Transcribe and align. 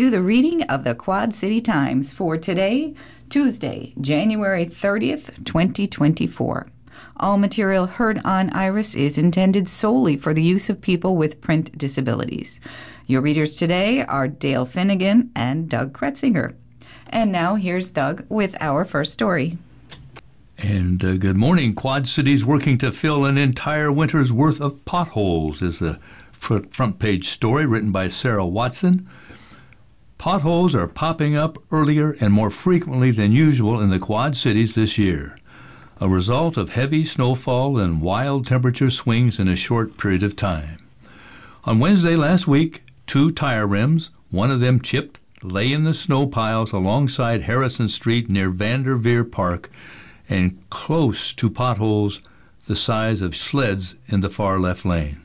To 0.00 0.08
the 0.08 0.22
reading 0.22 0.62
of 0.62 0.84
the 0.84 0.94
Quad 0.94 1.34
City 1.34 1.60
Times 1.60 2.14
for 2.14 2.38
today, 2.38 2.94
Tuesday, 3.28 3.92
January 4.00 4.64
30th, 4.64 5.44
2024. 5.44 6.68
All 7.18 7.36
material 7.36 7.84
heard 7.84 8.18
on 8.24 8.48
Iris 8.54 8.94
is 8.94 9.18
intended 9.18 9.68
solely 9.68 10.16
for 10.16 10.32
the 10.32 10.42
use 10.42 10.70
of 10.70 10.80
people 10.80 11.16
with 11.16 11.42
print 11.42 11.76
disabilities. 11.76 12.62
Your 13.06 13.20
readers 13.20 13.56
today 13.56 14.00
are 14.00 14.26
Dale 14.26 14.64
Finnegan 14.64 15.32
and 15.36 15.68
Doug 15.68 15.92
Kretzinger. 15.92 16.54
And 17.10 17.30
now 17.30 17.56
here's 17.56 17.90
Doug 17.90 18.24
with 18.30 18.56
our 18.58 18.86
first 18.86 19.12
story. 19.12 19.58
And 20.56 21.04
uh, 21.04 21.18
good 21.18 21.36
morning. 21.36 21.74
Quad 21.74 22.06
Cities 22.06 22.42
working 22.42 22.78
to 22.78 22.90
fill 22.90 23.26
an 23.26 23.36
entire 23.36 23.92
winter's 23.92 24.32
worth 24.32 24.62
of 24.62 24.82
potholes 24.86 25.60
is 25.60 25.78
the 25.78 25.96
front 26.70 26.98
page 26.98 27.26
story 27.26 27.66
written 27.66 27.92
by 27.92 28.08
Sarah 28.08 28.46
Watson. 28.46 29.06
Potholes 30.20 30.74
are 30.74 30.86
popping 30.86 31.34
up 31.34 31.56
earlier 31.70 32.14
and 32.20 32.30
more 32.30 32.50
frequently 32.50 33.10
than 33.10 33.32
usual 33.32 33.80
in 33.80 33.88
the 33.88 33.98
Quad 33.98 34.36
Cities 34.36 34.74
this 34.74 34.98
year, 34.98 35.38
a 35.98 36.10
result 36.10 36.58
of 36.58 36.74
heavy 36.74 37.04
snowfall 37.04 37.78
and 37.78 38.02
wild 38.02 38.46
temperature 38.46 38.90
swings 38.90 39.38
in 39.38 39.48
a 39.48 39.56
short 39.56 39.96
period 39.96 40.22
of 40.22 40.36
time. 40.36 40.76
On 41.64 41.78
Wednesday 41.78 42.16
last 42.16 42.46
week, 42.46 42.82
two 43.06 43.30
tire 43.30 43.66
rims, 43.66 44.10
one 44.30 44.50
of 44.50 44.60
them 44.60 44.82
chipped, 44.82 45.18
lay 45.42 45.72
in 45.72 45.84
the 45.84 45.94
snow 45.94 46.26
piles 46.26 46.70
alongside 46.70 47.40
Harrison 47.40 47.88
Street 47.88 48.28
near 48.28 48.50
Vanderveer 48.50 49.24
Park 49.24 49.70
and 50.28 50.58
close 50.68 51.32
to 51.32 51.48
potholes 51.48 52.20
the 52.66 52.76
size 52.76 53.22
of 53.22 53.34
sleds 53.34 53.98
in 54.06 54.20
the 54.20 54.28
far 54.28 54.58
left 54.58 54.84
lane. 54.84 55.22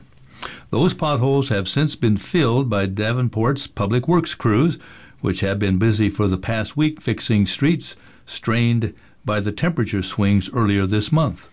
Those 0.70 0.94
potholes 0.94 1.48
have 1.50 1.68
since 1.68 1.94
been 1.96 2.16
filled 2.16 2.68
by 2.68 2.86
Davenport's 2.86 3.66
public 3.66 4.08
works 4.08 4.34
crews, 4.34 4.78
which 5.20 5.40
have 5.40 5.58
been 5.58 5.78
busy 5.78 6.08
for 6.08 6.28
the 6.28 6.36
past 6.36 6.76
week 6.76 7.00
fixing 7.00 7.46
streets 7.46 7.96
strained 8.24 8.92
by 9.24 9.40
the 9.40 9.52
temperature 9.52 10.02
swings 10.02 10.50
earlier 10.54 10.86
this 10.86 11.12
month. 11.12 11.52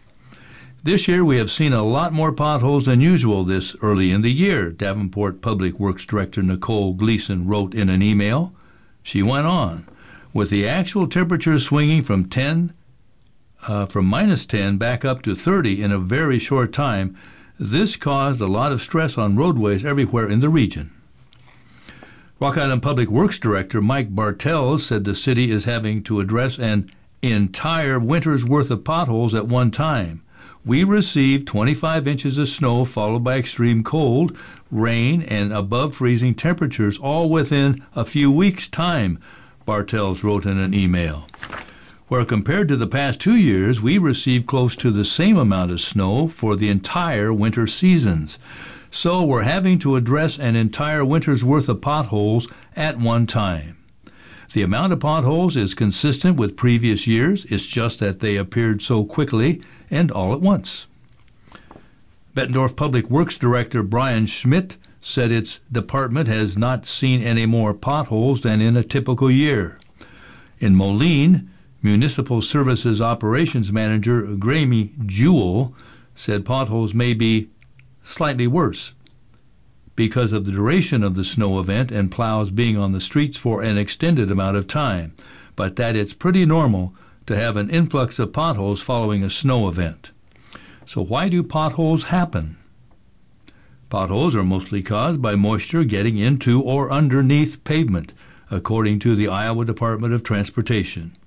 This 0.84 1.08
year 1.08 1.24
we 1.24 1.38
have 1.38 1.50
seen 1.50 1.72
a 1.72 1.84
lot 1.84 2.12
more 2.12 2.34
potholes 2.34 2.88
than 2.88 3.00
usual 3.00 3.44
this 3.44 3.76
early 3.82 4.12
in 4.12 4.22
the 4.22 4.32
year, 4.34 4.72
Davenport 4.72 5.42
Public 5.42 5.80
Works 5.80 6.06
Director 6.06 6.44
Nicole 6.44 6.94
Gleason 6.94 7.48
wrote 7.48 7.74
in 7.74 7.90
an 7.90 8.02
email. 8.02 8.54
She 9.02 9.24
went 9.24 9.48
on, 9.48 9.86
with 10.34 10.50
the 10.50 10.68
actual 10.68 11.08
temperature 11.08 11.58
swinging 11.58 12.04
from 12.04 12.26
10 12.26 12.74
uh, 13.68 13.86
from 13.86 14.06
minus 14.06 14.46
10 14.46 14.78
back 14.78 15.06
up 15.06 15.22
to 15.22 15.36
30 15.36 15.82
in 15.82 15.92
a 15.92 15.98
very 15.98 16.38
short 16.38 16.74
time, 16.74 17.16
this 17.72 17.96
caused 17.96 18.42
a 18.42 18.48
lot 18.48 18.72
of 18.72 18.82
stress 18.82 19.18
on 19.18 19.38
roadways 19.38 19.86
everywhere 19.86 20.30
in 20.30 20.40
the 20.40 20.50
region. 20.50 20.92
Rock 22.40 22.58
Island 22.58 22.84
Public 22.84 23.10
Works 23.10 23.40
Director 23.40 23.82
Mike 23.82 24.14
Bartels 24.14 24.86
said 24.86 25.06
the 25.06 25.16
city 25.16 25.50
is 25.50 25.64
having 25.64 26.04
to 26.04 26.20
address 26.20 26.60
an 26.60 26.92
entire 27.22 28.00
winter's 28.00 28.44
worth 28.44 28.70
of 28.70 28.84
potholes 28.84 29.34
at 29.34 29.48
one 29.48 29.72
time. 29.72 30.22
We 30.66 30.84
received 30.84 31.48
25 31.48 32.08
inches 32.08 32.38
of 32.38 32.50
snow 32.50 32.84
followed 32.84 33.24
by 33.24 33.38
extreme 33.38 33.84
cold, 33.84 34.38
rain, 34.70 35.22
and 35.22 35.54
above 35.54 35.96
freezing 35.96 36.36
temperatures 36.36 36.98
all 36.98 37.30
within 37.30 37.82
a 37.96 38.04
few 38.04 38.30
weeks' 38.30 38.68
time, 38.68 39.20
Bartels 39.66 40.24
wrote 40.24 40.46
in 40.46 40.58
an 40.58 40.74
email 40.74 41.28
where 42.14 42.26
compared 42.26 42.68
to 42.68 42.76
the 42.76 42.86
past 42.86 43.20
two 43.20 43.36
years, 43.36 43.82
we 43.82 43.98
received 43.98 44.46
close 44.46 44.76
to 44.76 44.92
the 44.92 45.04
same 45.04 45.36
amount 45.36 45.72
of 45.72 45.80
snow 45.80 46.28
for 46.28 46.56
the 46.56 46.70
entire 46.70 47.34
winter 47.34 47.66
seasons. 47.66 48.38
So 48.92 49.26
we're 49.26 49.42
having 49.42 49.80
to 49.80 49.96
address 49.96 50.38
an 50.38 50.56
entire 50.56 51.04
winter's 51.04 51.44
worth 51.44 51.70
of 51.70 51.82
potholes 51.82 52.54
at 52.76 53.00
one 53.00 53.26
time. 53.26 53.78
The 54.54 54.62
amount 54.62 54.94
of 54.94 55.00
potholes 55.00 55.58
is 55.58 55.74
consistent 55.74 56.40
with 56.40 56.56
previous 56.56 57.08
years, 57.08 57.46
it's 57.46 57.66
just 57.66 58.00
that 58.02 58.20
they 58.20 58.38
appeared 58.38 58.84
so 58.84 59.06
quickly 59.06 59.64
and 59.90 60.12
all 60.12 60.34
at 60.36 60.40
once. 60.40 60.86
Bettendorf 62.36 62.76
Public 62.76 63.10
Works 63.10 63.40
Director 63.40 63.82
Brian 63.82 64.28
Schmidt 64.28 64.78
said 65.02 65.32
its 65.32 65.62
department 65.72 66.28
has 66.28 66.60
not 66.60 66.86
seen 66.86 67.24
any 67.24 67.48
more 67.48 67.74
potholes 67.74 68.42
than 68.42 68.62
in 68.62 68.78
a 68.78 68.84
typical 68.84 69.32
year. 69.32 69.80
In 70.60 70.76
Moline, 70.76 71.50
Municipal 71.84 72.42
Services 72.42 73.02
Operations 73.02 73.74
Manager 73.74 74.22
Gramey 74.38 75.06
Jewell 75.06 75.76
said 76.16 76.46
potholes 76.46 76.94
may 76.94 77.14
be 77.14 77.50
slightly 78.02 78.48
worse 78.48 78.94
because 79.94 80.32
of 80.32 80.46
the 80.46 80.54
duration 80.54 81.04
of 81.04 81.16
the 81.16 81.26
snow 81.26 81.60
event 81.60 81.92
and 81.92 82.10
plows 82.10 82.52
being 82.52 82.78
on 82.78 82.94
the 82.94 83.02
streets 83.02 83.38
for 83.38 83.62
an 83.62 83.78
extended 83.78 84.32
amount 84.32 84.56
of 84.56 84.66
time, 84.66 85.14
but 85.58 85.76
that 85.76 85.94
it's 85.94 86.14
pretty 86.14 86.46
normal 86.46 86.96
to 87.26 87.36
have 87.36 87.58
an 87.58 87.70
influx 87.70 88.18
of 88.18 88.32
potholes 88.32 88.82
following 88.82 89.22
a 89.22 89.30
snow 89.30 89.68
event. 89.68 90.12
So, 90.86 91.04
why 91.04 91.28
do 91.28 91.44
potholes 91.44 92.06
happen? 92.06 92.56
Potholes 93.90 94.38
are 94.38 94.44
mostly 94.44 94.82
caused 94.82 95.22
by 95.22 95.36
moisture 95.36 95.84
getting 95.84 96.16
into 96.16 96.62
or 96.62 96.90
underneath 96.90 97.62
pavement, 97.66 98.14
according 98.50 99.00
to 99.00 99.16
the 99.16 99.28
Iowa 99.28 99.66
Department 99.66 100.14
of 100.14 100.24
Transportation. 100.24 101.18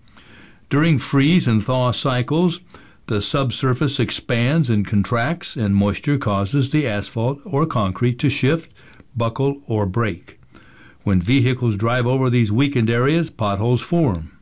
During 0.69 0.99
freeze 0.99 1.47
and 1.47 1.63
thaw 1.63 1.93
cycles, 1.93 2.61
the 3.07 3.21
subsurface 3.21 4.01
expands 4.01 4.69
and 4.69 4.85
contracts, 4.85 5.57
and 5.57 5.77
moisture 5.77 6.19
causes 6.19 6.71
the 6.71 6.89
asphalt 6.89 7.39
or 7.45 7.67
concrete 7.67 8.19
to 8.19 8.29
shift, 8.29 8.75
buckle, 9.17 9.63
or 9.69 9.87
break. 9.87 10.41
When 11.05 11.21
vehicles 11.21 11.77
drive 11.77 12.05
over 12.05 12.29
these 12.29 12.51
weakened 12.51 12.91
areas, 12.91 13.31
potholes 13.31 13.81
form. 13.81 14.33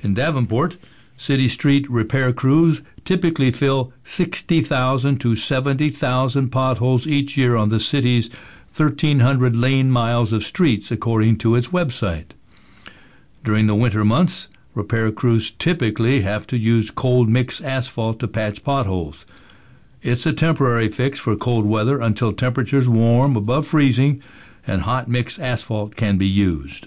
In 0.00 0.14
Davenport, 0.14 0.78
city 1.18 1.48
street 1.48 1.88
repair 1.90 2.32
crews 2.32 2.82
typically 3.04 3.50
fill 3.50 3.92
60,000 4.04 5.18
to 5.20 5.36
70,000 5.36 6.48
potholes 6.48 7.06
each 7.06 7.36
year 7.36 7.56
on 7.56 7.68
the 7.68 7.78
city's 7.78 8.32
1,300 8.74 9.54
lane 9.54 9.90
miles 9.90 10.32
of 10.32 10.42
streets, 10.42 10.90
according 10.90 11.36
to 11.36 11.54
its 11.56 11.68
website. 11.68 12.30
During 13.44 13.66
the 13.66 13.74
winter 13.74 14.02
months, 14.02 14.48
Repair 14.74 15.12
crews 15.12 15.50
typically 15.50 16.22
have 16.22 16.46
to 16.46 16.56
use 16.56 16.90
cold 16.90 17.28
mix 17.28 17.60
asphalt 17.60 18.20
to 18.20 18.28
patch 18.28 18.64
potholes. 18.64 19.26
It's 20.00 20.26
a 20.26 20.32
temporary 20.32 20.88
fix 20.88 21.20
for 21.20 21.36
cold 21.36 21.66
weather 21.66 22.00
until 22.00 22.32
temperatures 22.32 22.88
warm 22.88 23.36
above 23.36 23.66
freezing 23.66 24.22
and 24.66 24.82
hot 24.82 25.08
mix 25.08 25.38
asphalt 25.38 25.94
can 25.96 26.18
be 26.18 26.26
used. 26.26 26.86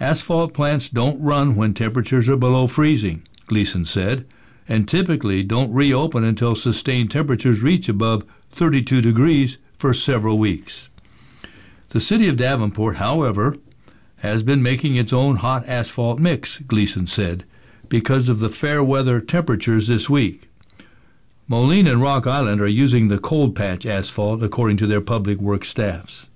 Asphalt 0.00 0.54
plants 0.54 0.88
don't 0.90 1.20
run 1.20 1.56
when 1.56 1.74
temperatures 1.74 2.28
are 2.28 2.36
below 2.36 2.66
freezing, 2.66 3.26
Gleason 3.46 3.84
said, 3.84 4.24
and 4.68 4.86
typically 4.86 5.42
don't 5.42 5.72
reopen 5.72 6.22
until 6.22 6.54
sustained 6.54 7.10
temperatures 7.10 7.62
reach 7.62 7.88
above 7.88 8.24
32 8.50 9.00
degrees 9.00 9.58
for 9.76 9.94
several 9.94 10.38
weeks. 10.38 10.90
The 11.88 12.00
city 12.00 12.28
of 12.28 12.36
Davenport, 12.36 12.96
however, 12.96 13.56
has 14.18 14.42
been 14.42 14.62
making 14.62 14.96
its 14.96 15.12
own 15.12 15.36
hot 15.36 15.66
asphalt 15.66 16.18
mix, 16.18 16.58
Gleason 16.58 17.06
said, 17.06 17.44
because 17.88 18.28
of 18.28 18.40
the 18.40 18.48
fair 18.48 18.82
weather 18.82 19.20
temperatures 19.20 19.88
this 19.88 20.10
week. 20.10 20.48
Moline 21.46 21.86
and 21.86 22.02
Rock 22.02 22.26
Island 22.26 22.60
are 22.60 22.66
using 22.66 23.08
the 23.08 23.18
cold 23.18 23.56
patch 23.56 23.86
asphalt 23.86 24.42
according 24.42 24.76
to 24.78 24.86
their 24.86 25.00
public 25.00 25.38
works 25.38 25.68
staffs. 25.68 26.28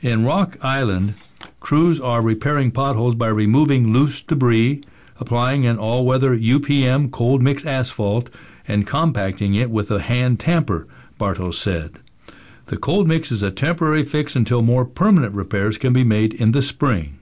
In 0.00 0.24
Rock 0.24 0.56
Island, 0.62 1.14
crews 1.58 2.00
are 2.00 2.22
repairing 2.22 2.70
potholes 2.70 3.14
by 3.14 3.28
removing 3.28 3.92
loose 3.92 4.22
debris, 4.22 4.84
applying 5.18 5.66
an 5.66 5.78
all-weather 5.78 6.36
UPM 6.36 7.10
cold 7.10 7.42
mix 7.42 7.66
asphalt, 7.66 8.30
and 8.68 8.86
compacting 8.86 9.54
it 9.54 9.70
with 9.70 9.90
a 9.90 10.02
hand 10.02 10.38
tamper, 10.38 10.86
Bartels 11.18 11.58
said. 11.58 11.98
The 12.66 12.78
cold 12.78 13.06
mix 13.06 13.30
is 13.30 13.42
a 13.42 13.50
temporary 13.50 14.04
fix 14.04 14.34
until 14.34 14.62
more 14.62 14.86
permanent 14.86 15.34
repairs 15.34 15.76
can 15.76 15.92
be 15.92 16.04
made 16.04 16.32
in 16.32 16.52
the 16.52 16.62
spring. 16.62 17.18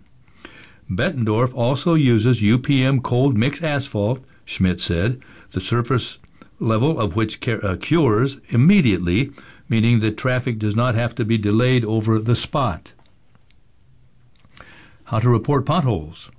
Bettendorf 0.89 1.53
also 1.55 1.94
uses 1.94 2.43
UPM 2.43 3.03
cold 3.03 3.37
mix 3.37 3.62
asphalt, 3.62 4.21
Schmidt 4.44 4.81
said, 4.81 5.21
the 5.50 5.61
surface 5.61 6.19
level 6.61 6.99
of 7.00 7.17
which 7.17 7.47
uh, 7.49 7.77
cures 7.81 8.41
immediately, 8.53 9.33
meaning 9.69 9.99
that 9.99 10.17
traffic 10.17 10.59
does 10.59 10.77
not 10.77 10.94
have 10.94 11.15
to 11.17 11.25
be 11.25 11.39
delayed 11.39 11.85
over 11.85 12.19
the 12.19 12.37
spot. 12.37 12.93
How 15.06 15.19
to 15.19 15.29
report 15.29 15.67
potholes. 15.67 16.31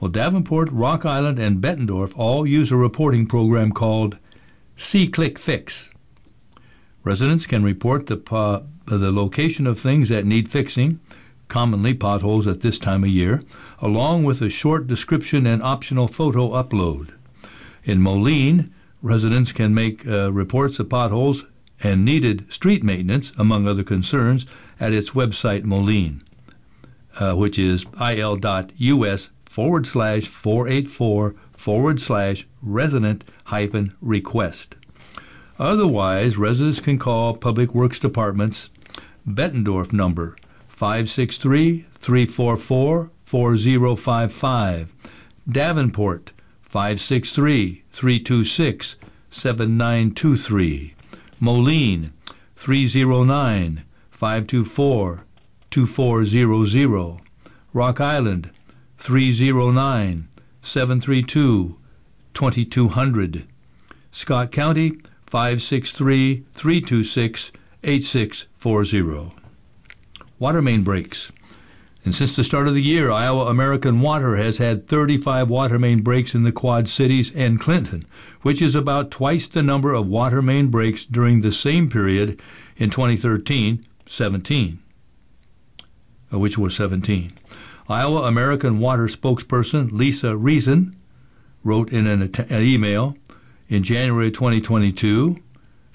Well, 0.00 0.10
Davenport, 0.10 0.70
Rock 0.70 1.04
Island, 1.04 1.38
and 1.38 1.60
Bettendorf 1.60 2.12
all 2.16 2.46
use 2.46 2.70
a 2.70 2.76
reporting 2.76 3.26
program 3.26 3.72
called 3.72 4.18
SeeClickFix. 4.76 5.91
Residents 7.04 7.46
can 7.46 7.64
report 7.64 8.06
the, 8.06 8.20
uh, 8.30 8.60
the 8.86 9.10
location 9.10 9.66
of 9.66 9.78
things 9.78 10.08
that 10.08 10.24
need 10.24 10.48
fixing, 10.48 11.00
commonly 11.48 11.94
potholes 11.94 12.46
at 12.46 12.60
this 12.60 12.78
time 12.78 13.04
of 13.04 13.10
year, 13.10 13.42
along 13.80 14.24
with 14.24 14.40
a 14.40 14.48
short 14.48 14.86
description 14.86 15.46
and 15.46 15.62
optional 15.62 16.08
photo 16.08 16.50
upload. 16.50 17.12
In 17.84 18.00
Moline, 18.00 18.70
residents 19.02 19.52
can 19.52 19.74
make 19.74 20.06
uh, 20.06 20.32
reports 20.32 20.78
of 20.78 20.88
potholes 20.88 21.50
and 21.82 22.04
needed 22.04 22.52
street 22.52 22.84
maintenance, 22.84 23.36
among 23.38 23.66
other 23.66 23.82
concerns, 23.82 24.46
at 24.78 24.92
its 24.92 25.10
website 25.10 25.64
Moline. 25.64 26.22
uh, 27.18 27.34
which 27.34 27.58
is 27.58 27.86
il.us 28.00 29.30
forward 29.42 29.86
slash 29.86 30.26
484 30.26 31.34
forward 31.52 32.00
slash 32.00 32.46
resident 32.62 33.24
hyphen 33.46 33.92
request. 34.00 34.76
Otherwise, 35.58 36.38
residents 36.38 36.80
can 36.80 36.98
call 36.98 37.36
Public 37.36 37.74
Works 37.74 37.98
Department's 37.98 38.70
Bettendorf 39.28 39.92
number 39.92 40.36
563 40.68 41.86
344 41.92 43.10
4055, 43.20 44.94
Davenport 45.48 46.32
563 46.62 47.82
326 47.90 48.96
7923, 49.30 50.94
Moline 51.40 52.12
309 52.56 53.82
524 54.10 55.24
2400, 55.70 57.20
Rock 57.72 58.00
Island 58.00 58.50
309 58.96 60.28
732 60.60 61.78
2200, 62.34 63.46
Scott 64.10 64.50
County 64.50 64.92
563 65.32 66.44
326 66.52 67.52
8640. 67.82 69.32
Water 70.38 70.60
main 70.60 70.84
breaks. 70.84 71.32
And 72.04 72.14
since 72.14 72.36
the 72.36 72.44
start 72.44 72.68
of 72.68 72.74
the 72.74 72.82
year, 72.82 73.10
Iowa 73.10 73.46
American 73.46 74.02
Water 74.02 74.36
has 74.36 74.58
had 74.58 74.86
35 74.86 75.48
water 75.48 75.78
main 75.78 76.02
breaks 76.02 76.34
in 76.34 76.42
the 76.42 76.52
Quad 76.52 76.86
Cities 76.86 77.34
and 77.34 77.58
Clinton, 77.58 78.04
which 78.42 78.60
is 78.60 78.74
about 78.74 79.10
twice 79.10 79.48
the 79.48 79.62
number 79.62 79.94
of 79.94 80.06
water 80.06 80.42
main 80.42 80.68
breaks 80.68 81.06
during 81.06 81.40
the 81.40 81.50
same 81.50 81.88
period 81.88 82.38
in 82.76 82.90
2013 82.90 83.86
17, 84.04 84.80
uh, 86.30 86.38
which 86.38 86.58
was 86.58 86.76
17. 86.76 87.32
Iowa 87.88 88.24
American 88.24 88.80
Water 88.80 89.06
spokesperson 89.06 89.92
Lisa 89.92 90.36
Reason 90.36 90.92
wrote 91.64 91.90
in 91.90 92.06
an, 92.06 92.20
an 92.20 92.62
email 92.62 93.16
in 93.72 93.82
January 93.82 94.30
2022 94.30 95.38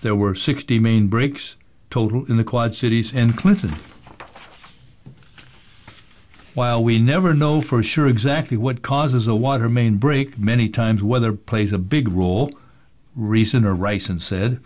there 0.02 0.16
were 0.16 0.34
60 0.34 0.80
main 0.80 1.08
breaks 1.08 1.58
total 1.92 2.26
in 2.26 2.38
the 2.38 2.44
Quad 2.44 2.74
Cities 2.74 3.16
and 3.16 3.38
Clinton. 3.38 3.70
While 6.56 6.84
we 6.84 6.98
never 6.98 7.36
know 7.36 7.62
for 7.62 7.84
sure 7.84 8.08
exactly 8.08 8.58
what 8.58 8.82
causes 8.82 9.28
a 9.28 9.36
water 9.36 9.70
main 9.70 9.98
break, 9.98 10.40
many 10.40 10.70
times 10.70 11.04
weather 11.04 11.34
plays 11.34 11.72
a 11.72 11.78
big 11.78 12.10
role, 12.10 12.50
Reason 13.16 13.64
or 13.64 13.76
Rison 13.76 14.20
said. 14.20 14.58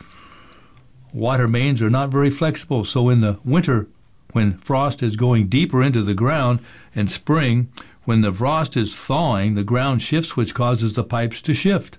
Water 1.14 1.50
mains 1.50 1.82
are 1.82 1.90
not 1.90 2.12
very 2.12 2.30
flexible, 2.30 2.86
so 2.86 3.10
in 3.10 3.20
the 3.20 3.42
winter, 3.44 3.90
when 4.32 4.54
frost 4.54 5.04
is 5.04 5.18
going 5.18 5.48
deeper 5.48 5.84
into 5.84 6.02
the 6.02 6.14
ground, 6.14 6.62
and 6.96 7.12
spring, 7.12 7.68
when 8.06 8.22
the 8.22 8.32
frost 8.32 8.78
is 8.78 8.96
thawing, 8.96 9.56
the 9.56 9.66
ground 9.66 10.02
shifts, 10.02 10.38
which 10.38 10.56
causes 10.56 10.94
the 10.94 11.04
pipes 11.04 11.42
to 11.42 11.54
shift. 11.54 11.98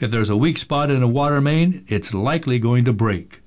If 0.00 0.10
there's 0.10 0.30
a 0.30 0.36
weak 0.36 0.56
spot 0.56 0.90
in 0.90 1.02
a 1.02 1.08
water 1.08 1.42
main, 1.42 1.84
it's 1.86 2.14
likely 2.14 2.58
going 2.58 2.86
to 2.86 2.92
break. 2.94 3.40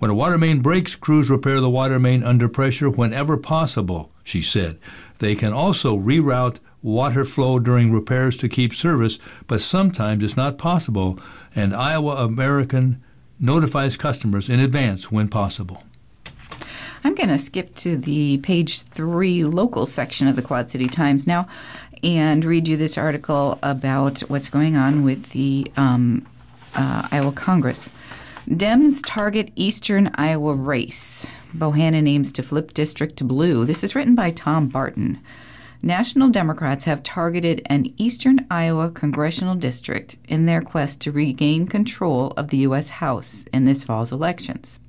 When 0.00 0.10
a 0.10 0.14
water 0.14 0.36
main 0.36 0.60
breaks, 0.62 0.96
crews 0.96 1.30
repair 1.30 1.60
the 1.60 1.70
water 1.70 2.00
main 2.00 2.24
under 2.24 2.48
pressure 2.48 2.90
whenever 2.90 3.36
possible, 3.36 4.10
she 4.24 4.42
said. 4.42 4.78
They 5.20 5.36
can 5.36 5.52
also 5.52 5.96
reroute 5.96 6.58
water 6.82 7.24
flow 7.24 7.60
during 7.60 7.92
repairs 7.92 8.36
to 8.38 8.48
keep 8.48 8.74
service, 8.74 9.20
but 9.46 9.60
sometimes 9.60 10.24
it's 10.24 10.36
not 10.36 10.58
possible, 10.58 11.20
and 11.54 11.74
Iowa 11.74 12.16
American 12.16 13.00
notifies 13.38 13.96
customers 13.96 14.48
in 14.48 14.58
advance 14.58 15.12
when 15.12 15.28
possible. 15.28 15.84
I'm 17.04 17.14
going 17.14 17.28
to 17.28 17.38
skip 17.38 17.74
to 17.76 17.96
the 17.96 18.38
page 18.38 18.82
three 18.82 19.44
local 19.44 19.86
section 19.86 20.26
of 20.26 20.34
the 20.34 20.42
Quad 20.42 20.68
City 20.68 20.86
Times 20.86 21.26
now 21.26 21.46
and 22.02 22.44
read 22.44 22.68
you 22.68 22.76
this 22.76 22.98
article 22.98 23.58
about 23.62 24.20
what's 24.20 24.48
going 24.48 24.76
on 24.76 25.04
with 25.04 25.30
the 25.30 25.66
um, 25.76 26.26
uh, 26.76 27.08
Iowa 27.10 27.32
Congress. 27.32 27.88
Dems 28.48 29.02
target 29.04 29.52
Eastern 29.56 30.10
Iowa 30.14 30.54
race. 30.54 31.26
Bohannon 31.54 32.08
aims 32.08 32.32
to 32.32 32.42
flip 32.42 32.72
district 32.72 33.26
blue. 33.26 33.64
This 33.64 33.84
is 33.84 33.94
written 33.94 34.14
by 34.14 34.30
Tom 34.30 34.68
Barton. 34.68 35.18
National 35.82 36.28
Democrats 36.28 36.86
have 36.86 37.02
targeted 37.02 37.62
an 37.66 37.92
eastern 37.98 38.46
Iowa 38.50 38.90
congressional 38.90 39.54
district 39.54 40.16
in 40.26 40.46
their 40.46 40.60
quest 40.60 41.00
to 41.02 41.12
regain 41.12 41.66
control 41.66 42.32
of 42.36 42.48
the 42.48 42.58
U.S. 42.58 42.88
House 42.88 43.44
in 43.52 43.64
this 43.64 43.84
fall's 43.84 44.10
elections. 44.10 44.80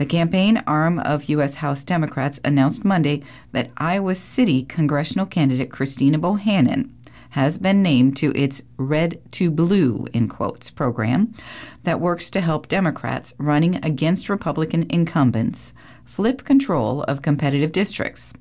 The 0.00 0.06
campaign 0.06 0.62
arm 0.66 0.98
of 0.98 1.24
U.S. 1.24 1.56
House 1.56 1.84
Democrats 1.84 2.40
announced 2.42 2.86
Monday 2.86 3.22
that 3.52 3.68
Iowa 3.76 4.14
City 4.14 4.62
congressional 4.62 5.26
candidate 5.26 5.70
Christina 5.70 6.18
Bohannon 6.18 6.88
has 7.32 7.58
been 7.58 7.82
named 7.82 8.16
to 8.16 8.32
its 8.34 8.62
Red 8.78 9.20
to 9.32 9.50
Blue, 9.50 10.06
in 10.14 10.26
quotes, 10.26 10.70
program 10.70 11.34
that 11.82 12.00
works 12.00 12.30
to 12.30 12.40
help 12.40 12.66
Democrats 12.66 13.34
running 13.36 13.76
against 13.84 14.30
Republican 14.30 14.86
incumbents 14.88 15.74
flip 16.06 16.44
control 16.44 17.02
of 17.02 17.20
competitive 17.20 17.70
districts. 17.70 18.32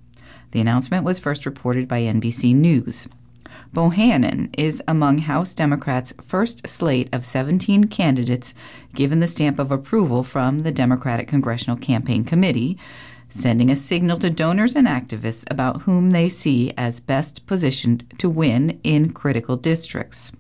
The 0.51 0.61
announcement 0.61 1.03
was 1.03 1.19
first 1.19 1.45
reported 1.45 1.89
by 1.89 2.03
NBC 2.03 2.55
News. 2.55 3.09
Bohannon 3.73 4.53
is 4.57 4.81
among 4.87 5.19
House 5.19 5.53
Democrats' 5.53 6.13
first 6.21 6.67
slate 6.67 7.07
of 7.13 7.25
17 7.25 7.83
candidates 7.85 8.55
given 8.95 9.19
the 9.19 9.27
stamp 9.27 9.59
of 9.59 9.71
approval 9.71 10.23
from 10.23 10.59
the 10.59 10.71
Democratic 10.71 11.27
Congressional 11.27 11.77
Campaign 11.77 12.23
Committee, 12.23 12.79
sending 13.29 13.69
a 13.69 13.75
signal 13.75 14.17
to 14.17 14.29
donors 14.31 14.75
and 14.75 14.87
activists 14.87 15.49
about 15.51 15.83
whom 15.83 16.09
they 16.09 16.27
see 16.27 16.73
as 16.75 16.99
best 16.99 17.45
positioned 17.45 18.09
to 18.17 18.27
win 18.27 18.79
in 18.83 19.13
critical 19.13 19.55
districts. 19.55 20.31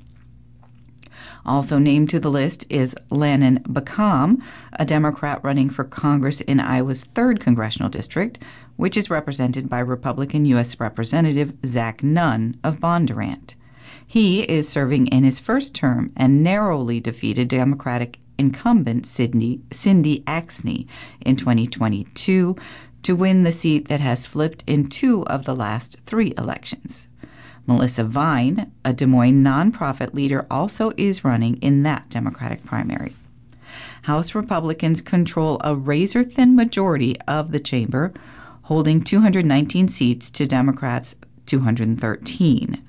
Also 1.45 1.77
named 1.77 2.09
to 2.09 2.19
the 2.19 2.31
list 2.31 2.65
is 2.69 2.95
Lanon 3.11 3.63
Baccam, 3.67 4.41
a 4.73 4.85
Democrat 4.85 5.39
running 5.43 5.69
for 5.69 5.83
Congress 5.83 6.41
in 6.41 6.59
Iowa's 6.59 7.05
3rd 7.05 7.39
Congressional 7.39 7.89
District, 7.89 8.39
which 8.79 8.95
is 8.95 9.09
represented 9.09 9.67
by 9.67 9.77
Republican 9.77 10.45
U.S. 10.45 10.79
Representative 10.79 11.51
Zach 11.65 12.01
Nunn 12.01 12.57
of 12.63 12.79
Bondurant. 12.79 13.55
He 14.07 14.43
is 14.43 14.69
serving 14.69 15.07
in 15.07 15.25
his 15.25 15.37
first 15.37 15.75
term 15.75 16.13
and 16.15 16.41
narrowly 16.41 17.01
defeated 17.01 17.49
Democratic 17.49 18.19
incumbent 18.37 19.05
Cindy, 19.05 19.59
Cindy 19.69 20.21
Axne 20.21 20.87
in 21.19 21.35
2022 21.35 22.55
to 23.03 23.15
win 23.17 23.43
the 23.43 23.51
seat 23.51 23.89
that 23.89 23.99
has 23.99 24.27
flipped 24.27 24.63
in 24.65 24.85
two 24.85 25.25
of 25.27 25.43
the 25.43 25.55
last 25.57 25.99
three 26.05 26.33
elections. 26.37 27.09
Melissa 27.67 28.05
Vine, 28.05 28.71
a 28.85 28.93
Des 28.93 29.07
Moines 29.07 29.43
nonprofit 29.43 30.13
leader, 30.13 30.47
also 30.49 30.93
is 30.95 31.25
running 31.25 31.57
in 31.57 31.83
that 31.83 32.09
Democratic 32.09 32.63
primary. 32.63 33.11
House 34.03 34.33
Republicans 34.33 35.01
control 35.01 35.59
a 35.65 35.75
razor 35.75 36.23
thin 36.23 36.55
majority 36.55 37.19
of 37.27 37.51
the 37.51 37.59
chamber, 37.59 38.13
holding 38.69 39.01
219 39.01 39.87
seats 39.87 40.29
to 40.29 40.45
Democrats' 40.45 41.15
213. 41.47 42.83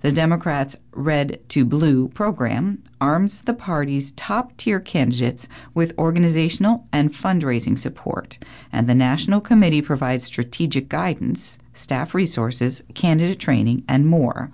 The 0.00 0.10
Democrats' 0.10 0.76
Red 0.92 1.48
to 1.50 1.64
Blue 1.64 2.08
program 2.08 2.82
arms 3.00 3.42
the 3.42 3.54
party's 3.54 4.10
top 4.10 4.56
tier 4.56 4.80
candidates 4.80 5.46
with 5.72 5.96
organizational 5.96 6.88
and 6.92 7.10
fundraising 7.10 7.78
support, 7.78 8.40
and 8.72 8.88
the 8.88 8.94
National 8.96 9.40
Committee 9.40 9.82
provides 9.82 10.24
strategic 10.24 10.88
guidance, 10.88 11.60
staff 11.72 12.12
resources, 12.12 12.82
candidate 12.94 13.38
training, 13.38 13.84
and 13.86 14.08
more. 14.08 14.50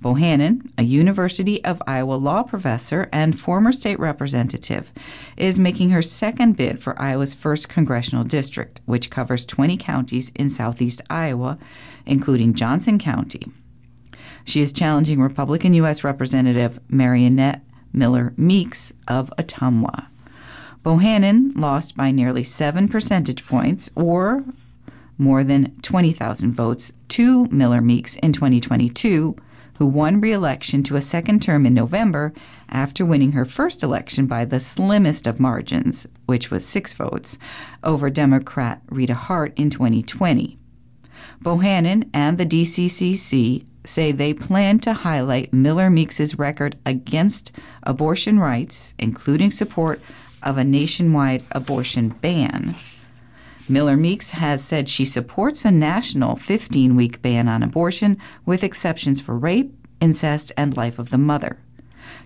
Bohannon, 0.00 0.70
a 0.78 0.82
University 0.82 1.62
of 1.64 1.82
Iowa 1.86 2.14
law 2.14 2.42
professor 2.42 3.08
and 3.12 3.38
former 3.38 3.70
state 3.72 3.98
representative, 3.98 4.92
is 5.36 5.60
making 5.60 5.90
her 5.90 6.00
second 6.00 6.56
bid 6.56 6.82
for 6.82 7.00
Iowa's 7.00 7.34
first 7.34 7.68
congressional 7.68 8.24
district, 8.24 8.80
which 8.86 9.10
covers 9.10 9.44
20 9.44 9.76
counties 9.76 10.30
in 10.30 10.48
southeast 10.48 11.02
Iowa, 11.10 11.58
including 12.06 12.54
Johnson 12.54 12.98
County. 12.98 13.48
She 14.44 14.62
is 14.62 14.72
challenging 14.72 15.20
Republican 15.20 15.74
U.S. 15.74 16.02
Representative 16.02 16.80
Mariannette 16.88 17.60
Miller 17.92 18.32
Meeks 18.38 18.92
of 19.06 19.30
Ottumwa. 19.36 20.06
Bohannon 20.82 21.52
lost 21.56 21.94
by 21.94 22.10
nearly 22.10 22.42
seven 22.42 22.88
percentage 22.88 23.46
points, 23.46 23.90
or 23.94 24.42
more 25.18 25.44
than 25.44 25.78
20,000 25.82 26.52
votes, 26.52 26.94
to 27.08 27.44
Miller 27.46 27.82
Meeks 27.82 28.16
in 28.16 28.32
2022, 28.32 29.36
who 29.80 29.86
won 29.86 30.20
re 30.20 30.30
election 30.30 30.82
to 30.82 30.94
a 30.94 31.00
second 31.00 31.40
term 31.40 31.64
in 31.64 31.72
November 31.72 32.34
after 32.68 33.02
winning 33.04 33.32
her 33.32 33.46
first 33.46 33.82
election 33.82 34.26
by 34.26 34.44
the 34.44 34.60
slimmest 34.60 35.26
of 35.26 35.40
margins, 35.40 36.06
which 36.26 36.50
was 36.50 36.66
six 36.66 36.92
votes, 36.92 37.38
over 37.82 38.10
Democrat 38.10 38.82
Rita 38.90 39.14
Hart 39.14 39.58
in 39.58 39.70
2020. 39.70 40.58
Bohannon 41.42 42.10
and 42.12 42.36
the 42.36 42.44
DCCC 42.44 43.64
say 43.82 44.12
they 44.12 44.34
plan 44.34 44.78
to 44.80 44.92
highlight 44.92 45.54
Miller 45.54 45.88
Meeks's 45.88 46.38
record 46.38 46.76
against 46.84 47.56
abortion 47.82 48.38
rights, 48.38 48.94
including 48.98 49.50
support 49.50 49.98
of 50.42 50.58
a 50.58 50.64
nationwide 50.64 51.42
abortion 51.52 52.10
ban. 52.10 52.74
Miller 53.70 53.96
Meeks 53.96 54.32
has 54.32 54.64
said 54.64 54.88
she 54.88 55.04
supports 55.04 55.64
a 55.64 55.70
national 55.70 56.34
15 56.34 56.96
week 56.96 57.22
ban 57.22 57.46
on 57.46 57.62
abortion 57.62 58.18
with 58.44 58.64
exceptions 58.64 59.20
for 59.20 59.38
rape, 59.38 59.72
incest, 60.00 60.50
and 60.56 60.76
life 60.76 60.98
of 60.98 61.10
the 61.10 61.18
mother. 61.18 61.60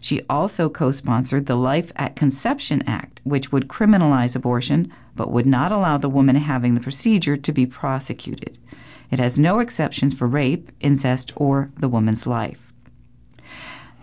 She 0.01 0.23
also 0.31 0.71
co 0.71 0.91
sponsored 0.91 1.45
the 1.45 1.57
Life 1.57 1.93
at 1.97 2.17
Conception 2.17 2.83
Act, 2.87 3.21
which 3.25 3.53
would 3.53 3.69
criminalize 3.69 4.35
abortion 4.35 4.91
but 5.15 5.31
would 5.31 5.45
not 5.45 5.71
allow 5.71 5.99
the 5.99 6.09
woman 6.09 6.37
having 6.37 6.75
the 6.75 6.81
procedure 6.81 7.37
to 7.37 7.53
be 7.53 7.67
prosecuted. 7.67 8.59
It 9.11 9.19
has 9.19 9.39
no 9.39 9.59
exceptions 9.59 10.15
for 10.15 10.27
rape, 10.27 10.71
incest, 10.81 11.35
or 11.37 11.71
the 11.77 11.91
woman's 11.91 12.27
life. 12.27 12.73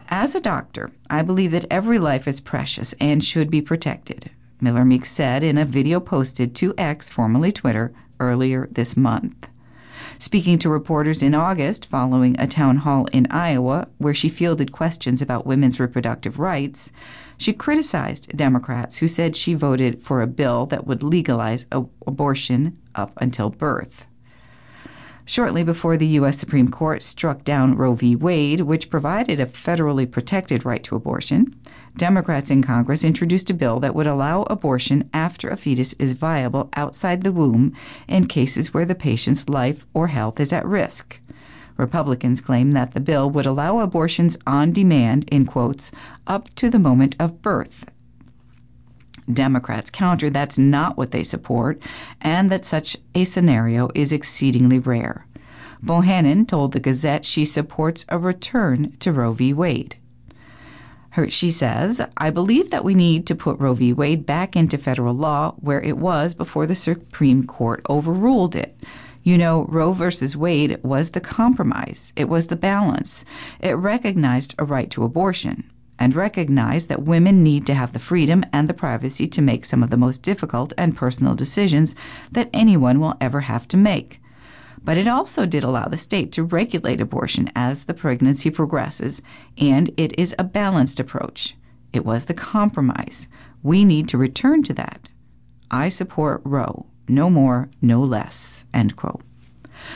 As 0.10 0.36
a 0.36 0.42
doctor, 0.42 0.92
I 1.10 1.24
believe 1.24 1.52
that 1.52 1.66
every 1.72 1.98
life 1.98 2.28
is 2.28 2.40
precious 2.40 2.94
and 3.00 3.24
should 3.24 3.50
be 3.50 3.62
protected, 3.62 4.30
Miller 4.62 4.86
Meeks 4.86 5.10
said 5.10 5.42
in 5.44 5.58
a 5.58 5.66
video 5.66 6.00
posted 6.00 6.56
to 6.56 6.74
X, 6.78 7.10
formerly 7.10 7.52
Twitter, 7.52 7.92
earlier 8.20 8.68
this 8.72 8.96
month. 8.96 9.50
Speaking 10.20 10.60
to 10.60 10.70
reporters 10.70 11.24
in 11.24 11.34
August 11.34 11.88
following 11.88 12.40
a 12.40 12.46
town 12.46 12.78
hall 12.78 13.08
in 13.12 13.26
Iowa 13.32 13.90
where 13.98 14.14
she 14.14 14.30
fielded 14.30 14.72
questions 14.72 15.20
about 15.20 15.48
women's 15.48 15.80
reproductive 15.80 16.38
rights, 16.38 16.94
she 17.38 17.54
criticized 17.54 18.38
Democrats 18.38 19.00
who 19.00 19.08
said 19.08 19.36
she 19.36 19.56
voted 19.56 20.00
for 20.04 20.22
a 20.22 20.28
bill 20.28 20.68
that 20.68 20.86
would 20.86 21.02
legalize 21.02 21.66
abortion 21.72 22.78
up 22.94 23.14
until 23.18 23.50
birth. 23.50 24.06
Shortly 25.26 25.64
before 25.64 25.98
the 25.98 26.08
U.S. 26.08 26.38
Supreme 26.38 26.70
Court 26.70 27.02
struck 27.02 27.44
down 27.44 27.76
Roe 27.76 27.96
v. 27.96 28.16
Wade, 28.16 28.62
which 28.62 28.90
provided 28.90 29.40
a 29.40 29.46
federally 29.48 30.10
protected 30.10 30.66
right 30.66 30.84
to 30.84 30.96
abortion, 30.96 31.56
Democrats 31.98 32.50
in 32.50 32.62
Congress 32.62 33.04
introduced 33.04 33.50
a 33.50 33.54
bill 33.54 33.80
that 33.80 33.94
would 33.94 34.08
allow 34.08 34.44
abortion 34.44 35.10
after 35.14 35.50
a 35.50 35.58
fetus 35.58 35.94
is 35.94 36.14
viable 36.14 36.70
outside 36.76 37.22
the 37.22 37.32
womb 37.32 37.74
in 38.08 38.26
cases 38.28 38.74
where 38.74 38.86
the 38.86 38.96
patient's 38.96 39.50
life 39.50 39.86
or 39.94 40.08
health 40.08 40.40
is 40.40 40.54
at 40.54 40.66
risk. 40.66 41.22
Republicans 41.78 42.42
claim 42.42 42.72
that 42.72 42.94
the 42.94 43.00
bill 43.00 43.30
would 43.30 43.46
allow 43.46 43.80
abortions 43.80 44.38
on 44.46 44.72
demand, 44.72 45.28
in 45.32 45.46
quotes, 45.46 45.92
up 46.28 46.48
to 46.56 46.70
the 46.70 46.80
moment 46.80 47.16
of 47.20 47.42
birth. 47.42 47.92
Democrats 49.32 49.90
counter 49.90 50.30
that's 50.30 50.58
not 50.58 50.98
what 50.98 51.12
they 51.12 51.24
support 51.24 51.82
and 52.20 52.50
that 52.50 52.66
such 52.66 52.98
a 53.16 53.24
scenario 53.24 53.90
is 53.96 54.12
exceedingly 54.12 54.80
rare. 54.80 55.26
Bohannon 55.84 56.48
told 56.48 56.74
the 56.74 56.80
Gazette 56.80 57.26
she 57.26 57.46
supports 57.46 58.06
a 58.10 58.20
return 58.20 58.92
to 59.00 59.12
Roe 59.12 59.34
v. 59.34 59.54
Wade. 59.54 59.96
Her, 61.12 61.30
she 61.30 61.52
says, 61.52 62.02
I 62.16 62.30
believe 62.30 62.70
that 62.72 62.86
we 62.86 62.96
need 62.96 63.28
to 63.28 63.36
put 63.36 63.60
Roe 63.60 63.74
v. 63.74 63.92
Wade 63.92 64.26
back 64.26 64.56
into 64.56 64.78
federal 64.78 65.14
law 65.14 65.56
where 65.60 65.82
it 65.82 65.98
was 65.98 66.34
before 66.34 66.66
the 66.66 66.76
Supreme 66.76 67.46
Court 67.46 67.82
overruled 67.90 68.56
it. 68.56 68.74
You 69.22 69.38
know, 69.38 69.66
Roe 69.68 69.92
versus 69.92 70.38
Wade 70.38 70.80
was 70.84 71.12
the 71.12 71.20
compromise, 71.20 72.14
it 72.16 72.30
was 72.30 72.48
the 72.48 72.56
balance. 72.56 73.26
It 73.60 73.74
recognized 73.74 74.56
a 74.58 74.64
right 74.64 74.90
to 74.92 75.04
abortion 75.04 75.70
and 76.00 76.16
recognized 76.16 76.88
that 76.88 77.04
women 77.04 77.44
need 77.44 77.66
to 77.68 77.74
have 77.74 77.92
the 77.92 78.00
freedom 78.00 78.44
and 78.54 78.68
the 78.68 78.74
privacy 78.74 79.28
to 79.28 79.42
make 79.42 79.66
some 79.66 79.84
of 79.84 79.90
the 79.90 79.98
most 79.98 80.24
difficult 80.24 80.72
and 80.78 80.96
personal 80.96 81.36
decisions 81.36 81.94
that 82.32 82.50
anyone 82.54 83.02
will 83.02 83.18
ever 83.20 83.42
have 83.42 83.68
to 83.68 83.78
make 83.78 84.21
but 84.84 84.98
it 84.98 85.08
also 85.08 85.46
did 85.46 85.64
allow 85.64 85.86
the 85.86 85.98
state 85.98 86.32
to 86.34 86.44
regulate 86.44 87.02
abortion 87.02 87.52
as 87.56 87.86
the 87.86 87.94
pregnancy 87.94 88.50
progresses, 88.50 89.22
and 89.58 89.92
it 89.98 90.18
is 90.18 90.36
a 90.38 90.44
balanced 90.44 91.00
approach. 91.00 91.56
It 91.94 92.06
was 92.06 92.26
the 92.26 92.34
compromise. 92.34 93.28
We 93.64 93.86
need 93.86 94.08
to 94.10 94.18
return 94.18 94.64
to 94.64 94.74
that. 94.74 95.10
I 95.70 95.90
support 95.90 96.42
Roe. 96.44 96.88
No 97.08 97.30
more, 97.30 97.70
no 97.82 98.02
less. 98.02 98.66
End 98.74 98.96
quote. 98.96 99.22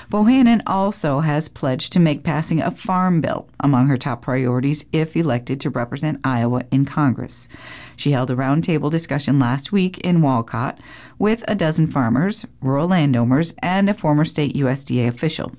Bohannon 0.09 0.61
also 0.67 1.19
has 1.19 1.49
pledged 1.49 1.93
to 1.93 1.99
make 1.99 2.23
passing 2.23 2.61
a 2.61 2.71
farm 2.71 3.21
bill 3.21 3.47
among 3.59 3.87
her 3.87 3.97
top 3.97 4.21
priorities 4.21 4.85
if 4.91 5.15
elected 5.15 5.59
to 5.61 5.69
represent 5.69 6.19
Iowa 6.23 6.63
in 6.71 6.85
Congress. 6.85 7.47
She 7.95 8.11
held 8.11 8.31
a 8.31 8.35
roundtable 8.35 8.91
discussion 8.91 9.39
last 9.39 9.71
week 9.71 9.99
in 9.99 10.21
Walcott 10.21 10.79
with 11.17 11.43
a 11.47 11.55
dozen 11.55 11.87
farmers, 11.87 12.45
rural 12.61 12.87
landowners, 12.87 13.55
and 13.61 13.89
a 13.89 13.93
former 13.93 14.25
state 14.25 14.55
USDA 14.55 15.07
official. 15.07 15.53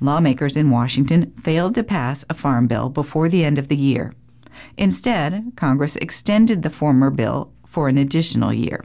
Lawmakers 0.00 0.56
in 0.56 0.70
Washington 0.70 1.32
failed 1.32 1.74
to 1.74 1.82
pass 1.82 2.24
a 2.30 2.34
farm 2.34 2.68
bill 2.68 2.88
before 2.88 3.28
the 3.28 3.44
end 3.44 3.58
of 3.58 3.68
the 3.68 3.76
year. 3.76 4.12
Instead, 4.76 5.52
Congress 5.56 5.96
extended 5.96 6.62
the 6.62 6.70
former 6.70 7.10
bill 7.10 7.52
for 7.66 7.88
an 7.88 7.98
additional 7.98 8.52
year. 8.52 8.84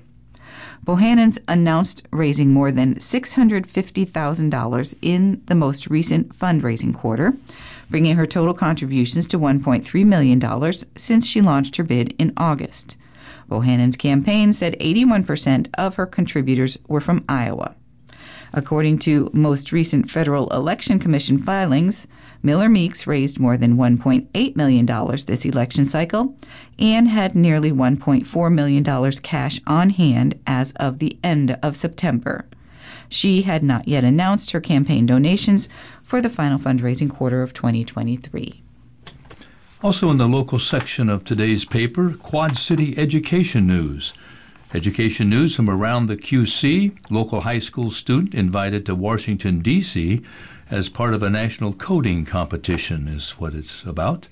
Bohannon's 0.84 1.40
announced 1.48 2.08
raising 2.12 2.52
more 2.52 2.72
than 2.72 2.96
$650,000 2.96 4.96
in 5.02 5.42
the 5.46 5.56
most 5.56 5.88
recent 5.88 6.36
fundraising 6.36 6.94
quarter, 6.94 7.32
bringing 7.94 8.16
her 8.16 8.26
total 8.26 8.56
contributions 8.56 9.28
to 9.28 9.38
$1.3 9.38 10.04
million 10.04 10.42
since 10.96 11.28
she 11.28 11.42
launched 11.42 11.76
her 11.76 11.84
bid 11.84 12.16
in 12.18 12.34
August. 12.36 12.98
Bohannon's 13.48 13.96
campaign 13.96 14.52
said 14.52 14.76
81% 14.80 15.70
of 15.78 15.98
her 15.98 16.08
contributors 16.08 16.80
were 16.88 17.00
from 17.00 17.24
Iowa. 17.30 17.76
According 18.52 18.98
to 19.00 19.30
most 19.32 19.72
recent 19.72 20.10
Federal 20.10 20.50
Election 20.50 20.98
Commission 20.98 21.38
filings, 21.38 22.08
Miller 22.42 22.68
Meeks 22.68 23.06
raised 23.06 23.40
more 23.40 23.58
than 23.58 23.78
$1.8 23.78 24.56
million 24.56 24.88
this 24.88 25.46
election 25.46 25.86
cycle 25.86 26.36
and 26.80 27.08
had 27.08 27.36
nearly 27.36 27.72
$1.4 27.72 28.52
million 28.52 29.12
cash 29.22 29.62
on 29.68 29.92
hand 29.92 30.40
as 30.48 30.72
of 30.78 30.98
the 30.98 31.20
end 31.24 31.60
of 31.62 31.76
September. 31.76 32.46
She 33.14 33.44
had 33.44 33.62
not 33.62 33.88
yet 33.88 34.04
announced 34.04 34.52
her 34.52 34.60
campaign 34.60 35.06
donations 35.06 35.70
for 36.04 36.22
the 36.22 36.30
final 36.30 36.60
fundraising 36.60 37.10
quarter 37.10 37.42
of 37.42 37.54
2023. 37.54 38.62
Also, 39.82 40.10
in 40.10 40.18
the 40.18 40.28
local 40.28 40.60
section 40.60 41.10
of 41.10 41.26
today's 41.26 41.66
paper, 41.66 42.14
Quad 42.22 42.56
City 42.56 42.98
Education 42.98 43.68
News. 43.68 44.14
Education 44.74 45.30
news 45.30 45.56
from 45.56 45.70
around 45.70 46.08
the 46.08 46.16
QC. 46.16 47.12
Local 47.12 47.42
high 47.42 47.60
school 47.60 47.92
student 47.92 48.34
invited 48.34 48.86
to 48.86 48.96
Washington, 48.96 49.60
D.C. 49.60 50.22
as 50.72 50.90
part 50.90 51.14
of 51.14 51.22
a 51.22 51.30
national 51.30 51.74
coding 51.74 52.26
competition, 52.26 53.08
is 53.08 53.32
what 53.32 53.54
it's 53.54 53.84
about. 53.86 54.28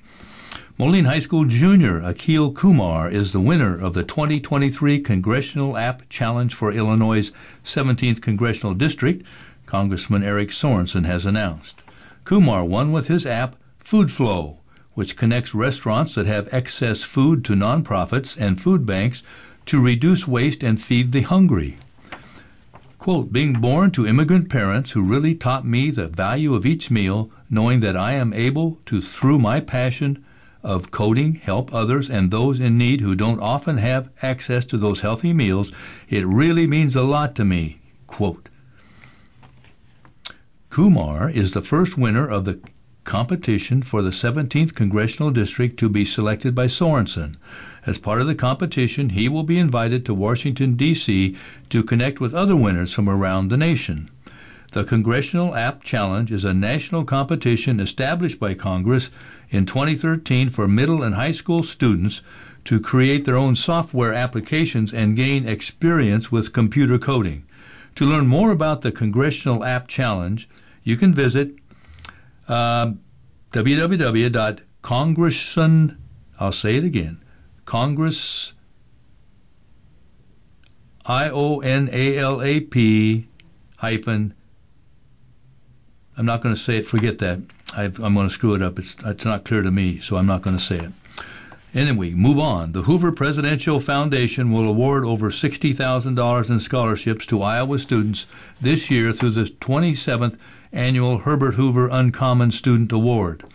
Moline 0.79 1.05
High 1.05 1.19
School 1.19 1.45
junior 1.45 2.01
Akil 2.01 2.53
Kumar 2.53 3.07
is 3.07 3.33
the 3.33 3.39
winner 3.39 3.79
of 3.79 3.93
the 3.93 4.03
2023 4.03 4.99
Congressional 5.01 5.77
App 5.77 6.09
Challenge 6.09 6.51
for 6.51 6.71
Illinois' 6.71 7.29
17th 7.63 8.19
Congressional 8.19 8.73
District, 8.73 9.23
Congressman 9.71 10.21
Eric 10.21 10.49
Sorensen 10.49 11.05
has 11.05 11.25
announced. 11.25 11.89
Kumar 12.25 12.65
won 12.65 12.91
with 12.91 13.07
his 13.07 13.25
app 13.25 13.55
Food 13.77 14.11
Flow, 14.11 14.59
which 14.95 15.15
connects 15.15 15.55
restaurants 15.55 16.13
that 16.15 16.25
have 16.25 16.53
excess 16.53 17.05
food 17.05 17.45
to 17.45 17.53
nonprofits 17.53 18.37
and 18.37 18.59
food 18.59 18.85
banks 18.85 19.23
to 19.67 19.81
reduce 19.81 20.27
waste 20.27 20.61
and 20.61 20.81
feed 20.81 21.13
the 21.13 21.21
hungry. 21.21 21.77
Quote, 22.97 23.31
being 23.31 23.53
born 23.53 23.91
to 23.91 24.05
immigrant 24.05 24.49
parents 24.49 24.91
who 24.91 25.09
really 25.09 25.35
taught 25.35 25.65
me 25.65 25.89
the 25.89 26.09
value 26.09 26.53
of 26.53 26.65
each 26.65 26.91
meal, 26.91 27.31
knowing 27.49 27.79
that 27.79 27.95
I 27.95 28.11
am 28.11 28.33
able 28.33 28.81
to, 28.87 28.99
through 28.99 29.39
my 29.39 29.61
passion, 29.61 30.21
of 30.61 30.91
coding 30.91 31.35
help 31.35 31.73
others 31.73 32.09
and 32.09 32.29
those 32.29 32.59
in 32.59 32.77
need 32.77 32.99
who 32.99 33.15
don't 33.15 33.39
often 33.39 33.77
have 33.77 34.09
access 34.21 34.65
to 34.65 34.75
those 34.75 34.99
healthy 34.99 35.31
meals, 35.31 35.71
it 36.09 36.25
really 36.25 36.67
means 36.67 36.93
a 36.93 37.03
lot 37.03 37.35
to 37.35 37.45
me. 37.45 37.79
Quote. 38.05 38.49
Kumar 40.71 41.29
is 41.29 41.51
the 41.51 41.59
first 41.59 41.97
winner 41.97 42.25
of 42.25 42.45
the 42.45 42.57
competition 43.03 43.81
for 43.81 44.01
the 44.01 44.09
17th 44.09 44.73
Congressional 44.73 45.29
District 45.29 45.77
to 45.77 45.89
be 45.89 46.05
selected 46.05 46.55
by 46.55 46.67
Sorensen. 46.67 47.35
As 47.85 47.99
part 47.99 48.21
of 48.21 48.27
the 48.27 48.35
competition, 48.35 49.09
he 49.09 49.27
will 49.27 49.43
be 49.43 49.59
invited 49.59 50.05
to 50.05 50.13
Washington, 50.13 50.75
D.C. 50.75 51.35
to 51.67 51.83
connect 51.83 52.21
with 52.21 52.33
other 52.33 52.55
winners 52.55 52.93
from 52.93 53.09
around 53.09 53.49
the 53.49 53.57
nation. 53.57 54.09
The 54.71 54.85
Congressional 54.85 55.55
App 55.55 55.83
Challenge 55.83 56.31
is 56.31 56.45
a 56.45 56.53
national 56.53 57.03
competition 57.03 57.81
established 57.81 58.39
by 58.39 58.53
Congress 58.53 59.11
in 59.49 59.65
2013 59.65 60.47
for 60.47 60.69
middle 60.69 61.03
and 61.03 61.15
high 61.15 61.31
school 61.31 61.63
students 61.63 62.21
to 62.63 62.79
create 62.79 63.25
their 63.25 63.35
own 63.35 63.57
software 63.57 64.13
applications 64.13 64.93
and 64.93 65.17
gain 65.17 65.45
experience 65.45 66.31
with 66.31 66.53
computer 66.53 66.97
coding. 66.97 67.43
To 67.95 68.05
learn 68.05 68.27
more 68.27 68.51
about 68.51 68.81
the 68.81 68.91
Congressional 68.91 69.65
App 69.65 69.87
Challenge, 69.87 70.47
you 70.83 70.97
can 70.97 71.13
visit 71.13 71.51
uh, 72.47 72.93
www.congression, 73.51 75.97
I'll 76.39 76.51
say 76.51 76.77
it 76.77 76.83
again, 76.83 77.21
Congress, 77.65 78.53
I 81.05 81.29
O 81.29 81.59
N 81.59 81.88
A 81.91 82.17
L 82.17 82.41
A 82.41 82.61
P 82.61 83.27
hyphen 83.77 84.33
I'm 86.17 86.25
not 86.25 86.41
going 86.41 86.53
to 86.53 86.59
say 86.59 86.77
it. 86.77 86.85
Forget 86.85 87.19
that. 87.19 87.39
i 87.75 87.85
am 87.85 88.13
going 88.13 88.27
to 88.27 88.29
screw 88.29 88.53
it 88.53 88.61
up. 88.61 88.77
It's, 88.77 88.95
it's 89.05 89.25
not 89.25 89.43
clear 89.43 89.61
to 89.61 89.71
me, 89.71 89.95
so 89.95 90.17
I'm 90.17 90.27
not 90.27 90.41
going 90.41 90.55
to 90.55 90.61
say 90.61 90.77
it. 90.77 90.91
Anyway, 91.73 92.11
move 92.13 92.37
on. 92.37 92.73
The 92.73 92.81
Hoover 92.81 93.13
Presidential 93.13 93.79
Foundation 93.79 94.51
will 94.51 94.67
award 94.67 95.05
over 95.05 95.29
$60,000 95.29 96.49
in 96.49 96.59
scholarships 96.59 97.25
to 97.27 97.41
Iowa 97.41 97.79
students 97.79 98.27
this 98.59 98.91
year 98.91 99.13
through 99.13 99.29
the 99.29 99.43
27th 99.43 100.37
annual 100.73 101.19
Herbert 101.19 101.53
Hoover 101.53 101.87
Uncommon 101.89 102.51
Student 102.51 102.91
Award. 102.91 103.45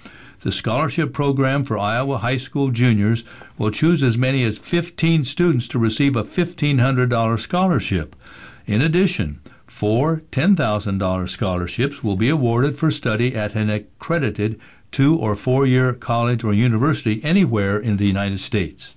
The 0.40 0.50
scholarship 0.50 1.12
program 1.12 1.64
for 1.64 1.78
Iowa 1.78 2.18
high 2.18 2.38
school 2.38 2.70
juniors 2.70 3.22
will 3.58 3.70
choose 3.70 4.02
as 4.02 4.16
many 4.16 4.44
as 4.44 4.58
15 4.58 5.24
students 5.24 5.68
to 5.68 5.78
receive 5.78 6.16
a 6.16 6.22
$1,500 6.22 7.38
scholarship. 7.38 8.16
In 8.64 8.80
addition, 8.80 9.40
four 9.66 10.22
$10,000 10.30 11.28
scholarships 11.28 12.02
will 12.02 12.16
be 12.16 12.30
awarded 12.30 12.76
for 12.76 12.90
study 12.90 13.34
at 13.34 13.54
an 13.54 13.68
accredited 13.68 14.58
two 14.90 15.16
or 15.16 15.34
four 15.34 15.66
year 15.66 15.92
college 15.92 16.44
or 16.44 16.52
university 16.52 17.20
anywhere 17.22 17.78
in 17.78 17.96
the 17.96 18.06
United 18.06 18.38
States. 18.38 18.96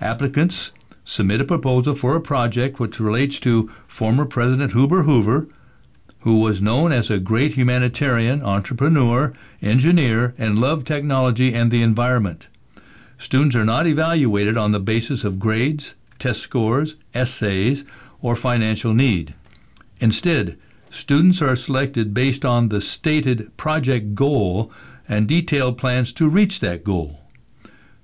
Applicants 0.00 0.72
submit 1.04 1.40
a 1.40 1.44
proposal 1.44 1.94
for 1.94 2.16
a 2.16 2.20
project 2.20 2.80
which 2.80 3.00
relates 3.00 3.38
to 3.40 3.68
former 3.86 4.24
President 4.24 4.72
Hoover 4.72 5.02
Hoover, 5.02 5.48
who 6.22 6.40
was 6.40 6.62
known 6.62 6.90
as 6.90 7.10
a 7.10 7.20
great 7.20 7.52
humanitarian, 7.52 8.42
entrepreneur, 8.42 9.34
engineer, 9.60 10.34
and 10.38 10.58
loved 10.58 10.86
technology 10.86 11.54
and 11.54 11.70
the 11.70 11.82
environment. 11.82 12.48
Students 13.18 13.54
are 13.56 13.64
not 13.64 13.86
evaluated 13.86 14.56
on 14.56 14.70
the 14.72 14.80
basis 14.80 15.24
of 15.24 15.38
grades, 15.38 15.94
test 16.18 16.40
scores, 16.40 16.96
essays, 17.14 17.84
or 18.22 18.34
financial 18.34 18.94
need. 18.94 19.34
Instead, 20.00 20.56
students 20.88 21.42
are 21.42 21.56
selected 21.56 22.14
based 22.14 22.44
on 22.44 22.68
the 22.68 22.80
stated 22.80 23.54
project 23.56 24.14
goal 24.14 24.72
and 25.08 25.28
detailed 25.28 25.78
plans 25.78 26.12
to 26.12 26.28
reach 26.28 26.60
that 26.60 26.84
goal. 26.84 27.20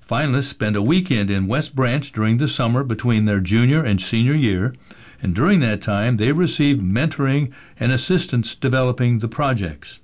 Finalists 0.06 0.50
spend 0.50 0.74
a 0.74 0.82
weekend 0.82 1.30
in 1.30 1.46
West 1.46 1.76
Branch 1.76 2.10
during 2.12 2.38
the 2.38 2.48
summer 2.48 2.82
between 2.82 3.26
their 3.26 3.40
junior 3.40 3.84
and 3.84 4.00
senior 4.00 4.34
year, 4.34 4.74
and 5.22 5.34
during 5.34 5.60
that 5.60 5.80
time 5.80 6.16
they 6.16 6.32
receive 6.32 6.78
mentoring 6.78 7.52
and 7.78 7.92
assistance 7.92 8.56
developing 8.56 9.18
the 9.18 9.28
projects. 9.28 10.00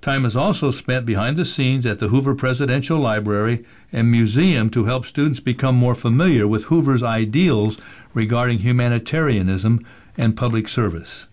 Time 0.00 0.24
is 0.24 0.34
also 0.34 0.70
spent 0.70 1.04
behind 1.04 1.36
the 1.36 1.44
scenes 1.44 1.84
at 1.84 1.98
the 1.98 2.08
Hoover 2.08 2.34
Presidential 2.34 2.98
Library 2.98 3.66
and 3.92 4.10
Museum 4.10 4.70
to 4.70 4.84
help 4.84 5.04
students 5.04 5.40
become 5.40 5.76
more 5.76 5.94
familiar 5.94 6.48
with 6.48 6.64
Hoover's 6.64 7.02
ideals 7.02 7.78
regarding 8.14 8.60
humanitarianism 8.60 9.84
and 10.16 10.36
public 10.36 10.68
service. 10.68 11.28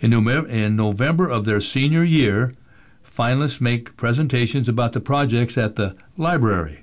In 0.00 0.10
November 0.76 1.28
of 1.28 1.44
their 1.44 1.60
senior 1.60 2.04
year, 2.04 2.54
finalists 3.14 3.60
make 3.60 3.96
presentations 3.96 4.68
about 4.68 4.92
the 4.92 5.00
projects 5.00 5.56
at 5.56 5.76
the 5.76 5.96
library. 6.16 6.80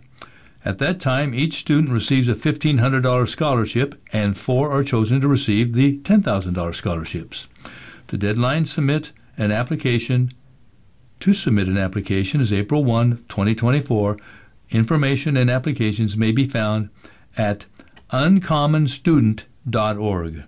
At 0.63 0.77
that 0.77 0.99
time, 0.99 1.33
each 1.33 1.53
student 1.53 1.91
receives 1.91 2.29
a 2.29 2.35
$1,500 2.35 3.27
scholarship, 3.27 3.95
and 4.13 4.37
four 4.37 4.71
are 4.71 4.83
chosen 4.83 5.19
to 5.21 5.27
receive 5.27 5.73
the 5.73 5.97
$10,000 5.99 6.75
scholarships. 6.75 7.47
The 8.07 8.17
deadline 8.17 8.65
submit 8.65 9.11
an 9.37 9.51
application 9.51 10.31
to 11.19 11.33
submit 11.33 11.67
an 11.67 11.77
application 11.77 12.41
is 12.41 12.53
April 12.53 12.83
1, 12.83 13.11
2024. 13.29 14.17
Information 14.71 15.37
and 15.37 15.51
applications 15.51 16.17
may 16.17 16.31
be 16.31 16.45
found 16.45 16.89
at 17.37 17.67
uncommonstudent.org. 18.11 20.43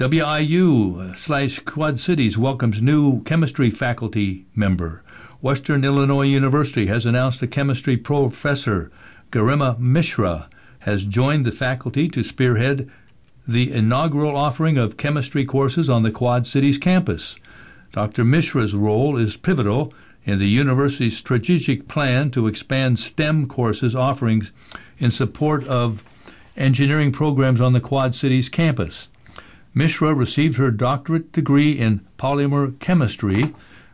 WIU 0.00 1.14
slash 1.14 1.58
Quad 1.58 1.98
Cities 1.98 2.38
welcomes 2.38 2.80
new 2.80 3.22
chemistry 3.24 3.68
faculty 3.68 4.46
member. 4.56 5.02
Western 5.42 5.84
Illinois 5.84 6.22
University 6.24 6.86
has 6.86 7.04
announced 7.04 7.42
a 7.42 7.46
chemistry 7.46 7.98
professor, 7.98 8.90
Garima 9.30 9.78
Mishra, 9.78 10.48
has 10.80 11.04
joined 11.04 11.44
the 11.44 11.52
faculty 11.52 12.08
to 12.08 12.24
spearhead 12.24 12.88
the 13.46 13.70
inaugural 13.70 14.34
offering 14.34 14.78
of 14.78 14.96
chemistry 14.96 15.44
courses 15.44 15.90
on 15.90 16.02
the 16.02 16.10
Quad 16.10 16.46
Cities 16.46 16.78
campus. 16.78 17.38
Dr. 17.92 18.24
Mishra's 18.24 18.74
role 18.74 19.18
is 19.18 19.36
pivotal 19.36 19.92
in 20.24 20.38
the 20.38 20.48
university's 20.48 21.18
strategic 21.18 21.88
plan 21.88 22.30
to 22.30 22.46
expand 22.46 22.98
STEM 22.98 23.44
courses 23.44 23.94
offerings 23.94 24.50
in 24.96 25.10
support 25.10 25.68
of 25.68 26.18
engineering 26.56 27.12
programs 27.12 27.60
on 27.60 27.74
the 27.74 27.80
Quad 27.80 28.14
Cities 28.14 28.48
campus. 28.48 29.10
Mishra 29.72 30.12
received 30.12 30.56
her 30.56 30.72
doctorate 30.72 31.30
degree 31.30 31.72
in 31.72 32.00
polymer 32.18 32.78
chemistry 32.80 33.42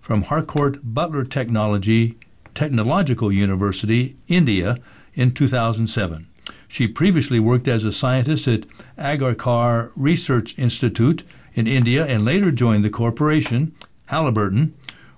from 0.00 0.22
Harcourt 0.22 0.78
Butler 0.82 1.24
Technology 1.24 2.16
Technological 2.54 3.30
University, 3.30 4.16
India, 4.28 4.78
in 5.12 5.32
2007. 5.32 6.26
She 6.66 6.88
previously 6.88 7.38
worked 7.38 7.68
as 7.68 7.84
a 7.84 7.92
scientist 7.92 8.48
at 8.48 8.66
Agarkar 8.96 9.90
Research 9.94 10.58
Institute 10.58 11.22
in 11.52 11.66
India 11.66 12.06
and 12.06 12.24
later 12.24 12.50
joined 12.50 12.82
the 12.82 12.90
corporation, 12.90 13.74
Halliburton, 14.06 14.72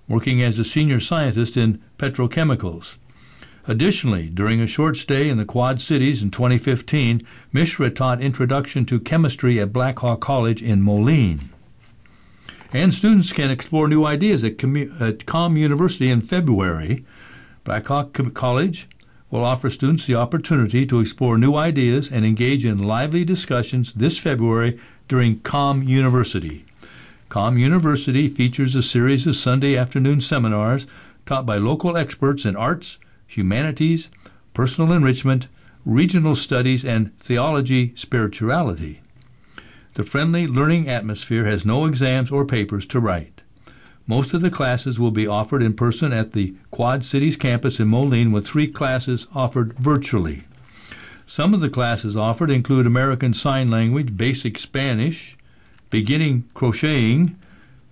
working 0.08 0.42
as 0.42 0.58
a 0.58 0.64
senior 0.64 0.98
scientist 0.98 1.56
in 1.56 1.80
petrochemicals. 1.98 2.98
Additionally, 3.68 4.30
during 4.30 4.62
a 4.62 4.66
short 4.66 4.96
stay 4.96 5.28
in 5.28 5.36
the 5.36 5.44
Quad 5.44 5.78
Cities 5.78 6.22
in 6.22 6.30
2015, 6.30 7.20
Mishra 7.52 7.90
taught 7.90 8.22
Introduction 8.22 8.86
to 8.86 8.98
Chemistry 8.98 9.60
at 9.60 9.74
Blackhawk 9.74 10.20
College 10.20 10.62
in 10.62 10.80
Moline. 10.80 11.40
And 12.72 12.94
students 12.94 13.30
can 13.30 13.50
explore 13.50 13.86
new 13.86 14.06
ideas 14.06 14.42
at, 14.42 14.64
at 15.02 15.26
Com 15.26 15.58
University 15.58 16.08
in 16.08 16.22
February. 16.22 17.04
black 17.64 17.84
Blackhawk 17.84 18.32
College 18.32 18.88
will 19.30 19.44
offer 19.44 19.68
students 19.68 20.06
the 20.06 20.14
opportunity 20.14 20.86
to 20.86 21.00
explore 21.00 21.36
new 21.36 21.54
ideas 21.54 22.10
and 22.10 22.24
engage 22.24 22.64
in 22.64 22.78
lively 22.78 23.22
discussions 23.22 23.92
this 23.92 24.18
February 24.18 24.78
during 25.08 25.40
Com 25.40 25.82
University. 25.82 26.64
Com 27.28 27.58
University 27.58 28.28
features 28.28 28.74
a 28.74 28.82
series 28.82 29.26
of 29.26 29.36
Sunday 29.36 29.76
afternoon 29.76 30.22
seminars 30.22 30.86
taught 31.26 31.44
by 31.44 31.58
local 31.58 31.98
experts 31.98 32.46
in 32.46 32.56
arts, 32.56 32.98
humanities, 33.28 34.10
personal 34.54 34.92
enrichment, 34.92 35.46
regional 35.84 36.34
studies, 36.34 36.84
and 36.84 37.16
theology 37.18 37.94
spirituality. 37.94 39.00
The 39.94 40.02
friendly 40.02 40.46
learning 40.46 40.88
atmosphere 40.88 41.44
has 41.44 41.64
no 41.64 41.84
exams 41.84 42.32
or 42.32 42.44
papers 42.44 42.86
to 42.86 43.00
write. 43.00 43.42
Most 44.06 44.32
of 44.32 44.40
the 44.40 44.50
classes 44.50 44.98
will 44.98 45.10
be 45.10 45.26
offered 45.26 45.62
in 45.62 45.74
person 45.74 46.12
at 46.12 46.32
the 46.32 46.56
Quad 46.70 47.04
Cities 47.04 47.36
campus 47.36 47.78
in 47.78 47.88
Moline, 47.88 48.32
with 48.32 48.46
three 48.46 48.66
classes 48.66 49.28
offered 49.34 49.74
virtually. 49.74 50.44
Some 51.26 51.52
of 51.52 51.60
the 51.60 51.68
classes 51.68 52.16
offered 52.16 52.48
include 52.48 52.86
American 52.86 53.34
Sign 53.34 53.70
Language, 53.70 54.16
Basic 54.16 54.56
Spanish, 54.56 55.36
Beginning 55.90 56.44
Crocheting, 56.54 57.36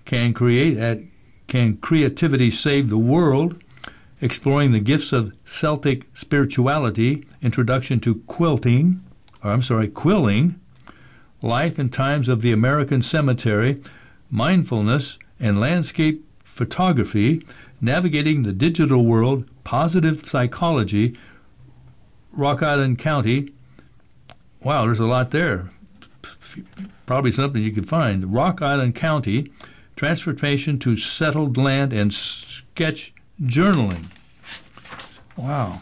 Can 0.06 0.32
Create 0.32 0.78
at 0.78 1.00
Can 1.46 1.76
Creativity 1.76 2.50
Save 2.50 2.88
the 2.88 2.96
World, 2.96 3.62
exploring 4.20 4.72
the 4.72 4.80
gifts 4.80 5.12
of 5.12 5.36
Celtic 5.44 6.04
spirituality, 6.14 7.26
introduction 7.42 8.00
to 8.00 8.16
quilting, 8.26 9.00
or 9.44 9.50
I'm 9.50 9.62
sorry, 9.62 9.88
quilling, 9.88 10.58
life 11.42 11.78
and 11.78 11.92
times 11.92 12.28
of 12.28 12.40
the 12.40 12.52
American 12.52 13.02
cemetery, 13.02 13.80
mindfulness 14.30 15.18
and 15.38 15.60
landscape 15.60 16.24
photography, 16.42 17.44
navigating 17.80 18.42
the 18.42 18.52
digital 18.52 19.04
world, 19.04 19.44
positive 19.64 20.24
psychology, 20.24 21.16
Rock 22.36 22.62
Island 22.62 22.98
County. 22.98 23.52
Wow, 24.64 24.86
there's 24.86 25.00
a 25.00 25.06
lot 25.06 25.30
there. 25.30 25.70
Probably 27.04 27.30
something 27.30 27.62
you 27.62 27.72
could 27.72 27.88
find. 27.88 28.32
Rock 28.32 28.62
Island 28.62 28.94
County, 28.94 29.50
transportation 29.94 30.78
to 30.80 30.96
settled 30.96 31.56
land 31.56 31.92
and 31.92 32.12
sketch 32.12 33.12
journaling. 33.40 34.12
Wow. 35.36 35.80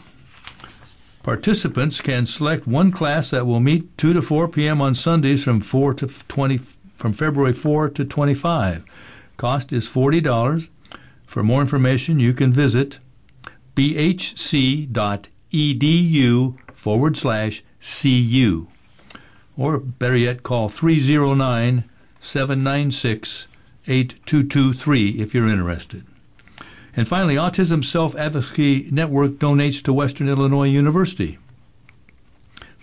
Participants 1.23 2.01
can 2.01 2.25
select 2.25 2.67
one 2.67 2.91
class 2.91 3.31
that 3.31 3.47
will 3.47 3.59
meet 3.59 3.97
2 3.97 4.13
to 4.13 4.21
4 4.21 4.47
p.m. 4.49 4.81
on 4.81 4.93
Sundays 4.93 5.43
from 5.43 5.59
4 5.59 5.95
to 5.95 6.07
20 6.27 6.57
from 6.57 7.13
February 7.13 7.53
4 7.53 7.89
to 7.89 8.05
25. 8.05 8.85
Cost 9.37 9.73
is 9.73 9.87
$40. 9.87 10.69
For 11.25 11.43
more 11.43 11.61
information, 11.61 12.19
you 12.19 12.33
can 12.33 12.53
visit 12.53 12.99
bhc.edu 13.75 14.89
forward 16.71 17.17
slash 17.17 17.63
CU. 17.81 18.67
Or 19.57 19.79
better 19.79 20.15
yet, 20.17 20.43
call 20.43 20.69
309 20.69 21.83
796 22.19 23.47
8223 23.87 25.09
if 25.09 25.33
you're 25.33 25.47
interested. 25.47 26.05
And 26.97 27.07
finally, 27.07 27.35
Autism 27.35 27.83
Self 27.83 28.15
Advocacy 28.15 28.87
Network 28.91 29.31
donates 29.31 29.83
to 29.83 29.93
Western 29.93 30.29
Illinois 30.29 30.69
University. 30.69 31.37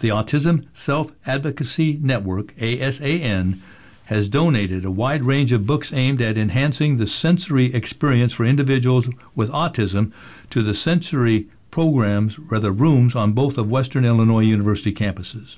The 0.01 0.09
Autism 0.09 0.67
Self 0.77 1.13
Advocacy 1.27 1.99
Network, 2.03 2.49
ASAN, 2.57 3.63
has 4.07 4.29
donated 4.29 4.85
a 4.85 4.91
wide 4.91 5.25
range 5.25 5.53
of 5.53 5.67
books 5.67 5.93
aimed 5.95 6.21
at 6.21 6.37
enhancing 6.37 6.97
the 6.97 7.07
sensory 7.07 7.73
experience 7.73 8.35
for 8.35 8.45
individuals 8.45 9.09
with 9.35 9.51
autism 9.51 10.13
to 10.51 10.61
the 10.61 10.75
Sensory 10.75 11.47
programs, 11.71 12.39
rather 12.39 12.71
rooms 12.71 13.17
on 13.17 13.33
both 13.33 13.57
of 13.57 13.71
Western 13.71 14.05
Illinois 14.05 14.41
University 14.41 14.93
campuses. 14.93 15.57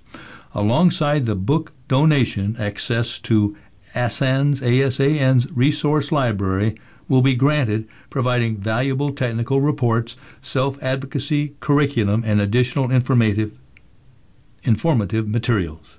Alongside 0.54 1.24
the 1.24 1.34
book 1.34 1.72
donation, 1.88 2.54
access 2.60 3.18
to 3.18 3.56
ASAN's, 3.94 4.60
ASAN's 4.60 5.50
resource 5.50 6.12
library 6.12 6.76
will 7.08 7.22
be 7.22 7.34
granted, 7.34 7.88
providing 8.10 8.56
valuable 8.56 9.12
technical 9.12 9.60
reports, 9.60 10.16
self-advocacy 10.40 11.54
curriculum, 11.60 12.22
and 12.24 12.40
additional 12.40 12.90
informative, 12.90 13.58
informative 14.62 15.28
materials. 15.28 15.98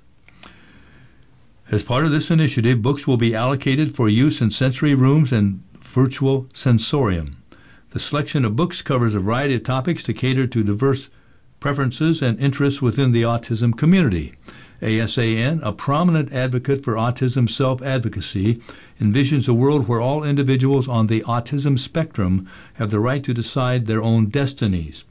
As 1.70 1.82
part 1.82 2.04
of 2.04 2.12
this 2.12 2.30
initiative, 2.30 2.82
books 2.82 3.06
will 3.06 3.16
be 3.16 3.34
allocated 3.34 3.94
for 3.94 4.08
use 4.08 4.40
in 4.40 4.50
sensory 4.50 4.94
rooms 4.94 5.32
and 5.32 5.60
virtual 5.72 6.46
sensorium. 6.52 7.36
The 7.90 7.98
selection 7.98 8.44
of 8.44 8.56
books 8.56 8.82
covers 8.82 9.14
a 9.14 9.20
variety 9.20 9.54
of 9.54 9.64
topics 9.64 10.02
to 10.04 10.12
cater 10.12 10.46
to 10.46 10.62
diverse 10.62 11.10
preferences 11.58 12.22
and 12.22 12.38
interests 12.38 12.82
within 12.82 13.10
the 13.10 13.22
autism 13.22 13.76
community. 13.76 14.34
ASAN, 14.80 15.60
a 15.62 15.72
prominent 15.72 16.32
advocate 16.32 16.84
for 16.84 16.94
autism 16.94 17.48
self 17.48 17.82
advocacy, 17.82 18.60
envisions 19.00 19.48
a 19.48 19.54
world 19.54 19.88
where 19.88 20.00
all 20.00 20.22
individuals 20.22 20.88
on 20.88 21.06
the 21.06 21.22
autism 21.22 21.78
spectrum 21.78 22.48
have 22.74 22.90
the 22.90 23.00
right 23.00 23.24
to 23.24 23.32
decide 23.32 23.86
their 23.86 24.02
own 24.02 24.28
destinies. 24.28 25.04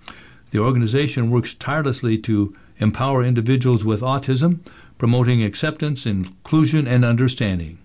The 0.52 0.60
organization 0.60 1.30
works 1.30 1.56
tirelessly 1.56 2.18
to 2.20 2.56
empower 2.78 3.24
individuals 3.24 3.84
with 3.84 4.02
autism, 4.02 4.60
promoting 4.98 5.44
acceptance, 5.44 6.06
inclusion, 6.06 6.88
and 6.88 7.04
understanding. 7.04 7.80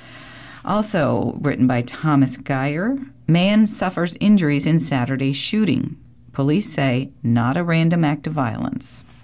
Also 0.65 1.33
written 1.41 1.67
by 1.67 1.83
Thomas 1.83 2.37
Geyer 2.37 2.99
Man 3.31 3.67
suffers 3.67 4.17
injuries 4.21 4.67
in 4.67 4.79
Saturday 4.79 5.35
shooting. 5.35 5.97
Police 6.33 6.73
say 6.73 7.11
not 7.23 7.59
a 7.59 7.63
random 7.63 8.03
act 8.03 8.27
of 8.27 8.33
violence. 8.33 9.15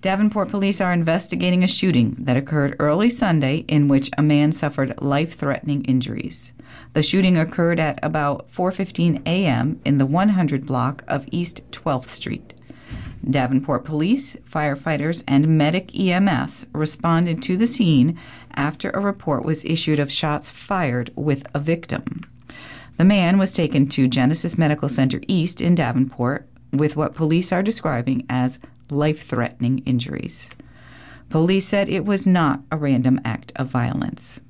Davenport 0.00 0.48
police 0.48 0.80
are 0.80 0.92
investigating 0.92 1.62
a 1.62 1.68
shooting 1.68 2.16
that 2.18 2.36
occurred 2.36 2.74
early 2.80 3.08
Sunday 3.08 3.58
in 3.68 3.86
which 3.86 4.10
a 4.18 4.22
man 4.24 4.50
suffered 4.50 5.00
life-threatening 5.00 5.84
injuries. 5.84 6.52
The 6.92 7.02
shooting 7.02 7.38
occurred 7.38 7.80
at 7.80 7.98
about 8.02 8.50
4:15 8.50 9.22
a.m. 9.26 9.80
in 9.84 9.98
the 9.98 10.06
100 10.06 10.66
block 10.66 11.04
of 11.08 11.26
East 11.30 11.70
12th 11.70 12.06
Street. 12.06 12.54
Davenport 13.28 13.84
police, 13.84 14.36
firefighters, 14.36 15.22
and 15.26 15.56
medic 15.56 15.98
EMS 15.98 16.66
responded 16.74 17.40
to 17.42 17.56
the 17.56 17.66
scene 17.66 18.18
after 18.54 18.90
a 18.90 19.00
report 19.00 19.44
was 19.44 19.64
issued 19.64 19.98
of 19.98 20.12
shots 20.12 20.50
fired 20.50 21.10
with 21.14 21.46
a 21.54 21.60
victim. 21.60 22.20
The 22.98 23.04
man 23.04 23.38
was 23.38 23.52
taken 23.52 23.88
to 23.90 24.08
Genesis 24.08 24.58
Medical 24.58 24.88
Center 24.88 25.20
East 25.28 25.62
in 25.62 25.74
Davenport 25.74 26.46
with 26.72 26.96
what 26.96 27.14
police 27.14 27.52
are 27.52 27.62
describing 27.62 28.26
as 28.28 28.58
life 28.90 29.22
threatening 29.22 29.78
injuries. 29.80 30.54
Police 31.30 31.66
said 31.66 31.88
it 31.88 32.04
was 32.04 32.26
not 32.26 32.60
a 32.70 32.76
random 32.76 33.20
act 33.24 33.52
of 33.56 33.68
violence. 33.68 34.42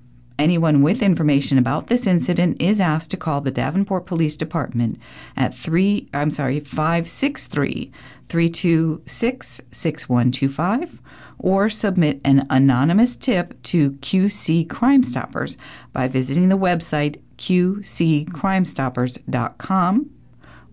Anyone 0.43 0.83
with 0.83 1.03
information 1.05 1.57
about 1.57 1.87
this 1.87 2.05
incident 2.05 2.61
is 2.61 2.81
asked 2.81 3.13
to 3.13 3.17
call 3.17 3.41
the 3.41 3.53
Davenport 3.53 4.07
Police 4.07 4.37
Department 4.37 4.99
at 5.37 5.55
3 5.55 6.09
I'm 6.13 6.33
sorry 6.33 6.59
563 6.59 7.93
326 8.29 9.63
6125 9.71 11.01
or 11.39 11.69
submit 11.69 12.21
an 12.25 12.45
anonymous 12.51 13.15
tip 13.15 13.55
to 13.63 13.93
QC 13.93 14.69
Crime 14.69 15.05
Stoppers 15.05 15.57
by 15.93 16.09
visiting 16.09 16.49
the 16.49 16.59
website 16.59 17.21
qccrimestoppers.com 17.39 20.11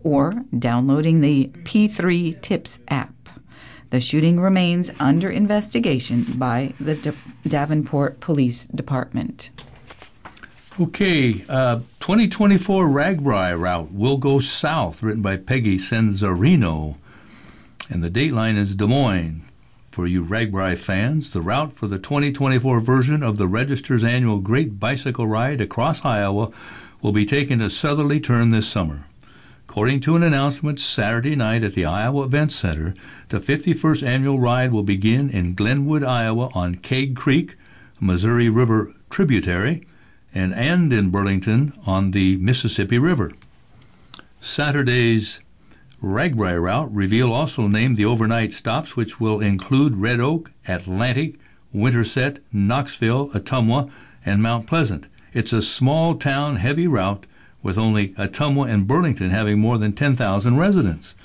or 0.01 0.31
downloading 0.57 1.21
the 1.21 1.51
P3 1.63 2.41
Tips 2.41 2.81
app. 2.87 3.13
The 3.89 3.99
shooting 3.99 4.39
remains 4.39 4.99
under 5.01 5.29
investigation 5.29 6.19
by 6.37 6.73
the 6.79 7.33
Davenport 7.47 8.19
Police 8.19 8.67
Department. 8.67 9.49
Okay, 10.79 11.33
uh, 11.49 11.77
2024 11.99 12.85
RAGBRAI 12.85 13.59
route 13.59 13.91
will 13.91 14.17
go 14.17 14.39
south, 14.39 15.01
written 15.01 15.23
by 15.23 15.37
Peggy 15.37 15.77
Cenzarino. 15.77 16.97
And 17.89 18.03
the 18.03 18.11
dateline 18.11 18.57
is 18.57 18.75
Des 18.75 18.87
Moines. 18.87 19.41
For 19.81 20.05
you 20.05 20.23
RAGBRAI 20.23 20.77
fans, 20.77 21.33
the 21.33 21.41
route 21.41 21.73
for 21.73 21.87
the 21.87 21.97
2024 21.97 22.79
version 22.79 23.23
of 23.23 23.37
the 23.37 23.47
Register's 23.47 24.03
annual 24.03 24.39
Great 24.39 24.79
Bicycle 24.79 25.25
Ride 25.25 25.59
across 25.59 26.05
Iowa 26.05 26.51
will 27.01 27.11
be 27.11 27.25
taking 27.25 27.59
a 27.59 27.69
southerly 27.69 28.19
turn 28.19 28.51
this 28.51 28.67
summer. 28.67 29.08
According 29.69 29.99
to 29.99 30.15
an 30.15 30.23
announcement 30.23 30.79
Saturday 30.79 31.35
night 31.35 31.63
at 31.63 31.73
the 31.73 31.85
Iowa 31.85 32.25
Event 32.25 32.51
Center, 32.51 32.95
the 33.27 33.37
51st 33.37 34.01
annual 34.01 34.39
ride 34.39 34.71
will 34.71 34.81
begin 34.81 35.29
in 35.29 35.53
Glenwood, 35.53 36.03
Iowa 36.03 36.49
on 36.55 36.73
Keg 36.73 37.15
Creek, 37.15 37.53
a 38.01 38.03
Missouri 38.03 38.49
River 38.49 38.91
tributary, 39.11 39.83
and 40.33 40.55
end 40.55 40.91
in 40.91 41.11
Burlington 41.11 41.71
on 41.85 42.11
the 42.11 42.37
Mississippi 42.37 42.97
River. 42.97 43.31
Saturday's 44.41 45.39
RAGBRAI 46.01 46.59
route 46.59 46.91
reveal 46.91 47.31
also 47.31 47.67
named 47.67 47.95
the 47.95 48.05
overnight 48.05 48.51
stops, 48.51 48.97
which 48.97 49.19
will 49.19 49.39
include 49.39 49.97
Red 49.97 50.19
Oak, 50.19 50.51
Atlantic, 50.67 51.35
Winterset, 51.71 52.39
Knoxville, 52.51 53.29
Ottumwa, 53.35 53.91
and 54.25 54.41
Mount 54.41 54.65
Pleasant. 54.65 55.07
It's 55.31 55.53
a 55.53 55.61
small 55.61 56.15
town 56.15 56.55
heavy 56.55 56.87
route 56.87 57.27
with 57.61 57.77
only 57.77 58.09
Ottumwa 58.09 58.69
and 58.69 58.87
Burlington 58.87 59.29
having 59.29 59.59
more 59.59 59.77
than 59.77 59.93
10,000 59.93 60.57
residents. 60.57 61.15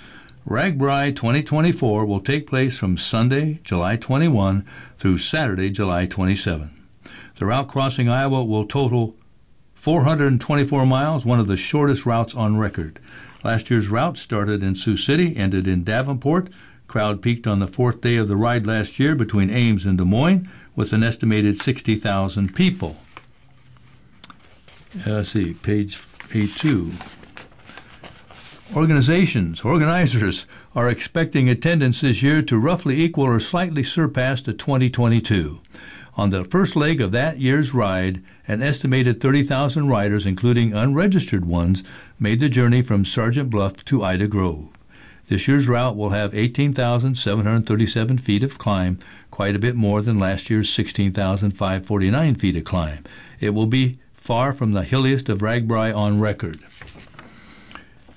RAGBRAI 0.47 1.17
2024 1.17 2.05
will 2.05 2.21
take 2.21 2.47
place 2.47 2.79
from 2.79 2.97
Sunday, 2.97 3.61
July 3.63 3.97
21 3.97 4.63
through 4.97 5.19
Saturday, 5.19 5.71
July 5.71 6.07
27. 6.07 6.71
The 7.37 7.47
route 7.47 7.69
crossing 7.69 8.09
Iowa 8.09 8.45
will 8.45 8.67
total 8.67 9.15
424 9.75 10.87
miles, 10.87 11.25
one 11.25 11.41
of 11.41 11.47
the 11.47 11.57
shortest 11.57 12.05
routes 12.05 12.35
on 12.35 12.59
record. 12.59 12.99
Last 13.43 13.71
year's 13.71 13.89
route 13.89 14.19
started 14.19 14.63
in 14.63 14.75
Sioux 14.75 14.97
City, 14.97 15.37
ended 15.37 15.67
in 15.67 15.85
Davenport, 15.85 16.49
Crowd 16.87 17.23
peaked 17.23 17.47
on 17.47 17.59
the 17.59 17.67
fourth 17.67 18.01
day 18.01 18.17
of 18.17 18.29
the 18.29 18.37
ride 18.37 18.67
last 18.67 19.01
year 19.01 19.15
between 19.15 19.51
Ames 19.51 19.87
and 19.87 19.99
Des 19.99 20.05
Moines 20.05 20.49
with 20.77 20.93
an 20.93 21.03
estimated 21.03 21.57
60,000 21.57 22.55
people. 22.55 22.97
Uh, 25.07 25.15
let's 25.17 25.31
see, 25.31 25.55
page 25.55 25.97
A2. 26.35 27.25
Organizations, 28.77 29.65
organizers 29.65 30.47
are 30.75 30.89
expecting 30.89 31.49
attendance 31.49 32.01
this 32.01 32.25
year 32.25 32.43
to 32.43 32.59
roughly 32.59 33.01
equal 33.01 33.25
or 33.25 33.39
slightly 33.39 33.85
surpass 33.85 34.43
the 34.43 34.53
2022. 34.53 35.61
On 36.17 36.31
the 36.31 36.45
first 36.45 36.75
leg 36.75 37.01
of 37.01 37.13
that 37.13 37.39
year's 37.39 37.73
ride, 37.73 38.21
an 38.49 38.63
estimated 38.63 39.21
30,000 39.21 39.89
riders, 39.89 40.27
including 40.27 40.73
unregistered 40.73 41.45
ones, 41.45 41.85
made 42.19 42.41
the 42.41 42.49
journey 42.49 42.83
from 42.83 43.05
Sergeant 43.05 43.49
Bluff 43.51 43.85
to 43.85 44.03
Ida 44.03 44.27
Grove. 44.27 44.71
This 45.29 45.47
year's 45.49 45.69
route 45.69 45.97
will 45.97 46.11
have 46.11 46.35
18,737 46.35 48.19
feet 48.19 48.43
of 48.43 48.59
climb, 48.59 48.99
quite 49.31 49.55
a 49.57 49.61
bit 49.61 49.75
more 49.75 50.03
than 50.03 50.19
last 50.19 50.51
year's 50.51 50.69
16,549 50.69 52.35
feet 52.35 52.57
of 52.57 52.65
climb. 52.65 53.05
It 53.41 53.51
will 53.51 53.67
be 53.67 53.99
far 54.25 54.55
from 54.55 54.73
the 54.73 54.85
hilliest 54.85 55.29
of 55.29 55.41
RAGBRAI 55.41 55.95
on 55.95 56.19
record. 56.19 56.57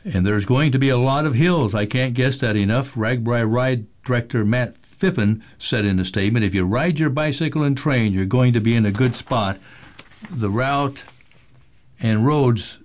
And 0.06 0.26
there's 0.26 0.46
going 0.46 0.72
to 0.72 0.80
be 0.80 0.88
a 0.88 0.98
lot 0.98 1.26
of 1.26 1.36
hills. 1.36 1.76
I 1.76 1.86
can't 1.86 2.14
guess 2.14 2.40
that 2.40 2.56
enough. 2.56 2.96
RAGBRAI 2.96 3.52
Ride 3.52 3.88
Director 4.06 4.46
Matt 4.46 4.76
Phippen 4.76 5.42
said 5.58 5.84
in 5.84 6.00
a 6.00 6.06
statement, 6.06 6.46
if 6.46 6.56
you 6.56 6.66
ride 6.66 6.98
your 6.98 7.10
bicycle 7.10 7.62
and 7.62 7.78
train, 7.78 8.14
you're 8.14 8.26
going 8.26 8.54
to 8.54 8.62
be 8.62 8.74
in 8.74 8.86
a 8.86 8.92
good 8.92 9.16
spot. 9.16 9.60
The 10.34 10.50
route 10.50 11.04
and 12.02 12.26
roads 12.26 12.82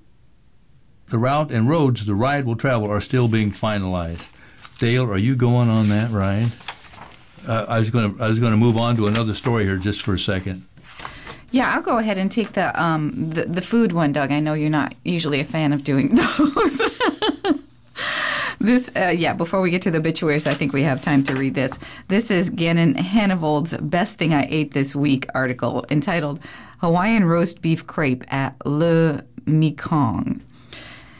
the 1.06 1.18
route 1.18 1.52
and 1.52 1.68
roads 1.68 2.04
the 2.06 2.14
ride 2.16 2.44
will 2.44 2.56
travel 2.56 2.90
are 2.90 3.00
still 3.00 3.28
being 3.28 3.50
finalized. 3.50 4.40
Dale, 4.78 5.08
are 5.08 5.18
you 5.18 5.36
going 5.36 5.68
on 5.68 5.88
that 5.90 6.10
ride? 6.10 6.48
Uh, 7.46 7.66
I 7.68 7.78
was 7.78 7.90
going 7.90 8.16
to 8.16 8.22
I 8.22 8.28
was 8.28 8.40
going 8.40 8.52
to 8.52 8.58
move 8.58 8.76
on 8.76 8.96
to 8.96 9.06
another 9.06 9.34
story 9.34 9.62
here 9.62 9.76
just 9.76 10.02
for 10.02 10.14
a 10.14 10.18
second. 10.18 10.62
Yeah, 11.52 11.70
I'll 11.74 11.82
go 11.82 11.98
ahead 11.98 12.18
and 12.18 12.32
take 12.32 12.52
the 12.52 12.72
um 12.82 13.10
the, 13.10 13.44
the 13.44 13.62
food 13.62 13.92
one, 13.92 14.12
Doug. 14.12 14.32
I 14.32 14.40
know 14.40 14.54
you're 14.54 14.70
not 14.70 14.94
usually 15.04 15.40
a 15.40 15.44
fan 15.44 15.72
of 15.72 15.84
doing 15.84 16.08
those. 16.14 16.82
This, 18.58 18.94
uh, 18.94 19.08
yeah, 19.08 19.34
before 19.34 19.60
we 19.60 19.70
get 19.70 19.82
to 19.82 19.90
the 19.90 19.98
obituaries, 19.98 20.46
I 20.46 20.52
think 20.52 20.72
we 20.72 20.84
have 20.84 21.02
time 21.02 21.24
to 21.24 21.34
read 21.34 21.54
this. 21.54 21.80
This 22.06 22.30
is 22.30 22.48
Gannon 22.48 22.94
Hannevold's 22.94 23.76
Best 23.76 24.20
Thing 24.20 24.32
I 24.32 24.46
Ate 24.48 24.72
This 24.72 24.94
Week 24.94 25.26
article 25.34 25.84
entitled 25.90 26.38
Hawaiian 26.78 27.24
Roast 27.24 27.60
Beef 27.60 27.84
Crepe 27.88 28.22
at 28.32 28.54
Le 28.64 29.24
Mekong. 29.46 30.42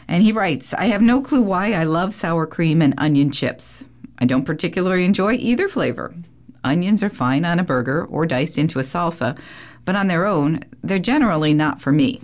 And 0.06 0.22
he 0.22 0.30
writes 0.30 0.72
I 0.72 0.84
have 0.84 1.02
no 1.02 1.20
clue 1.20 1.42
why 1.42 1.72
I 1.72 1.82
love 1.82 2.14
sour 2.14 2.46
cream 2.46 2.80
and 2.80 2.94
onion 2.96 3.32
chips. 3.32 3.88
I 4.20 4.24
don't 4.24 4.44
particularly 4.44 5.04
enjoy 5.04 5.32
either 5.32 5.68
flavor. 5.68 6.14
Onions 6.62 7.02
are 7.02 7.10
fine 7.10 7.44
on 7.44 7.58
a 7.58 7.64
burger 7.64 8.04
or 8.04 8.24
diced 8.24 8.56
into 8.56 8.78
a 8.78 8.82
salsa, 8.82 9.36
but 9.84 9.96
on 9.96 10.08
their 10.08 10.26
own, 10.26 10.60
they're 10.82 10.98
generally 10.98 11.54
not 11.54 11.80
for 11.80 11.92
me. 11.92 12.20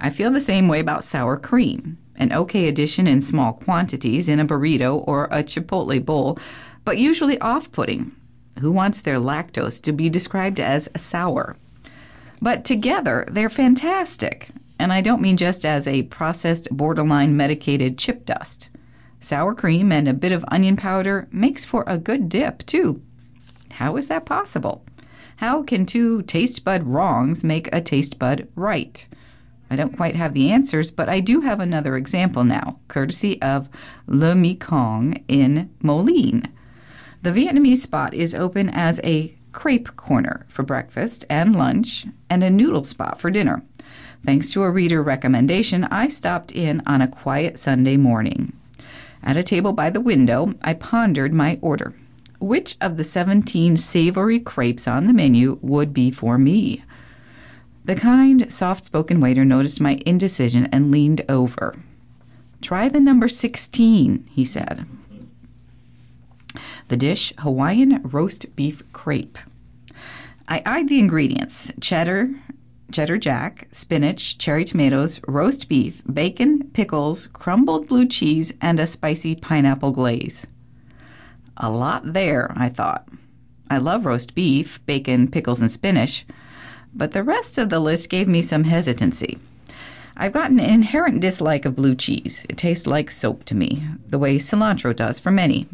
I 0.00 0.10
feel 0.10 0.30
the 0.30 0.40
same 0.40 0.68
way 0.68 0.80
about 0.80 1.04
sour 1.04 1.36
cream 1.36 1.98
an 2.16 2.32
okay 2.32 2.68
addition 2.68 3.06
in 3.06 3.20
small 3.20 3.52
quantities 3.52 4.28
in 4.28 4.38
a 4.38 4.44
burrito 4.44 5.02
or 5.08 5.24
a 5.24 5.42
chipotle 5.42 6.04
bowl, 6.04 6.38
but 6.84 6.98
usually 6.98 7.40
off 7.40 7.72
putting. 7.72 8.12
Who 8.60 8.70
wants 8.70 9.00
their 9.00 9.16
lactose 9.16 9.82
to 9.82 9.92
be 9.92 10.08
described 10.08 10.60
as 10.60 10.88
sour? 10.96 11.56
But 12.40 12.64
together, 12.64 13.24
they're 13.28 13.48
fantastic. 13.48 14.48
And 14.78 14.92
I 14.92 15.00
don't 15.00 15.22
mean 15.22 15.36
just 15.36 15.64
as 15.64 15.88
a 15.88 16.04
processed, 16.04 16.68
borderline 16.70 17.36
medicated 17.36 17.98
chip 17.98 18.24
dust. 18.24 18.68
Sour 19.20 19.54
cream 19.54 19.90
and 19.90 20.08
a 20.08 20.14
bit 20.14 20.32
of 20.32 20.44
onion 20.48 20.76
powder 20.76 21.28
makes 21.30 21.64
for 21.64 21.84
a 21.86 21.98
good 21.98 22.28
dip, 22.28 22.66
too. 22.66 23.00
How 23.72 23.96
is 23.96 24.08
that 24.08 24.26
possible? 24.26 24.84
How 25.42 25.64
can 25.64 25.86
two 25.86 26.22
taste 26.22 26.64
bud 26.64 26.84
wrongs 26.84 27.42
make 27.42 27.68
a 27.74 27.80
taste 27.80 28.16
bud 28.16 28.46
right? 28.54 29.08
I 29.68 29.74
don't 29.74 29.96
quite 29.96 30.14
have 30.14 30.34
the 30.34 30.52
answers, 30.52 30.92
but 30.92 31.08
I 31.08 31.18
do 31.18 31.40
have 31.40 31.58
another 31.58 31.96
example 31.96 32.44
now, 32.44 32.78
courtesy 32.86 33.42
of 33.42 33.68
Le 34.06 34.36
Mekong 34.36 35.14
in 35.26 35.68
Moline. 35.82 36.44
The 37.22 37.32
Vietnamese 37.32 37.78
spot 37.78 38.14
is 38.14 38.36
open 38.36 38.68
as 38.68 39.00
a 39.02 39.34
crepe 39.50 39.96
corner 39.96 40.46
for 40.48 40.62
breakfast 40.62 41.24
and 41.28 41.58
lunch, 41.58 42.06
and 42.30 42.44
a 42.44 42.48
noodle 42.48 42.84
spot 42.84 43.20
for 43.20 43.28
dinner. 43.28 43.64
Thanks 44.24 44.52
to 44.52 44.62
a 44.62 44.70
reader 44.70 45.02
recommendation, 45.02 45.82
I 45.90 46.06
stopped 46.06 46.52
in 46.52 46.82
on 46.86 47.02
a 47.02 47.08
quiet 47.08 47.58
Sunday 47.58 47.96
morning. 47.96 48.52
At 49.24 49.36
a 49.36 49.42
table 49.42 49.72
by 49.72 49.90
the 49.90 50.00
window, 50.00 50.54
I 50.62 50.74
pondered 50.74 51.34
my 51.34 51.58
order. 51.60 51.94
Which 52.42 52.74
of 52.80 52.96
the 52.96 53.04
17 53.04 53.76
savory 53.76 54.40
crepes 54.40 54.88
on 54.88 55.06
the 55.06 55.12
menu 55.12 55.60
would 55.62 55.94
be 55.94 56.10
for 56.10 56.38
me? 56.38 56.82
The 57.84 57.94
kind, 57.94 58.52
soft 58.52 58.84
spoken 58.84 59.20
waiter 59.20 59.44
noticed 59.44 59.80
my 59.80 60.00
indecision 60.04 60.66
and 60.72 60.90
leaned 60.90 61.24
over. 61.28 61.76
Try 62.60 62.88
the 62.88 62.98
number 62.98 63.28
16, 63.28 64.26
he 64.28 64.44
said. 64.44 64.86
The 66.88 66.96
dish 66.96 67.32
Hawaiian 67.38 68.02
roast 68.02 68.56
beef 68.56 68.92
crepe. 68.92 69.38
I 70.48 70.64
eyed 70.66 70.88
the 70.88 70.98
ingredients 70.98 71.72
cheddar, 71.80 72.34
cheddar 72.90 73.18
jack, 73.18 73.68
spinach, 73.70 74.36
cherry 74.36 74.64
tomatoes, 74.64 75.20
roast 75.28 75.68
beef, 75.68 76.02
bacon, 76.12 76.70
pickles, 76.72 77.28
crumbled 77.28 77.86
blue 77.86 78.08
cheese, 78.08 78.52
and 78.60 78.80
a 78.80 78.86
spicy 78.88 79.36
pineapple 79.36 79.92
glaze. 79.92 80.48
A 81.56 81.70
lot 81.70 82.12
there, 82.12 82.52
I 82.56 82.68
thought. 82.68 83.08
I 83.70 83.78
love 83.78 84.04
roast 84.04 84.34
beef, 84.34 84.84
bacon, 84.86 85.30
pickles, 85.30 85.60
and 85.60 85.70
spinach 85.70 86.26
but 86.94 87.12
the 87.12 87.24
rest 87.24 87.58
of 87.58 87.70
the 87.70 87.80
list 87.80 88.10
gave 88.10 88.28
me 88.28 88.42
some 88.42 88.64
hesitancy. 88.64 89.38
I've 90.16 90.32
got 90.32 90.50
an 90.50 90.60
inherent 90.60 91.20
dislike 91.20 91.64
of 91.64 91.76
blue 91.76 91.94
cheese. 91.94 92.46
It 92.50 92.58
tastes 92.58 92.86
like 92.86 93.10
soap 93.10 93.44
to 93.44 93.54
me, 93.54 93.84
the 94.06 94.18
way 94.18 94.36
cilantro 94.36 94.94
does 94.94 95.18
for 95.18 95.30
many. 95.30 95.66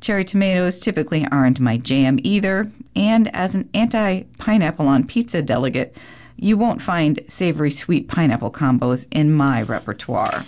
Cherry 0.00 0.24
tomatoes 0.24 0.78
typically 0.78 1.24
aren't 1.30 1.60
my 1.60 1.78
jam 1.78 2.18
either, 2.22 2.70
and 2.96 3.34
as 3.34 3.54
an 3.54 3.70
anti 3.72 4.24
pineapple 4.38 4.88
on 4.88 5.06
pizza 5.06 5.40
delegate, 5.40 5.96
you 6.36 6.58
won't 6.58 6.82
find 6.82 7.20
savory 7.28 7.70
sweet 7.70 8.08
pineapple 8.08 8.50
combos 8.50 9.06
in 9.12 9.32
my 9.32 9.62
repertoire. 9.62 10.40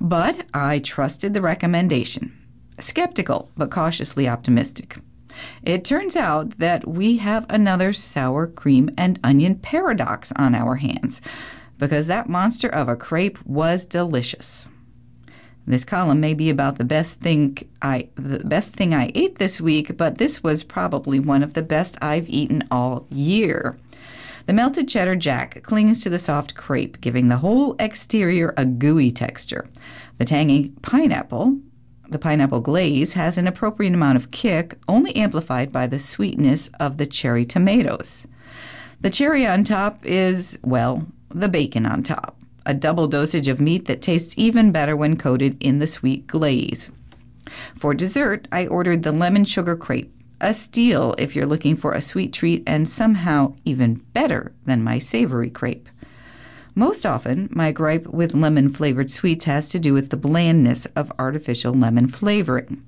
But 0.00 0.46
I 0.54 0.78
trusted 0.78 1.34
the 1.34 1.42
recommendation. 1.42 2.32
Skeptical, 2.78 3.50
but 3.56 3.70
cautiously 3.70 4.28
optimistic. 4.28 4.98
It 5.62 5.84
turns 5.84 6.16
out 6.16 6.58
that 6.58 6.86
we 6.86 7.18
have 7.18 7.46
another 7.48 7.92
sour 7.92 8.46
cream 8.46 8.90
and 8.96 9.18
onion 9.22 9.56
paradox 9.56 10.32
on 10.32 10.54
our 10.54 10.76
hands 10.76 11.20
because 11.78 12.06
that 12.06 12.28
monster 12.28 12.68
of 12.68 12.88
a 12.88 12.96
crepe 12.96 13.38
was 13.46 13.84
delicious. 13.84 14.68
This 15.66 15.84
column 15.84 16.18
may 16.20 16.32
be 16.32 16.48
about 16.48 16.78
the 16.78 16.84
best 16.84 17.20
thing 17.20 17.58
I 17.82 18.08
the 18.14 18.38
best 18.38 18.74
thing 18.74 18.94
I 18.94 19.12
ate 19.14 19.38
this 19.38 19.60
week, 19.60 19.96
but 19.98 20.16
this 20.16 20.42
was 20.42 20.62
probably 20.62 21.20
one 21.20 21.42
of 21.42 21.52
the 21.52 21.62
best 21.62 21.98
I've 22.02 22.28
eaten 22.28 22.64
all 22.70 23.06
year. 23.10 23.78
The 24.48 24.54
melted 24.54 24.88
cheddar 24.88 25.14
jack 25.14 25.62
clings 25.62 26.02
to 26.02 26.08
the 26.08 26.18
soft 26.18 26.54
crepe, 26.54 27.02
giving 27.02 27.28
the 27.28 27.36
whole 27.36 27.76
exterior 27.78 28.54
a 28.56 28.64
gooey 28.64 29.10
texture. 29.10 29.68
The 30.16 30.24
tangy 30.24 30.72
pineapple 30.80 31.58
the 32.08 32.18
pineapple 32.18 32.62
glaze 32.62 33.12
has 33.12 33.36
an 33.36 33.46
appropriate 33.46 33.92
amount 33.92 34.16
of 34.16 34.30
kick, 34.30 34.78
only 34.88 35.14
amplified 35.14 35.70
by 35.70 35.86
the 35.86 35.98
sweetness 35.98 36.70
of 36.80 36.96
the 36.96 37.04
cherry 37.04 37.44
tomatoes. 37.44 38.26
The 39.02 39.10
cherry 39.10 39.46
on 39.46 39.64
top 39.64 39.98
is, 40.02 40.58
well, 40.64 41.06
the 41.28 41.50
bacon 41.50 41.84
on 41.84 42.02
top, 42.02 42.38
a 42.64 42.72
double 42.72 43.06
dosage 43.06 43.48
of 43.48 43.60
meat 43.60 43.84
that 43.84 44.00
tastes 44.00 44.38
even 44.38 44.72
better 44.72 44.96
when 44.96 45.18
coated 45.18 45.62
in 45.62 45.78
the 45.78 45.86
sweet 45.86 46.26
glaze. 46.26 46.90
For 47.74 47.92
dessert, 47.92 48.48
I 48.50 48.66
ordered 48.66 49.02
the 49.02 49.12
lemon 49.12 49.44
sugar 49.44 49.76
crepe, 49.76 50.17
a 50.40 50.54
steal 50.54 51.14
if 51.18 51.34
you're 51.34 51.46
looking 51.46 51.76
for 51.76 51.92
a 51.92 52.00
sweet 52.00 52.32
treat 52.32 52.62
and 52.66 52.88
somehow 52.88 53.54
even 53.64 53.94
better 54.12 54.52
than 54.64 54.82
my 54.82 54.98
savory 54.98 55.50
crepe. 55.50 55.88
Most 56.74 57.04
often, 57.04 57.48
my 57.50 57.72
gripe 57.72 58.06
with 58.06 58.34
lemon 58.34 58.68
flavored 58.68 59.10
sweets 59.10 59.46
has 59.46 59.68
to 59.70 59.80
do 59.80 59.92
with 59.92 60.10
the 60.10 60.16
blandness 60.16 60.86
of 60.94 61.12
artificial 61.18 61.74
lemon 61.74 62.06
flavoring. 62.06 62.84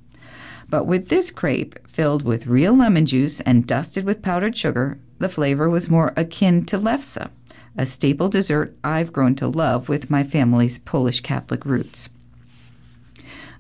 But 0.69 0.87
with 0.87 1.09
this 1.09 1.33
crepe, 1.33 1.85
filled 1.89 2.23
with 2.23 2.47
real 2.47 2.77
lemon 2.77 3.05
juice 3.05 3.41
and 3.41 3.67
dusted 3.67 4.05
with 4.05 4.23
powdered 4.23 4.57
sugar, 4.57 4.99
the 5.19 5.29
flavor 5.29 5.69
was 5.69 5.91
more 5.91 6.13
akin 6.17 6.65
to 6.67 6.79
lefse, 6.79 7.29
a 7.77 7.87
staple 7.87 8.29
dessert 8.29 8.77
I've 8.85 9.13
grown 9.13 9.35
to 9.37 9.49
love 9.49 9.89
with 9.89 10.11
my 10.11 10.23
family's 10.23 10.79
Polish 10.79 11.21
Catholic 11.21 11.67
roots. 11.67 12.11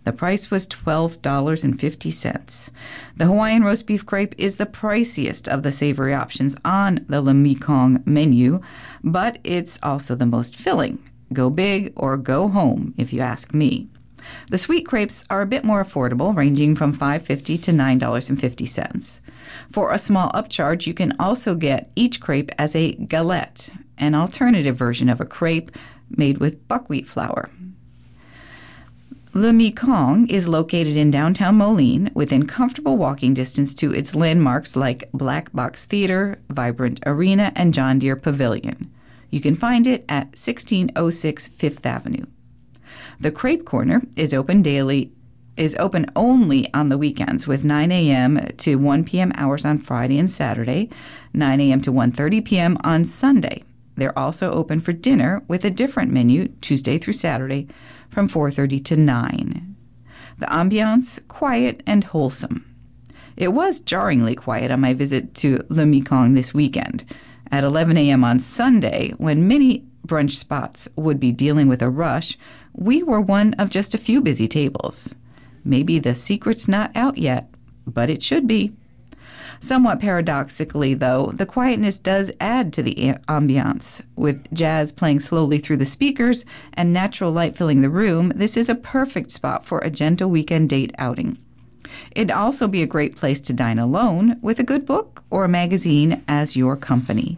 The 0.05 0.13
price 0.13 0.51
was 0.51 0.67
$12.50. 0.67 2.71
The 3.17 3.27
Hawaiian 3.27 3.63
roast 3.63 3.87
beef 3.87 4.07
crepe 4.07 4.35
is 4.39 4.57
the 4.57 4.67
priciest 4.67 5.47
of 5.47 5.63
the 5.63 5.71
savory 5.71 6.15
options 6.15 6.57
on 6.65 7.05
the 7.09 7.21
Le 7.21 7.35
Mekong 7.35 8.03
menu, 8.07 8.61
but 9.05 9.39
it's 9.45 9.79
also 9.83 10.15
the 10.15 10.27
most 10.27 10.57
filling. 10.57 10.99
Go 11.33 11.51
big 11.51 11.93
or 11.97 12.17
go 12.17 12.49
home, 12.49 12.95
if 12.97 13.13
you 13.13 13.21
ask 13.21 13.55
me. 13.55 13.89
The 14.51 14.59
sweet 14.59 14.87
crepes 14.87 15.27
are 15.31 15.43
a 15.43 15.47
bit 15.47 15.65
more 15.65 15.83
affordable, 15.83 16.37
ranging 16.37 16.77
from 16.77 16.95
$5.50 16.95 17.63
to 17.65 17.73
$9.50. 17.73 19.21
For 19.71 19.93
a 19.93 19.99
small 19.99 20.31
upcharge, 20.31 20.87
you 20.87 20.95
can 20.95 21.15
also 21.19 21.55
get 21.55 21.91
each 21.95 22.21
crepe 22.21 22.51
as 22.59 22.77
a 22.77 22.95
galette, 22.95 23.71
an 23.99 24.15
alternative 24.15 24.77
version 24.77 25.09
of 25.09 25.21
a 25.21 25.27
crepe 25.27 25.71
made 26.11 26.39
with 26.39 26.67
buckwheat 26.69 27.07
flour. 27.07 27.49
Le 29.33 29.53
Mekong 29.53 30.27
is 30.29 30.49
located 30.49 30.97
in 30.97 31.09
downtown 31.09 31.55
Moline 31.55 32.11
within 32.15 32.47
comfortable 32.47 32.97
walking 32.97 33.33
distance 33.33 33.73
to 33.75 33.93
its 33.93 34.17
landmarks 34.17 34.75
like 34.75 35.09
Black 35.13 35.53
Box 35.53 35.85
Theater, 35.85 36.39
Vibrant 36.49 36.99
Arena, 37.07 37.53
and 37.55 37.73
John 37.73 38.01
Deere 38.01 38.17
Pavilion. 38.17 38.91
You 39.31 39.41
can 39.41 39.55
find 39.55 39.87
it 39.87 40.05
at 40.09 40.35
1606 40.35 41.47
Fifth 41.47 41.87
Avenue. 41.87 42.25
The 43.21 43.31
Crepe 43.31 43.65
Corner 43.65 44.03
is 44.17 44.35
open 44.35 44.63
daily 44.63 45.13
is 45.57 45.77
open 45.77 46.07
only 46.17 46.73
on 46.73 46.89
the 46.89 46.99
weekends 46.99 47.47
with 47.47 47.65
9 47.65 47.93
a.m. 47.93 48.49
to 48.57 48.77
1 48.77 49.05
p.m. 49.05 49.31
hours 49.37 49.65
on 49.65 49.79
Friday 49.79 50.19
and 50.19 50.31
Saturday, 50.31 50.89
9 51.35 51.61
a.m. 51.61 51.81
to 51.83 51.93
1:30 51.93 52.45
p.m. 52.45 52.79
on 52.83 53.05
Sunday. 53.05 53.63
They're 53.95 54.19
also 54.19 54.51
open 54.53 54.81
for 54.81 54.93
dinner 54.93 55.43
with 55.47 55.65
a 55.65 55.71
different 55.71 56.11
menu 56.11 56.49
Tuesday 56.63 56.97
through 56.97 57.13
Saturday 57.13 57.69
from 58.11 58.29
4:30 58.29 58.85
to 58.85 58.97
9. 58.97 59.77
The 60.39 60.47
ambiance 60.47 61.27
quiet 61.29 61.83
and 61.87 62.05
wholesome. 62.05 62.65
It 63.37 63.53
was 63.53 63.81
jarringly 63.81 64.35
quiet 64.35 64.71
on 64.71 64.81
my 64.81 64.93
visit 64.93 65.35
to 65.37 65.65
Le 65.69 65.87
Mekong 65.87 66.35
this 66.35 66.53
weekend. 66.53 67.05
At 67.51 67.65
11 67.65 67.97
a.m. 67.97 68.23
on 68.23 68.39
Sunday, 68.39 69.13
when 69.17 69.49
many 69.49 69.85
brunch 70.07 70.33
spots 70.33 70.89
would 70.97 71.19
be 71.19 71.33
dealing 71.33 71.69
with 71.69 71.83
a 71.83 71.91
rush, 71.91 72.37
we 72.75 73.03
were 73.03 73.21
one 73.21 73.55
of 73.55 73.71
just 73.71 73.95
a 73.95 73.99
few 73.99 74.21
busy 74.21 74.47
tables. 74.47 75.17
Maybe 75.65 75.99
the 75.99 76.15
secret's 76.15 76.69
not 76.69 76.95
out 76.95 77.19
yet, 77.19 77.49
but 77.87 78.11
it 78.11 78.23
should 78.23 78.47
be. 78.47 78.73
Somewhat 79.63 80.01
paradoxically, 80.01 80.95
though, 80.95 81.33
the 81.35 81.45
quietness 81.45 81.99
does 81.99 82.33
add 82.41 82.73
to 82.73 82.83
the 82.83 82.95
ambiance. 83.29 84.07
With 84.17 84.53
jazz 84.55 84.91
playing 84.91 85.21
slowly 85.21 85.59
through 85.59 85.77
the 85.77 85.85
speakers 85.85 86.47
and 86.73 86.95
natural 86.95 87.31
light 87.31 87.55
filling 87.55 87.83
the 87.83 87.91
room, 87.91 88.31
this 88.31 88.57
is 88.57 88.71
a 88.71 88.75
perfect 88.75 89.31
spot 89.31 89.67
for 89.67 89.79
a 89.81 89.91
gentle 89.91 90.31
weekend 90.31 90.71
date 90.71 90.95
outing. 90.97 91.37
It'd 92.17 92.31
also 92.31 92.69
be 92.69 92.83
a 92.83 92.87
great 92.87 93.17
place 93.17 93.39
to 93.41 93.53
dine 93.53 93.79
alone 93.79 94.39
with 94.41 94.59
a 94.59 94.65
good 94.65 94.87
book 94.87 95.25
or 95.31 95.45
a 95.45 95.49
magazine 95.49 96.23
as 96.27 96.57
your 96.57 96.75
company. 96.75 97.37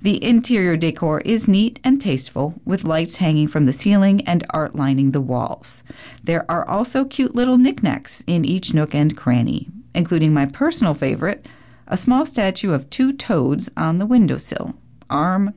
The 0.00 0.24
interior 0.24 0.76
decor 0.78 1.20
is 1.26 1.46
neat 1.46 1.78
and 1.84 2.00
tasteful, 2.00 2.54
with 2.64 2.84
lights 2.84 3.16
hanging 3.16 3.48
from 3.48 3.66
the 3.66 3.74
ceiling 3.74 4.26
and 4.26 4.42
art 4.48 4.74
lining 4.74 5.10
the 5.10 5.20
walls. 5.20 5.84
There 6.24 6.50
are 6.50 6.66
also 6.66 7.04
cute 7.04 7.34
little 7.34 7.58
knickknacks 7.58 8.24
in 8.26 8.46
each 8.46 8.72
nook 8.72 8.94
and 8.94 9.14
cranny, 9.14 9.68
including 9.94 10.32
my 10.32 10.46
personal 10.46 10.94
favorite, 10.94 11.46
a 11.86 11.96
small 11.96 12.24
statue 12.24 12.72
of 12.72 12.88
two 12.90 13.12
toads 13.12 13.70
on 13.76 13.98
the 13.98 14.06
windowsill, 14.06 14.74
arm 15.08 15.54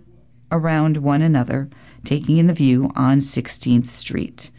around 0.51 0.97
one 0.97 1.21
another, 1.21 1.69
taking 2.03 2.37
in 2.37 2.47
the 2.47 2.53
view 2.53 2.89
on 2.95 3.19
16th 3.19 3.85
Street. 3.85 4.51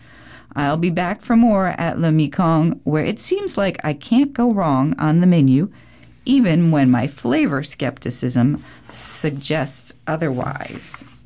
I'll 0.56 0.76
be 0.76 0.90
back 0.90 1.20
for 1.20 1.36
more 1.36 1.68
at 1.78 1.98
Le 1.98 2.12
Mekong, 2.12 2.80
where 2.84 3.04
it 3.04 3.18
seems 3.18 3.58
like 3.58 3.84
I 3.84 3.92
can't 3.92 4.32
go 4.32 4.52
wrong 4.52 4.94
on 4.98 5.20
the 5.20 5.26
menu 5.26 5.72
even 6.26 6.70
when 6.70 6.90
my 6.90 7.06
flavor 7.06 7.62
skepticism 7.62 8.56
suggests 8.88 9.94
otherwise. 10.06 11.22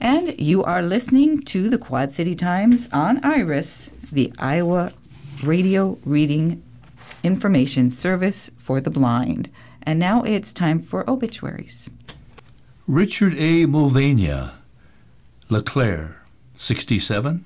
And 0.00 0.40
you 0.40 0.62
are 0.64 0.82
listening 0.82 1.42
to 1.42 1.68
the 1.68 1.78
Quad 1.78 2.10
City 2.10 2.34
Times 2.34 2.88
on 2.92 3.22
Iris, 3.24 3.88
the 4.10 4.32
Iowa 4.38 4.90
radio 5.44 5.98
reading 6.04 6.62
information 7.22 7.90
service 7.90 8.50
for 8.58 8.80
the 8.80 8.90
blind. 8.90 9.50
And 9.82 9.98
now 9.98 10.22
it's 10.22 10.52
time 10.52 10.78
for 10.78 11.08
obituaries. 11.08 11.90
Richard 12.86 13.34
A. 13.36 13.66
Mulvaney, 13.66 14.50
LeClaire, 15.48 16.22
67, 16.56 17.44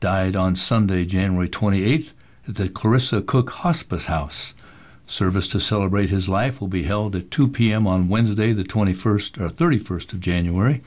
died 0.00 0.36
on 0.36 0.56
Sunday, 0.56 1.04
January 1.04 1.48
28th 1.48 2.12
at 2.48 2.56
the 2.56 2.68
Clarissa 2.68 3.22
Cook 3.22 3.50
Hospice 3.50 4.06
House. 4.06 4.54
Service 5.06 5.48
to 5.48 5.60
celebrate 5.60 6.10
his 6.10 6.28
life 6.28 6.60
will 6.60 6.68
be 6.68 6.84
held 6.84 7.16
at 7.16 7.30
2 7.30 7.48
p.m. 7.48 7.86
on 7.86 8.08
Wednesday, 8.08 8.52
the 8.52 8.62
21st 8.62 9.40
or 9.40 9.48
31st 9.48 10.12
of 10.12 10.20
January, 10.20 10.80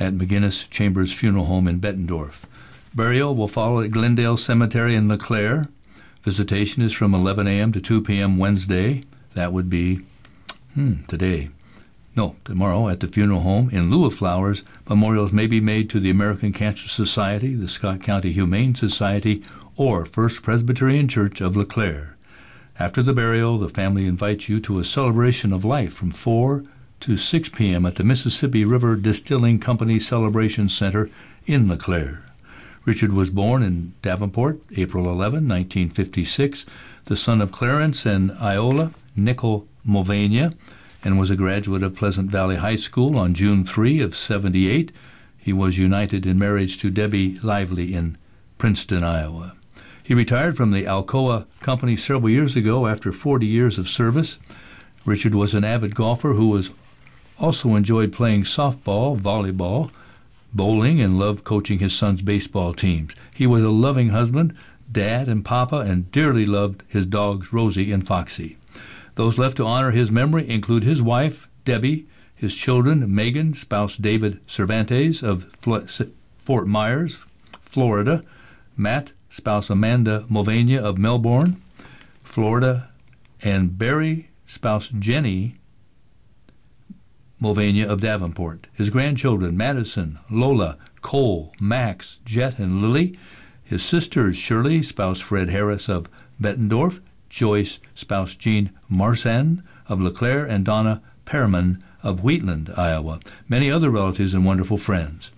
at 0.00 0.14
McGinnis 0.14 0.68
Chambers 0.68 1.12
Funeral 1.12 1.44
Home 1.44 1.68
in 1.68 1.80
Bettendorf. 1.80 2.44
Burial 2.96 3.34
will 3.34 3.48
follow 3.48 3.80
at 3.80 3.90
Glendale 3.90 4.36
Cemetery 4.36 4.94
in 4.94 5.08
LeClaire. 5.08 5.68
Visitation 6.26 6.82
is 6.82 6.92
from 6.92 7.14
11 7.14 7.46
a.m. 7.46 7.70
to 7.70 7.80
2 7.80 8.02
p.m. 8.02 8.36
Wednesday. 8.36 9.04
That 9.34 9.52
would 9.52 9.70
be 9.70 10.00
hmm, 10.74 11.04
today. 11.04 11.50
No, 12.16 12.34
tomorrow 12.42 12.88
at 12.88 12.98
the 12.98 13.06
funeral 13.06 13.42
home. 13.42 13.70
In 13.70 13.92
lieu 13.92 14.06
of 14.06 14.14
flowers, 14.14 14.64
memorials 14.88 15.32
may 15.32 15.46
be 15.46 15.60
made 15.60 15.88
to 15.90 16.00
the 16.00 16.10
American 16.10 16.52
Cancer 16.52 16.88
Society, 16.88 17.54
the 17.54 17.68
Scott 17.68 18.00
County 18.00 18.32
Humane 18.32 18.74
Society, 18.74 19.44
or 19.76 20.04
First 20.04 20.42
Presbyterian 20.42 21.06
Church 21.06 21.40
of 21.40 21.56
LeClaire. 21.56 22.16
After 22.76 23.04
the 23.04 23.14
burial, 23.14 23.58
the 23.58 23.68
family 23.68 24.04
invites 24.04 24.48
you 24.48 24.58
to 24.62 24.80
a 24.80 24.84
celebration 24.84 25.52
of 25.52 25.64
life 25.64 25.92
from 25.92 26.10
4 26.10 26.64
to 27.02 27.16
6 27.16 27.48
p.m. 27.50 27.86
at 27.86 27.94
the 27.94 28.02
Mississippi 28.02 28.64
River 28.64 28.96
Distilling 28.96 29.60
Company 29.60 30.00
Celebration 30.00 30.68
Center 30.68 31.08
in 31.46 31.68
LeClaire. 31.68 32.25
Richard 32.86 33.12
was 33.12 33.30
born 33.30 33.64
in 33.64 33.94
Davenport, 34.00 34.60
April 34.76 35.06
11, 35.06 35.48
1956, 35.48 36.66
the 37.06 37.16
son 37.16 37.40
of 37.40 37.50
Clarence 37.50 38.06
and 38.06 38.30
Iola 38.40 38.92
Nickel 39.16 39.66
Mulvaney, 39.84 40.50
and 41.02 41.18
was 41.18 41.28
a 41.28 41.36
graduate 41.36 41.82
of 41.82 41.96
Pleasant 41.96 42.30
Valley 42.30 42.56
High 42.56 42.76
School 42.76 43.18
on 43.18 43.34
June 43.34 43.64
3 43.64 44.00
of 44.00 44.14
78. 44.14 44.92
He 45.36 45.52
was 45.52 45.78
united 45.78 46.26
in 46.26 46.38
marriage 46.38 46.78
to 46.78 46.90
Debbie 46.92 47.40
Lively 47.40 47.92
in 47.92 48.16
Princeton, 48.56 49.02
Iowa. 49.02 49.56
He 50.04 50.14
retired 50.14 50.56
from 50.56 50.70
the 50.70 50.84
Alcoa 50.84 51.46
Company 51.62 51.96
several 51.96 52.30
years 52.30 52.54
ago 52.54 52.86
after 52.86 53.10
40 53.10 53.46
years 53.46 53.80
of 53.80 53.88
service. 53.88 54.38
Richard 55.04 55.34
was 55.34 55.54
an 55.54 55.64
avid 55.64 55.96
golfer 55.96 56.34
who 56.34 56.50
was 56.50 56.72
also 57.40 57.74
enjoyed 57.74 58.12
playing 58.12 58.42
softball, 58.42 59.18
volleyball, 59.18 59.90
bowling, 60.56 61.00
and 61.00 61.18
loved 61.18 61.44
coaching 61.44 61.78
his 61.78 61.94
son's 61.94 62.22
baseball 62.22 62.72
teams. 62.72 63.14
He 63.34 63.46
was 63.46 63.62
a 63.62 63.70
loving 63.70 64.08
husband, 64.08 64.56
dad, 64.90 65.28
and 65.28 65.44
papa, 65.44 65.84
and 65.86 66.10
dearly 66.10 66.46
loved 66.46 66.82
his 66.88 67.06
dogs 67.06 67.52
Rosie 67.52 67.92
and 67.92 68.06
Foxy. 68.06 68.56
Those 69.14 69.38
left 69.38 69.58
to 69.58 69.66
honor 69.66 69.90
his 69.90 70.10
memory 70.10 70.48
include 70.48 70.82
his 70.82 71.02
wife, 71.02 71.48
Debbie, 71.64 72.06
his 72.36 72.56
children, 72.56 73.14
Megan, 73.14 73.54
spouse 73.54 73.96
David 73.96 74.48
Cervantes 74.48 75.22
of 75.22 75.44
Fort 75.44 76.66
Myers, 76.66 77.24
Florida, 77.60 78.22
Matt, 78.76 79.12
spouse 79.28 79.70
Amanda 79.70 80.26
Mulvaney 80.28 80.78
of 80.78 80.98
Melbourne, 80.98 81.56
Florida, 82.22 82.90
and 83.42 83.78
Barry, 83.78 84.30
spouse 84.44 84.88
Jenny 84.88 85.56
Mulvaney 87.38 87.82
of 87.82 88.00
Davenport. 88.00 88.66
His 88.72 88.88
grandchildren, 88.88 89.56
Madison, 89.56 90.18
Lola, 90.30 90.78
Cole, 91.02 91.52
Max, 91.60 92.18
Jet, 92.24 92.58
and 92.58 92.80
Lily. 92.80 93.18
His 93.62 93.82
sisters, 93.82 94.36
Shirley, 94.36 94.80
spouse 94.82 95.20
Fred 95.20 95.50
Harris 95.50 95.88
of 95.88 96.08
Bettendorf, 96.40 97.00
Joyce, 97.28 97.78
spouse 97.94 98.36
Jean 98.36 98.70
Marsan 98.90 99.62
of 99.88 100.00
LeClaire, 100.00 100.46
and 100.46 100.64
Donna 100.64 101.02
Perriman 101.26 101.82
of 102.02 102.24
Wheatland, 102.24 102.70
Iowa. 102.76 103.20
Many 103.48 103.70
other 103.70 103.90
relatives 103.90 104.32
and 104.32 104.46
wonderful 104.46 104.78
friends. 104.78 105.30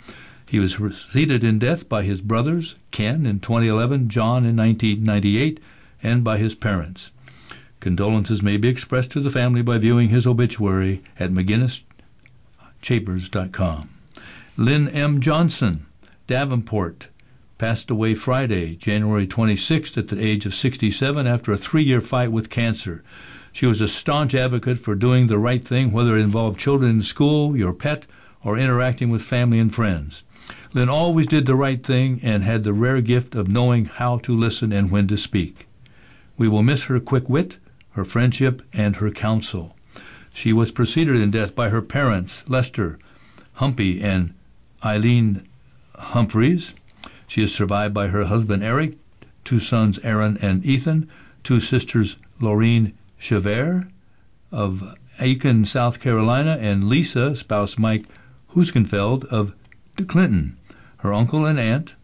He 0.49 0.61
was 0.61 0.77
preceded 0.77 1.43
in 1.43 1.59
death 1.59 1.89
by 1.89 2.05
his 2.05 2.20
brothers, 2.20 2.77
Ken 2.91 3.27
in 3.27 3.41
2011, 3.41 4.09
John 4.09 4.45
in 4.45 4.57
1998, 4.57 5.61
and 6.03 6.22
by 6.22 6.39
his 6.39 6.55
parents. 6.55 7.12
Condolences 7.81 8.43
may 8.43 8.57
be 8.57 8.68
expressed 8.68 9.11
to 9.12 9.20
the 9.20 9.31
family 9.31 9.62
by 9.62 9.79
viewing 9.79 10.09
his 10.09 10.27
obituary 10.27 11.01
at 11.18 11.31
McGinnischambers.com. 12.81 13.89
Lynn 14.57 14.89
M. 14.89 15.20
Johnson, 15.20 15.87
Davenport, 16.26 17.09
passed 17.59 17.91
away 17.91 18.14
Friday, 18.14 18.76
January 18.76 19.26
26th, 19.26 19.99
at 19.99 20.09
the 20.09 20.24
age 20.24 20.47
of 20.47 20.55
67 20.55 21.26
after 21.26 21.53
a 21.53 21.57
three 21.57 21.83
year 21.83 22.01
fight 22.01 22.33
with 22.33 22.51
cancer. 22.51 23.03
She 23.53 23.66
was 23.66 23.81
a 23.81 23.89
staunch 23.89 24.35
advocate 24.35 24.79
for 24.79 24.95
doing 24.95 25.26
the 25.26 25.39
right 25.39 25.64
thing, 25.64 25.93
whether 25.93 26.16
it 26.16 26.22
involved 26.22 26.59
children 26.59 26.91
in 26.91 27.03
school, 27.03 27.57
your 27.57 27.72
pet, 27.72 28.07
or 28.45 28.59
interacting 28.59 29.11
with 29.11 29.22
family 29.22 29.59
and 29.59 29.74
friends. 29.74 30.24
Lynn 30.74 30.89
always 30.89 31.26
did 31.26 31.47
the 31.47 31.57
right 31.57 31.85
thing 31.85 32.20
and 32.22 32.45
had 32.45 32.62
the 32.62 32.72
rare 32.72 33.01
gift 33.01 33.35
of 33.35 33.49
knowing 33.49 33.87
how 33.87 34.18
to 34.18 34.37
listen 34.37 34.72
and 34.72 34.91
when 34.91 35.09
to 35.09 35.16
speak. 35.16 35.66
We 36.37 36.49
will 36.49 36.62
miss 36.62 36.85
her 36.87 37.01
quick 37.01 37.29
wit, 37.29 37.59
her 37.93 38.05
friendship, 38.05 38.62
and 38.72 38.97
her 38.97 39.11
counsel. 39.11 39.74
She 40.39 40.53
was 40.53 40.70
preceded 40.70 41.16
in 41.16 41.32
death 41.32 41.57
by 41.57 41.70
her 41.70 41.82
parents, 41.82 42.49
Lester 42.49 43.01
Humpy 43.55 44.01
and 44.01 44.34
Eileen 44.84 45.41
Humphreys. 45.97 46.76
She 47.26 47.43
is 47.43 47.53
survived 47.53 47.93
by 47.93 48.07
her 48.07 48.24
husband 48.26 48.62
Eric, 48.62 48.95
two 49.43 49.59
sons 49.59 49.99
Aaron 50.05 50.39
and 50.41 50.64
Ethan, 50.64 51.09
two 51.43 51.59
sisters 51.59 52.18
Laureen 52.41 52.93
Chever 53.18 53.89
of 54.53 54.97
Aiken, 55.18 55.64
South 55.64 56.01
Carolina, 56.01 56.57
and 56.61 56.84
Lisa, 56.84 57.34
spouse 57.34 57.76
Mike 57.76 58.05
Huskenfeld 58.55 59.24
of 59.24 59.57
Clinton, 60.07 60.57
her 60.99 61.12
uncle 61.12 61.47
and 61.47 61.59
aunt, 61.59 61.97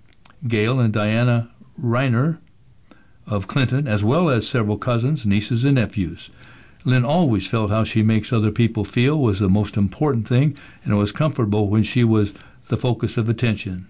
Gail 0.49 0.81
and 0.81 0.93
Diana 0.93 1.53
Reiner 1.81 2.41
of 3.29 3.47
Clinton, 3.47 3.87
as 3.87 4.03
well 4.03 4.29
as 4.29 4.49
several 4.49 4.77
cousins, 4.77 5.25
nieces, 5.25 5.65
and 5.65 5.77
nephews. 5.77 6.31
Lynn 6.87 7.05
always 7.05 7.49
felt 7.49 7.71
how 7.71 7.83
she 7.85 8.03
makes 8.03 8.33
other 8.33 8.51
people 8.51 8.85
feel 8.85 9.19
was 9.19 9.41
the 9.41 9.49
most 9.49 9.77
important 9.77 10.29
thing, 10.29 10.57
and 10.85 10.97
was 10.99 11.13
comfortable 11.13 11.71
when 11.71 11.83
she 11.83 12.05
was 12.05 12.35
the 12.69 12.77
focus 12.77 13.17
of 13.17 13.29
attention. 13.29 13.87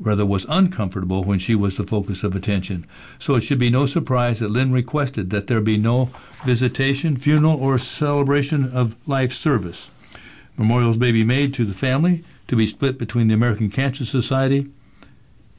Rather, 0.00 0.26
was 0.26 0.44
uncomfortable 0.48 1.24
when 1.24 1.38
she 1.38 1.54
was 1.54 1.76
the 1.76 1.86
focus 1.86 2.24
of 2.24 2.34
attention. 2.34 2.84
So 3.18 3.36
it 3.36 3.40
should 3.40 3.58
be 3.58 3.70
no 3.70 3.86
surprise 3.86 4.40
that 4.40 4.50
Lynn 4.50 4.72
requested 4.72 5.30
that 5.30 5.46
there 5.46 5.60
be 5.60 5.78
no 5.78 6.10
visitation, 6.44 7.16
funeral, 7.16 7.58
or 7.62 7.78
celebration 7.78 8.68
of 8.74 9.08
life 9.08 9.32
service. 9.32 9.92
Memorials 10.58 10.98
may 10.98 11.12
be 11.12 11.24
made 11.24 11.54
to 11.54 11.64
the 11.64 11.72
family 11.72 12.20
to 12.48 12.56
be 12.56 12.66
split 12.66 12.98
between 12.98 13.28
the 13.28 13.34
American 13.34 13.70
Cancer 13.70 14.04
Society, 14.04 14.66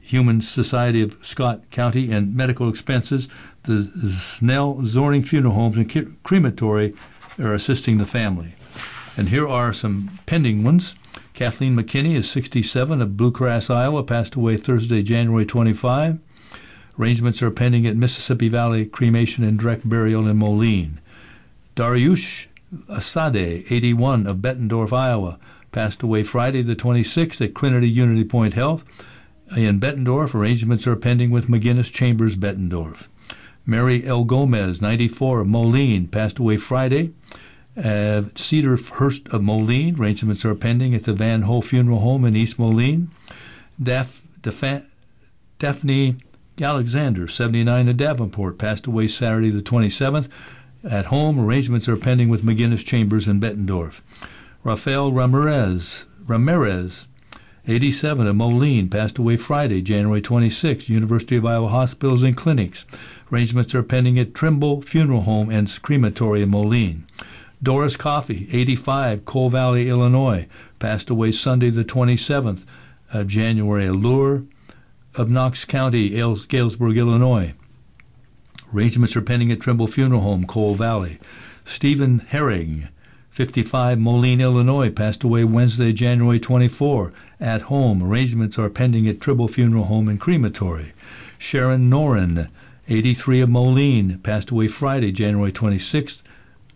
Humane 0.08 0.40
Society 0.40 1.02
of 1.02 1.12
Scott 1.22 1.70
County, 1.70 2.10
and 2.10 2.34
medical 2.34 2.70
expenses. 2.70 3.28
The 3.64 3.82
Snell 3.82 4.76
Zorning 4.76 5.26
Funeral 5.26 5.52
Homes 5.52 5.76
and 5.76 6.22
Crematory 6.22 6.94
are 7.38 7.52
assisting 7.52 7.98
the 7.98 8.06
family. 8.06 8.54
And 9.18 9.28
here 9.28 9.46
are 9.46 9.74
some 9.74 10.08
pending 10.24 10.64
ones. 10.64 10.94
Kathleen 11.34 11.76
McKinney 11.76 12.14
is 12.14 12.30
67 12.30 13.02
of 13.02 13.18
Bluegrass, 13.18 13.68
Iowa, 13.68 14.02
passed 14.02 14.34
away 14.34 14.56
Thursday, 14.56 15.02
January 15.02 15.44
25. 15.44 16.18
Arrangements 16.98 17.42
are 17.42 17.50
pending 17.50 17.86
at 17.86 17.96
Mississippi 17.96 18.48
Valley 18.48 18.86
Cremation 18.86 19.44
and 19.44 19.58
Direct 19.58 19.86
Burial 19.86 20.26
in 20.26 20.38
Moline. 20.38 21.00
Dariush 21.76 22.48
Asade, 22.88 23.70
81 23.70 24.26
of 24.26 24.38
Bettendorf, 24.38 24.90
Iowa, 24.90 25.38
passed 25.70 26.02
away 26.02 26.22
Friday 26.22 26.62
the 26.62 26.74
26th 26.74 27.44
at 27.44 27.54
Trinity 27.54 27.90
Unity 27.90 28.24
Point 28.24 28.54
Health 28.54 29.14
in 29.56 29.80
Bettendorf. 29.80 30.34
Arrangements 30.34 30.86
are 30.86 30.96
pending 30.96 31.30
with 31.30 31.46
McGinnis 31.48 31.92
Chambers, 31.92 32.36
Bettendorf. 32.36 33.08
Mary 33.66 34.04
L. 34.06 34.24
Gomez, 34.24 34.80
94 34.80 35.42
of 35.42 35.46
Moline, 35.46 36.08
passed 36.08 36.38
away 36.38 36.56
Friday. 36.56 37.12
Uh, 37.76 38.22
Cedar 38.34 38.76
Hurst 38.76 39.28
of 39.28 39.42
Moline. 39.42 39.98
Arrangements 40.00 40.44
are 40.44 40.54
pending 40.54 40.94
at 40.94 41.04
the 41.04 41.12
Van 41.12 41.42
Hoe 41.42 41.60
Funeral 41.60 42.00
Home 42.00 42.24
in 42.24 42.34
East 42.34 42.58
Moline. 42.58 43.08
Daph- 43.80 44.24
Daphne 45.58 46.16
Alexander, 46.60 47.28
79 47.28 47.88
of 47.88 47.96
Davenport, 47.96 48.58
passed 48.58 48.86
away 48.86 49.06
Saturday 49.06 49.50
the 49.50 49.60
27th. 49.60 50.28
At 50.88 51.06
home, 51.06 51.38
arrangements 51.38 51.88
are 51.88 51.96
pending 51.96 52.28
with 52.28 52.42
McGinnis 52.42 52.86
Chambers 52.86 53.28
in 53.28 53.40
Bettendorf. 53.40 54.00
Rafael 54.64 55.12
Ramirez, 55.12 56.06
Ramirez, 56.26 57.07
87 57.70 58.26
of 58.26 58.34
Moline, 58.34 58.88
passed 58.88 59.18
away 59.18 59.36
Friday, 59.36 59.82
January 59.82 60.22
26, 60.22 60.88
University 60.88 61.36
of 61.36 61.44
Iowa 61.44 61.68
Hospitals 61.68 62.22
and 62.22 62.34
Clinics. 62.34 62.86
Arrangements 63.30 63.74
are 63.74 63.82
pending 63.82 64.18
at 64.18 64.34
Trimble 64.34 64.80
Funeral 64.80 65.20
Home 65.20 65.50
and 65.50 65.78
Crematory 65.82 66.40
in 66.40 66.48
Moline. 66.48 67.04
Doris 67.62 67.94
Coffey, 67.94 68.48
85, 68.50 69.26
Coal 69.26 69.50
Valley, 69.50 69.90
Illinois, 69.90 70.46
passed 70.78 71.10
away 71.10 71.30
Sunday 71.30 71.68
the 71.68 71.82
27th 71.84 72.64
of 73.12 73.26
January. 73.26 73.84
Allure 73.84 74.44
of 75.18 75.28
Knox 75.28 75.66
County, 75.66 76.08
Galesburg, 76.08 76.96
Illinois. 76.96 77.52
Arrangements 78.74 79.14
are 79.14 79.20
pending 79.20 79.52
at 79.52 79.60
Trimble 79.60 79.88
Funeral 79.88 80.22
Home, 80.22 80.46
Coal 80.46 80.74
Valley. 80.74 81.18
Stephen 81.66 82.20
Herring, 82.20 82.88
55, 83.38 84.00
Moline, 84.00 84.40
Illinois, 84.40 84.90
passed 84.90 85.22
away 85.22 85.44
Wednesday, 85.44 85.92
January 85.92 86.40
24. 86.40 87.12
At 87.38 87.62
home, 87.62 88.02
arrangements 88.02 88.58
are 88.58 88.68
pending 88.68 89.06
at 89.06 89.20
Trimble 89.20 89.46
Funeral 89.46 89.84
Home 89.84 90.08
and 90.08 90.18
Crematory. 90.18 90.90
Sharon 91.38 91.88
Noren, 91.88 92.50
83 92.88 93.42
of 93.42 93.48
Moline, 93.48 94.18
passed 94.24 94.50
away 94.50 94.66
Friday, 94.66 95.12
January 95.12 95.52
26th 95.52 96.24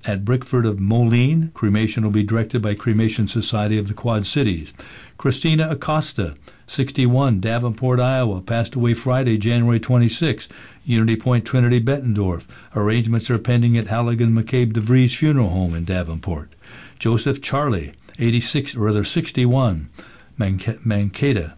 at 0.07 0.25
Bickford 0.25 0.65
of 0.65 0.79
Moline. 0.79 1.49
Cremation 1.49 2.05
will 2.05 2.13
be 2.13 2.23
directed 2.23 2.63
by 2.63 2.75
Cremation 2.75 3.27
Society 3.27 3.77
of 3.77 3.89
the 3.89 3.95
Quad 3.95 4.25
Cities. 4.25 4.73
Christina 5.19 5.69
Acosta, 5.69 6.37
61, 6.67 7.41
Davenport, 7.41 7.99
Iowa, 7.99 8.41
passed 8.41 8.77
away 8.77 8.95
Friday, 8.95 9.37
January 9.37 9.81
26. 9.81 10.49
Unity 10.85 11.17
Point 11.17 11.45
Trinity, 11.45 11.81
Bettendorf. 11.81 12.49
Arrangements 12.77 13.31
are 13.31 13.39
pending 13.39 13.77
at 13.77 13.89
Halligan 13.89 14.31
McCabe 14.31 14.73
DeVries 14.73 15.17
Funeral 15.17 15.49
Home 15.49 15.75
in 15.75 15.85
Davenport. 15.85 16.52
Joseph 17.03 17.43
Charlie, 17.43 17.95
86, 18.21 18.77
or 18.77 18.83
rather 18.83 19.03
61, 19.03 19.89
Mankato, 20.39 21.51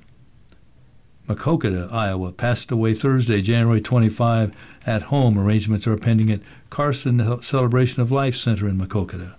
Maquoketa, 1.28 1.92
Iowa, 1.92 2.32
passed 2.32 2.72
away 2.72 2.95
Thursday, 2.95 3.42
January 3.42 3.82
25, 3.82 4.80
at 4.86 5.03
home. 5.03 5.38
Arrangements 5.38 5.86
are 5.86 5.99
pending 5.99 6.30
at 6.30 6.40
Carson 6.70 7.42
Celebration 7.42 8.01
of 8.01 8.11
Life 8.11 8.34
Center 8.36 8.66
in 8.66 8.78
Maquoketa. 8.78 9.34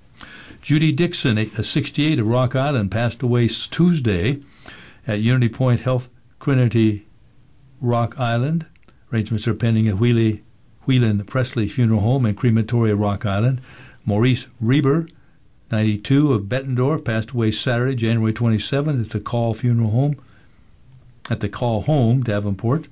Judy 0.61 0.91
Dixon, 0.91 1.39
uh, 1.39 1.63
68 1.63 2.19
of 2.19 2.27
Rock 2.27 2.55
Island, 2.55 2.91
passed 2.91 3.23
away 3.23 3.47
Tuesday 3.47 4.37
at 5.07 5.21
Unity 5.21 5.49
Point 5.49 5.81
Health 5.81 6.11
Trinity, 6.39 7.07
Rock 7.81 8.19
Island. 8.19 8.67
Arrangements 9.11 9.47
are 9.47 9.55
pending 9.55 9.87
at 9.87 9.95
Wheelie, 9.95 10.43
Presley 11.25 11.67
Funeral 11.67 12.01
Home 12.01 12.27
and 12.27 12.37
Crematory 12.37 12.93
Rock 12.93 13.25
Island. 13.25 13.59
Maurice 14.05 14.53
Reber, 14.61 15.07
92 15.71 16.33
of 16.33 16.43
Bettendorf, 16.43 17.03
passed 17.03 17.31
away 17.31 17.51
Saturday, 17.51 17.95
January 17.95 18.33
27 18.33 19.01
at 19.01 19.09
the 19.09 19.19
Kahl 19.19 19.53
Funeral 19.53 19.89
Home. 19.89 20.15
At 21.29 21.39
the 21.39 21.49
Kahl 21.49 21.81
Home, 21.81 22.21
Davenport. 22.21 22.87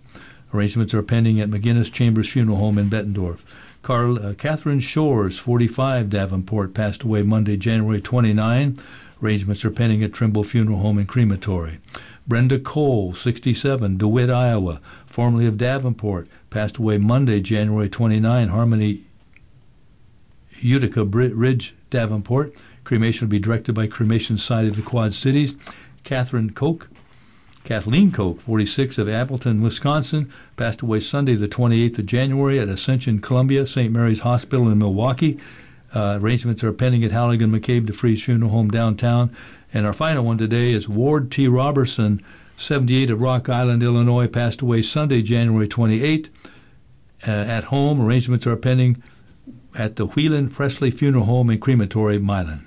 Arrangements 0.54 0.94
are 0.94 1.04
pending 1.04 1.40
at 1.40 1.50
McGinnis 1.50 1.94
Chambers 1.94 2.32
Funeral 2.32 2.58
Home 2.58 2.78
in 2.78 2.86
Bettendorf. 2.86 3.82
Carl, 3.84 4.18
uh, 4.26 4.34
Catherine 4.34 4.80
Shores, 4.80 5.38
45, 5.40 6.10
Davenport, 6.10 6.74
passed 6.74 7.04
away 7.04 7.22
Monday, 7.22 7.58
January 7.58 8.02
29. 8.02 8.76
Arrangements 9.22 9.66
are 9.66 9.72
pending 9.72 10.04
at 10.04 10.14
Trimble 10.14 10.44
Funeral 10.44 10.80
Home 10.80 10.98
and 10.98 11.08
Crematory. 11.08 11.80
Brenda 12.28 12.58
Cole, 12.58 13.14
67, 13.14 13.98
DeWitt, 13.98 14.30
Iowa, 14.30 14.80
formerly 15.06 15.46
of 15.46 15.58
Davenport, 15.58 16.28
passed 16.50 16.78
away 16.78 16.98
Monday, 16.98 17.42
January 17.42 17.90
29, 17.90 18.48
Harmony, 18.48 19.02
Utica 20.64 21.04
Ridge, 21.06 21.74
Davenport. 21.90 22.62
Cremation 22.84 23.28
will 23.28 23.32
be 23.32 23.40
directed 23.40 23.74
by 23.74 23.88
Cremation 23.88 24.38
Society 24.38 24.70
of 24.70 24.76
the 24.76 24.82
Quad 24.82 25.14
Cities. 25.14 25.56
Catherine 26.04 26.52
Koch, 26.52 26.90
Kathleen 27.64 28.12
Koch, 28.12 28.40
46, 28.40 28.98
of 28.98 29.08
Appleton, 29.08 29.62
Wisconsin, 29.62 30.30
passed 30.58 30.82
away 30.82 31.00
Sunday, 31.00 31.36
the 31.36 31.48
28th 31.48 32.00
of 32.00 32.06
January 32.06 32.60
at 32.60 32.68
Ascension 32.68 33.20
Columbia 33.20 33.66
St. 33.66 33.92
Mary's 33.92 34.22
Hospital 34.22 34.70
in 34.70 34.80
Milwaukee. 34.80 35.40
Uh, 35.96 36.18
arrangements 36.22 36.64
are 36.64 36.74
pending 36.74 37.04
at 37.04 37.12
Halligan 37.12 37.52
McCabe 37.52 37.86
DeVries 37.86 38.24
Funeral 38.24 38.52
Home 38.52 38.70
downtown. 38.70 39.34
And 39.74 39.86
our 39.86 39.94
final 39.94 40.26
one 40.26 40.38
today 40.38 40.72
is 40.72 40.90
Ward 40.90 41.32
T. 41.32 41.48
Robertson, 41.48 42.20
78 42.58 43.12
of 43.12 43.22
Rock 43.22 43.48
Island, 43.48 43.82
Illinois, 43.82 44.28
passed 44.28 44.62
away 44.62 44.82
Sunday, 44.82 45.22
January 45.22 45.68
28th. 45.68 46.30
Uh, 47.26 47.32
at 47.32 47.66
home, 47.66 48.02
arrangements 48.02 48.46
are 48.46 48.58
pending 48.58 49.02
at 49.78 49.96
the 49.96 50.08
Wheelan 50.08 50.50
Pressly 50.50 50.94
Funeral 50.94 51.26
Home 51.26 51.50
and 51.50 51.62
Crematory, 51.62 52.20
Milan. 52.20 52.66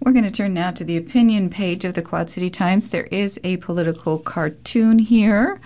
We're 0.00 0.12
going 0.12 0.24
to 0.24 0.30
turn 0.30 0.54
now 0.54 0.70
to 0.70 0.84
the 0.84 0.96
opinion 0.96 1.50
page 1.50 1.84
of 1.84 1.94
the 1.94 2.02
Quad 2.02 2.30
City 2.30 2.48
Times. 2.48 2.90
There 2.90 3.08
is 3.10 3.40
a 3.42 3.56
political 3.56 4.18
cartoon 4.18 4.98
here. 5.00 5.58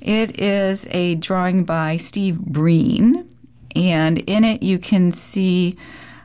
It 0.00 0.40
is 0.40 0.88
a 0.90 1.14
drawing 1.16 1.64
by 1.64 1.96
Steve 1.96 2.40
Breen, 2.40 3.28
and 3.74 4.18
in 4.18 4.44
it 4.44 4.62
you 4.62 4.78
can 4.78 5.12
see 5.12 5.76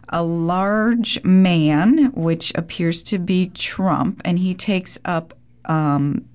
a 0.10 0.24
large 0.24 1.24
man, 1.24 2.12
which 2.14 2.52
appears 2.56 3.04
to 3.04 3.20
be 3.20 3.52
Trump, 3.54 4.22
and 4.26 4.40
he 4.40 4.54
takes 4.54 5.00
up. 5.06 5.34
Um, 5.66 6.26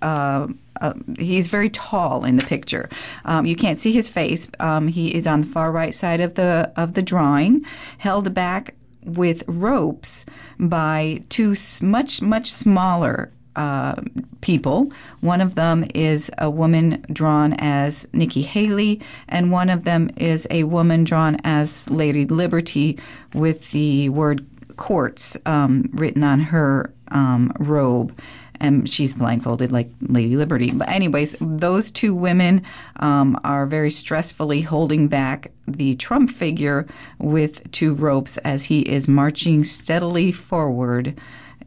uh, 0.00 0.48
uh, 0.82 0.94
he's 1.18 1.48
very 1.48 1.70
tall 1.70 2.24
in 2.24 2.36
the 2.36 2.44
picture. 2.44 2.88
Um, 3.24 3.46
you 3.46 3.56
can't 3.56 3.78
see 3.78 3.92
his 3.92 4.08
face. 4.08 4.50
Um, 4.60 4.88
he 4.88 5.14
is 5.14 5.26
on 5.26 5.40
the 5.40 5.46
far 5.46 5.72
right 5.72 5.94
side 5.94 6.20
of 6.20 6.34
the 6.34 6.72
of 6.76 6.94
the 6.94 7.02
drawing, 7.02 7.64
held 7.98 8.34
back 8.34 8.74
with 9.04 9.44
ropes 9.46 10.26
by 10.58 11.22
two 11.28 11.54
much 11.80 12.20
much 12.20 12.50
smaller 12.50 13.30
uh, 13.54 14.00
people. 14.40 14.90
One 15.20 15.40
of 15.40 15.54
them 15.54 15.84
is 15.94 16.30
a 16.38 16.50
woman 16.50 17.04
drawn 17.12 17.54
as 17.58 18.08
Nikki 18.12 18.42
Haley, 18.42 19.00
and 19.28 19.52
one 19.52 19.70
of 19.70 19.84
them 19.84 20.10
is 20.16 20.46
a 20.50 20.64
woman 20.64 21.04
drawn 21.04 21.36
as 21.44 21.90
Lady 21.90 22.26
Liberty 22.26 22.98
with 23.34 23.70
the 23.72 24.08
word 24.08 24.44
courts 24.76 25.36
um, 25.46 25.90
written 25.92 26.24
on 26.24 26.40
her 26.40 26.92
um, 27.08 27.52
robe. 27.58 28.18
And 28.62 28.88
she's 28.88 29.12
blindfolded 29.12 29.72
like 29.72 29.88
Lady 30.00 30.36
Liberty. 30.36 30.70
But, 30.72 30.88
anyways, 30.88 31.36
those 31.40 31.90
two 31.90 32.14
women 32.14 32.62
um, 32.96 33.38
are 33.44 33.66
very 33.66 33.90
stressfully 33.90 34.64
holding 34.64 35.08
back 35.08 35.50
the 35.66 35.94
Trump 35.94 36.30
figure 36.30 36.86
with 37.18 37.70
two 37.72 37.92
ropes 37.92 38.38
as 38.38 38.66
he 38.66 38.82
is 38.82 39.08
marching 39.08 39.64
steadily 39.64 40.30
forward 40.32 41.18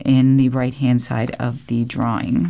in 0.03 0.37
the 0.37 0.49
right 0.49 0.73
hand 0.73 1.01
side 1.01 1.35
of 1.39 1.67
the 1.67 1.83
drawing. 1.85 2.47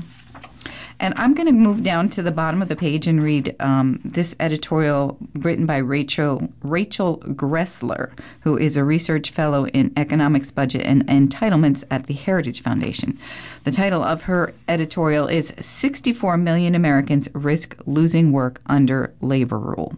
And 1.00 1.14
I'm 1.18 1.34
going 1.34 1.48
to 1.48 1.54
move 1.54 1.84
down 1.84 2.10
to 2.10 2.22
the 2.22 2.32
bottom 2.32 2.62
of 2.62 2.70
the 2.70 2.76
page 2.76 3.08
and 3.08 3.22
read 3.22 3.56
um, 3.60 4.00
this 4.04 4.36
editorial 4.40 5.18
written 5.34 5.66
by 5.66 5.78
Rachel 5.78 6.50
Rachel 6.64 7.20
Greszler, 7.20 8.18
who 8.44 8.58
is 8.58 8.78
a 8.78 8.84
research 8.84 9.32
fellow 9.32 9.68
in 9.68 9.92
economics, 9.98 10.52
budget, 10.52 10.84
and 10.84 11.06
entitlements 11.08 11.84
at 11.92 12.08
the 12.08 12.14
Heritage 12.14 12.62
Foundation. 12.62 13.18
The 13.64 13.72
title 13.72 14.04
of 14.04 14.24
her 14.24 14.52
editorial 14.68 15.28
is 15.28 15.54
64 15.58 16.38
Million 16.38 16.76
Americans 16.76 17.30
Risk 17.34 17.82
Losing 17.86 18.32
Work 18.32 18.62
Under 18.68 19.14
Labor 19.22 19.60
Rule. 19.60 19.96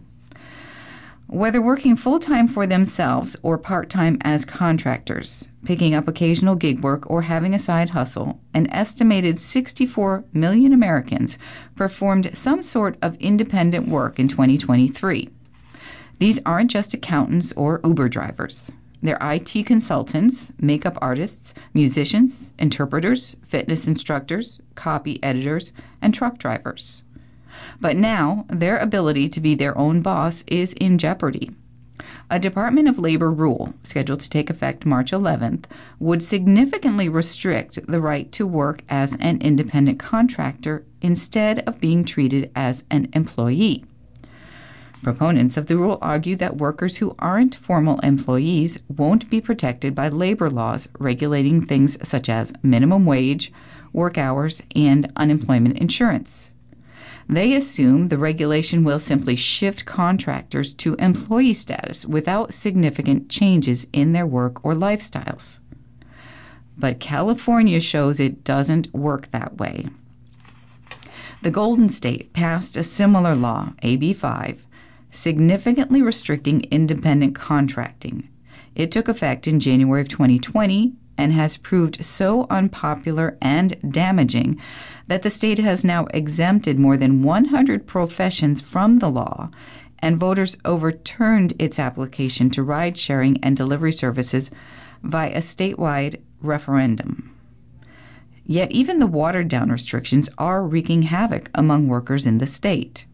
Whether 1.30 1.60
working 1.60 1.94
full 1.94 2.18
time 2.18 2.48
for 2.48 2.66
themselves 2.66 3.36
or 3.42 3.58
part 3.58 3.90
time 3.90 4.16
as 4.22 4.46
contractors, 4.46 5.50
picking 5.62 5.94
up 5.94 6.08
occasional 6.08 6.56
gig 6.56 6.82
work, 6.82 7.10
or 7.10 7.20
having 7.20 7.52
a 7.52 7.58
side 7.58 7.90
hustle, 7.90 8.40
an 8.54 8.66
estimated 8.70 9.38
64 9.38 10.24
million 10.32 10.72
Americans 10.72 11.38
performed 11.76 12.34
some 12.34 12.62
sort 12.62 12.96
of 13.02 13.14
independent 13.16 13.88
work 13.88 14.18
in 14.18 14.26
2023. 14.26 15.28
These 16.18 16.40
aren't 16.46 16.70
just 16.70 16.94
accountants 16.94 17.52
or 17.52 17.82
Uber 17.84 18.08
drivers. 18.08 18.72
They're 19.02 19.18
IT 19.20 19.66
consultants, 19.66 20.54
makeup 20.58 20.96
artists, 21.02 21.52
musicians, 21.74 22.54
interpreters, 22.58 23.36
fitness 23.44 23.86
instructors, 23.86 24.62
copy 24.76 25.22
editors, 25.22 25.74
and 26.00 26.14
truck 26.14 26.38
drivers. 26.38 27.04
But 27.80 27.96
now, 27.96 28.44
their 28.48 28.78
ability 28.78 29.28
to 29.28 29.40
be 29.40 29.54
their 29.54 29.76
own 29.78 30.02
boss 30.02 30.42
is 30.46 30.72
in 30.74 30.98
jeopardy. 30.98 31.50
A 32.30 32.38
Department 32.38 32.88
of 32.88 32.98
Labor 32.98 33.30
rule, 33.30 33.74
scheduled 33.82 34.20
to 34.20 34.30
take 34.30 34.50
effect 34.50 34.84
March 34.84 35.12
11th, 35.12 35.64
would 35.98 36.22
significantly 36.22 37.08
restrict 37.08 37.78
the 37.86 38.00
right 38.00 38.30
to 38.32 38.46
work 38.46 38.82
as 38.88 39.16
an 39.16 39.40
independent 39.40 39.98
contractor 39.98 40.84
instead 41.00 41.60
of 41.60 41.80
being 41.80 42.04
treated 42.04 42.50
as 42.54 42.84
an 42.90 43.08
employee. 43.14 43.84
Proponents 45.02 45.56
of 45.56 45.68
the 45.68 45.76
rule 45.76 45.98
argue 46.02 46.36
that 46.36 46.58
workers 46.58 46.96
who 46.96 47.14
aren't 47.18 47.54
formal 47.54 48.00
employees 48.00 48.82
won't 48.88 49.30
be 49.30 49.40
protected 49.40 49.94
by 49.94 50.08
labor 50.08 50.50
laws 50.50 50.88
regulating 50.98 51.62
things 51.62 51.96
such 52.06 52.28
as 52.28 52.52
minimum 52.62 53.06
wage, 53.06 53.52
work 53.92 54.18
hours, 54.18 54.62
and 54.74 55.10
unemployment 55.16 55.78
insurance. 55.78 56.52
They 57.28 57.52
assume 57.52 58.08
the 58.08 58.16
regulation 58.16 58.84
will 58.84 58.98
simply 58.98 59.36
shift 59.36 59.84
contractors 59.84 60.72
to 60.74 60.94
employee 60.94 61.52
status 61.52 62.06
without 62.06 62.54
significant 62.54 63.28
changes 63.28 63.86
in 63.92 64.14
their 64.14 64.26
work 64.26 64.64
or 64.64 64.72
lifestyles. 64.72 65.60
But 66.78 67.00
California 67.00 67.80
shows 67.80 68.18
it 68.18 68.44
doesn't 68.44 68.94
work 68.94 69.26
that 69.28 69.58
way. 69.58 69.88
The 71.42 71.50
Golden 71.50 71.88
State 71.88 72.32
passed 72.32 72.76
a 72.76 72.82
similar 72.82 73.34
law, 73.34 73.74
AB 73.82 74.14
5, 74.14 74.66
significantly 75.10 76.00
restricting 76.02 76.62
independent 76.70 77.34
contracting. 77.34 78.28
It 78.74 78.90
took 78.90 79.06
effect 79.06 79.46
in 79.46 79.60
January 79.60 80.00
of 80.00 80.08
2020 80.08 80.94
and 81.18 81.32
has 81.32 81.58
proved 81.58 82.02
so 82.02 82.46
unpopular 82.48 83.36
and 83.42 83.76
damaging 83.92 84.58
that 85.08 85.22
the 85.22 85.30
state 85.30 85.58
has 85.58 85.84
now 85.84 86.06
exempted 86.14 86.78
more 86.78 86.96
than 86.96 87.22
100 87.22 87.86
professions 87.86 88.60
from 88.60 89.00
the 89.00 89.10
law, 89.10 89.50
and 89.98 90.16
voters 90.16 90.56
overturned 90.64 91.52
its 91.58 91.78
application 91.78 92.48
to 92.50 92.62
ride 92.62 92.96
sharing 92.96 93.42
and 93.42 93.56
delivery 93.56 93.92
services 93.92 94.50
via 95.02 95.30
a 95.30 95.38
statewide 95.38 96.20
referendum. 96.40 97.34
Yet, 98.44 98.70
even 98.70 98.98
the 98.98 99.06
watered 99.06 99.48
down 99.48 99.70
restrictions 99.70 100.30
are 100.38 100.66
wreaking 100.66 101.02
havoc 101.02 101.50
among 101.54 101.88
workers 101.88 102.26
in 102.26 102.38
the 102.38 102.46
state. 102.46 103.04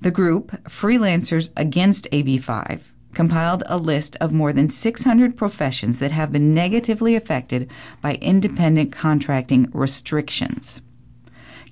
The 0.00 0.10
group, 0.10 0.52
Freelancers 0.64 1.52
Against 1.56 2.06
AB 2.12 2.38
5, 2.38 2.94
compiled 3.18 3.64
a 3.66 3.76
list 3.76 4.16
of 4.20 4.32
more 4.32 4.52
than 4.52 4.68
600 4.68 5.36
professions 5.36 5.98
that 5.98 6.12
have 6.12 6.30
been 6.30 6.54
negatively 6.54 7.16
affected 7.16 7.68
by 8.00 8.14
independent 8.20 8.92
contracting 8.92 9.68
restrictions. 9.72 10.82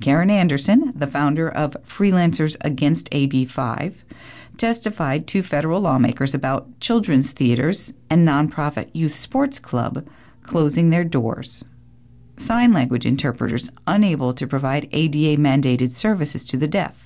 Karen 0.01 0.29
Anderson, 0.29 0.93
the 0.97 1.07
founder 1.07 1.49
of 1.49 1.81
Freelancers 1.85 2.57
Against 2.65 3.09
AB 3.13 3.45
5, 3.45 4.05
testified 4.57 5.29
to 5.29 5.41
federal 5.41 5.81
lawmakers 5.81 6.35
about 6.35 6.81
children's 6.81 7.31
theaters 7.31 7.95
and 8.11 8.27
nonprofit 8.27 8.91
youth 8.93 9.15
sports 9.15 9.61
club 9.61 10.05
closing 10.43 10.91
their 10.91 11.05
doors. 11.05 11.65
Sign 12.37 12.73
language 12.73 13.07
interpreters 13.07 13.71
unable 13.87 14.33
to 14.33 14.49
provide 14.49 14.89
ADA 14.91 15.41
mandated 15.41 15.91
services 15.91 16.45
to 16.47 16.57
the 16.57 16.67
deaf. 16.67 17.06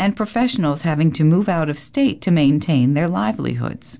And 0.00 0.16
professionals 0.16 0.80
having 0.82 1.12
to 1.12 1.24
move 1.24 1.46
out 1.46 1.68
of 1.68 1.78
state 1.78 2.22
to 2.22 2.30
maintain 2.30 2.94
their 2.94 3.06
livelihoods. 3.06 3.98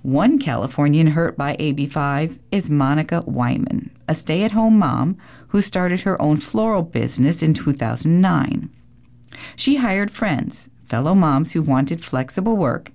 One 0.00 0.38
Californian 0.38 1.08
hurt 1.08 1.36
by 1.36 1.56
AB 1.58 1.86
5 1.86 2.38
is 2.50 2.70
Monica 2.70 3.22
Wyman, 3.26 3.90
a 4.08 4.14
stay 4.14 4.44
at 4.44 4.52
home 4.52 4.78
mom 4.78 5.18
who 5.48 5.60
started 5.60 6.00
her 6.00 6.20
own 6.22 6.38
floral 6.38 6.82
business 6.82 7.42
in 7.42 7.52
2009. 7.52 8.70
She 9.56 9.76
hired 9.76 10.10
friends, 10.10 10.70
fellow 10.86 11.14
moms 11.14 11.52
who 11.52 11.60
wanted 11.60 12.02
flexible 12.02 12.56
work, 12.56 12.92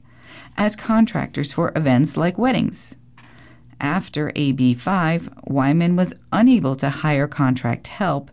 as 0.58 0.76
contractors 0.76 1.54
for 1.54 1.72
events 1.76 2.18
like 2.18 2.40
weddings. 2.40 2.98
After 3.80 4.32
AB 4.36 4.74
5, 4.74 5.30
Wyman 5.46 5.96
was 5.96 6.16
unable 6.32 6.76
to 6.78 6.90
hire 6.90 7.28
contract 7.28 7.86
help, 7.88 8.32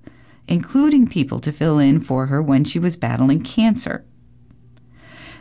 including 0.49 1.07
people 1.07 1.39
to 1.41 1.53
fill 1.53 1.79
in 1.79 2.01
for 2.01 2.27
her 2.27 2.43
when 2.43 2.65
she 2.65 2.79
was 2.79 2.97
battling 2.97 3.43
cancer. 3.43 4.05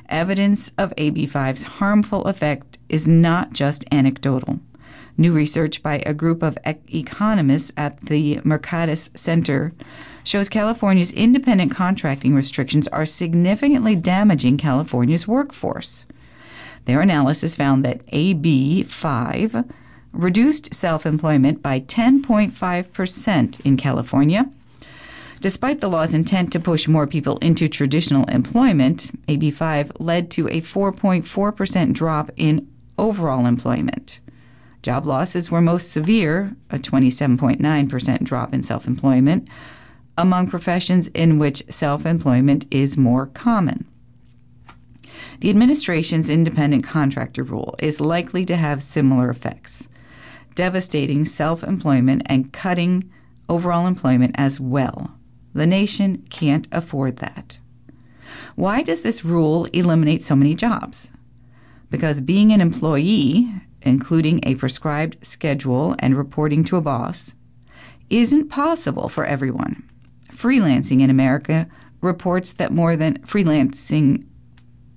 Evidence 0.10 0.72
of 0.78 0.94
AB 0.98 1.28
5's 1.28 1.64
harmful 1.64 2.24
effect 2.26 2.78
is 2.88 3.08
not 3.08 3.54
just 3.54 3.86
anecdotal. 3.92 4.60
New 5.18 5.34
research 5.34 5.82
by 5.82 6.04
a 6.06 6.14
group 6.14 6.44
of 6.44 6.58
economists 6.90 7.74
at 7.76 8.00
the 8.02 8.36
Mercatus 8.38 9.18
Center 9.18 9.72
shows 10.24 10.48
California's 10.48 11.12
independent 11.12 11.72
contracting 11.72 12.36
restrictions 12.36 12.88
are 12.90 13.06
significantly 13.06 13.96
damaging 13.96 14.58
California's 14.58 15.28
workforce. 15.28 16.06
Their 16.86 17.02
analysis 17.02 17.56
found 17.56 17.84
that 17.84 18.02
AB 18.10 18.84
5 18.84 19.66
reduced 20.14 20.74
self 20.74 21.06
employment 21.06 21.62
by 21.62 21.80
10.5% 21.80 23.66
in 23.66 23.78
California. 23.78 24.50
Despite 25.40 25.82
the 25.82 25.90
law's 25.90 26.16
intent 26.16 26.52
to 26.54 26.60
push 26.60 26.88
more 26.88 27.06
people 27.06 27.38
into 27.40 27.68
traditional 27.68 28.26
employment, 28.26 29.12
AB 29.28 29.52
5 29.52 29.94
led 30.00 30.32
to 30.32 30.48
a 30.48 30.62
4.4% 30.62 31.94
drop 31.94 32.32
in 32.36 32.68
overall 32.98 33.46
employment. 33.46 34.20
Job 34.82 35.06
losses 35.06 35.52
were 35.52 35.62
most 35.62 35.92
severe, 35.92 36.56
a 36.72 36.78
27.9% 36.78 38.24
drop 38.24 38.54
in 38.54 38.64
self 38.64 38.88
employment, 38.88 39.48
among 40.18 40.50
professions 40.50 41.08
in 41.10 41.38
which 41.38 41.64
self 41.70 42.06
employment 42.06 42.66
is 42.72 42.98
more 42.98 43.28
common. 43.28 43.86
The 45.42 45.52
administration's 45.52 46.32
independent 46.32 46.84
contractor 46.84 47.44
rule 47.44 47.76
is 47.80 48.02
likely 48.02 48.44
to 48.46 48.56
have 48.56 48.82
similar 48.82 49.30
effects, 49.30 49.88
devastating 50.56 51.26
self 51.26 51.64
employment 51.64 52.24
and 52.26 52.52
cutting 52.52 53.12
overall 53.48 53.86
employment 53.86 54.34
as 54.36 54.60
well. 54.60 55.17
The 55.58 55.68
nation 55.68 56.24
can't 56.30 56.68
afford 56.72 57.18
that. 57.18 57.60
Why 58.56 58.84
does 58.84 59.04
this 59.04 59.26
rule 59.26 59.66
eliminate 59.74 60.24
so 60.24 60.36
many 60.36 60.54
jobs? 60.54 61.12
Because 61.90 62.22
being 62.22 62.52
an 62.54 62.62
employee 62.62 63.50
including 63.82 64.40
a 64.44 64.54
prescribed 64.56 65.18
schedule 65.26 65.96
and 66.00 66.18
reporting 66.18 66.64
to 66.66 66.78
a 66.78 66.82
boss, 66.82 67.36
isn't 68.10 68.50
possible 68.50 69.10
for 69.10 69.26
everyone. 69.26 69.84
Freelancing 70.32 71.02
in 71.02 71.10
America 71.10 71.68
reports 72.02 72.54
that 72.54 72.72
more 72.72 72.96
than 72.96 73.18
freelancing 73.20 74.26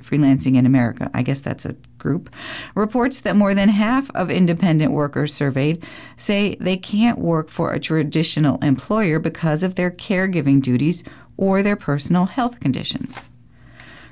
freelancing 0.02 0.56
in 0.56 0.66
America, 0.66 1.10
I 1.14 1.22
guess 1.22 1.40
that's 1.40 1.64
a 1.64 1.76
group, 2.00 2.28
reports 2.74 3.20
that 3.20 3.36
more 3.36 3.54
than 3.54 3.68
half 3.68 4.10
of 4.14 4.30
independent 4.30 4.90
workers 4.90 5.32
surveyed 5.32 5.84
say 6.16 6.56
they 6.56 6.76
can't 6.76 7.18
work 7.20 7.48
for 7.48 7.72
a 7.72 7.78
traditional 7.78 8.58
employer 8.58 9.20
because 9.20 9.62
of 9.62 9.76
their 9.76 9.92
caregiving 9.92 10.60
duties 10.60 11.04
or 11.36 11.62
their 11.62 11.76
personal 11.76 12.26
health 12.26 12.58
conditions. 12.58 13.30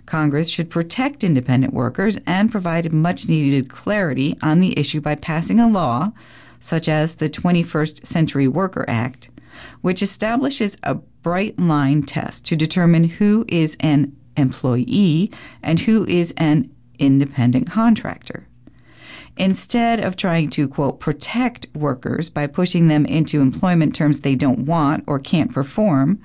Congress 0.06 0.48
should 0.48 0.70
protect 0.70 1.22
independent 1.22 1.74
workers 1.74 2.18
and 2.26 2.50
provide 2.50 2.92
much 2.92 3.28
needed 3.28 3.68
clarity 3.68 4.34
on 4.42 4.60
the 4.60 4.78
issue 4.78 5.02
by 5.02 5.14
passing 5.14 5.60
a 5.60 5.68
law, 5.68 6.12
such 6.58 6.88
as 6.88 7.16
the 7.16 7.28
21st 7.28 8.06
Century 8.06 8.48
Worker 8.48 8.86
Act, 8.88 9.28
which 9.82 10.02
establishes 10.02 10.78
a 10.82 10.94
bright 10.94 11.58
line 11.58 12.02
test 12.02 12.46
to 12.46 12.56
determine 12.56 13.04
who 13.04 13.44
is 13.48 13.76
an 13.80 14.16
employee 14.38 15.30
and 15.62 15.80
who 15.80 16.06
is 16.06 16.32
an 16.38 16.70
independent 16.98 17.70
contractor. 17.70 18.46
Instead 19.36 20.00
of 20.00 20.16
trying 20.16 20.50
to, 20.50 20.66
quote, 20.66 20.98
protect 20.98 21.68
workers 21.74 22.28
by 22.28 22.46
pushing 22.46 22.88
them 22.88 23.06
into 23.06 23.40
employment 23.40 23.94
terms 23.94 24.20
they 24.20 24.34
don't 24.34 24.66
want 24.66 25.04
or 25.06 25.20
can't 25.20 25.52
perform, 25.52 26.20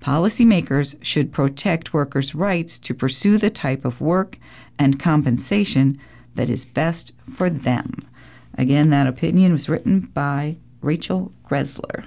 policymakers 0.00 1.02
should 1.04 1.32
protect 1.32 1.92
workers' 1.92 2.34
rights 2.34 2.78
to 2.78 2.94
pursue 2.94 3.36
the 3.36 3.50
type 3.50 3.84
of 3.84 4.00
work 4.00 4.38
and 4.78 4.98
compensation 4.98 5.98
that 6.34 6.48
is 6.48 6.64
best 6.64 7.14
for 7.30 7.50
them. 7.50 7.98
Again, 8.56 8.90
that 8.90 9.06
opinion 9.06 9.52
was 9.52 9.68
written 9.68 10.00
by 10.00 10.54
Rachel 10.80 11.32
Greszler. 11.44 12.04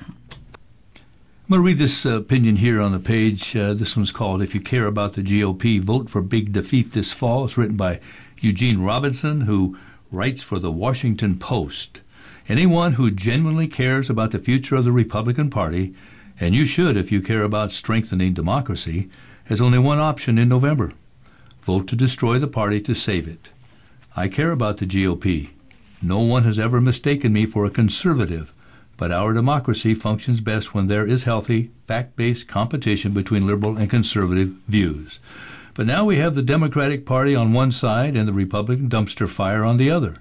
I'm 1.47 1.51
going 1.51 1.61
to 1.61 1.67
read 1.67 1.77
this 1.77 2.05
uh, 2.05 2.17
opinion 2.17 2.57
here 2.57 2.81
on 2.81 2.91
the 2.91 2.99
page. 2.99 3.55
Uh, 3.55 3.73
this 3.73 3.95
one's 3.95 4.11
called 4.11 4.41
If 4.41 4.53
You 4.53 4.59
Care 4.59 4.85
About 4.85 5.13
the 5.13 5.21
GOP, 5.21 5.79
Vote 5.79 6.09
for 6.09 6.21
Big 6.21 6.51
Defeat 6.51 6.91
This 6.91 7.13
Fall. 7.13 7.45
It's 7.45 7.57
written 7.57 7.77
by 7.77 8.01
Eugene 8.41 8.81
Robinson, 8.81 9.39
who 9.39 9.79
writes 10.11 10.43
for 10.43 10.59
the 10.59 10.73
Washington 10.73 11.39
Post. 11.39 12.01
Anyone 12.49 12.93
who 12.93 13.09
genuinely 13.11 13.69
cares 13.69 14.09
about 14.09 14.31
the 14.31 14.39
future 14.39 14.75
of 14.75 14.83
the 14.83 14.91
Republican 14.91 15.49
Party, 15.49 15.95
and 16.37 16.53
you 16.53 16.65
should 16.65 16.97
if 16.97 17.13
you 17.13 17.21
care 17.21 17.43
about 17.43 17.71
strengthening 17.71 18.33
democracy, 18.33 19.09
has 19.45 19.61
only 19.61 19.79
one 19.79 19.99
option 19.99 20.37
in 20.37 20.49
November 20.49 20.91
vote 21.61 21.87
to 21.87 21.95
destroy 21.95 22.37
the 22.39 22.47
party 22.47 22.81
to 22.81 22.93
save 22.93 23.25
it. 23.25 23.51
I 24.17 24.27
care 24.27 24.51
about 24.51 24.79
the 24.79 24.85
GOP. 24.85 25.51
No 26.03 26.19
one 26.19 26.43
has 26.43 26.59
ever 26.59 26.81
mistaken 26.81 27.31
me 27.31 27.45
for 27.45 27.63
a 27.63 27.69
conservative. 27.69 28.51
But 28.97 29.11
our 29.11 29.31
democracy 29.31 29.93
functions 29.93 30.41
best 30.41 30.73
when 30.73 30.87
there 30.87 31.05
is 31.05 31.23
healthy, 31.25 31.69
fact 31.79 32.15
based 32.15 32.47
competition 32.47 33.13
between 33.13 33.45
liberal 33.45 33.77
and 33.77 33.89
conservative 33.89 34.49
views. 34.67 35.19
But 35.75 35.85
now 35.85 36.03
we 36.03 36.15
have 36.15 36.33
the 36.33 36.41
Democratic 36.41 37.05
Party 37.05 37.35
on 37.35 37.53
one 37.53 37.71
side 37.71 38.15
and 38.15 38.27
the 38.27 38.33
Republican 38.33 38.89
dumpster 38.89 39.31
fire 39.31 39.63
on 39.63 39.77
the 39.77 39.91
other. 39.91 40.17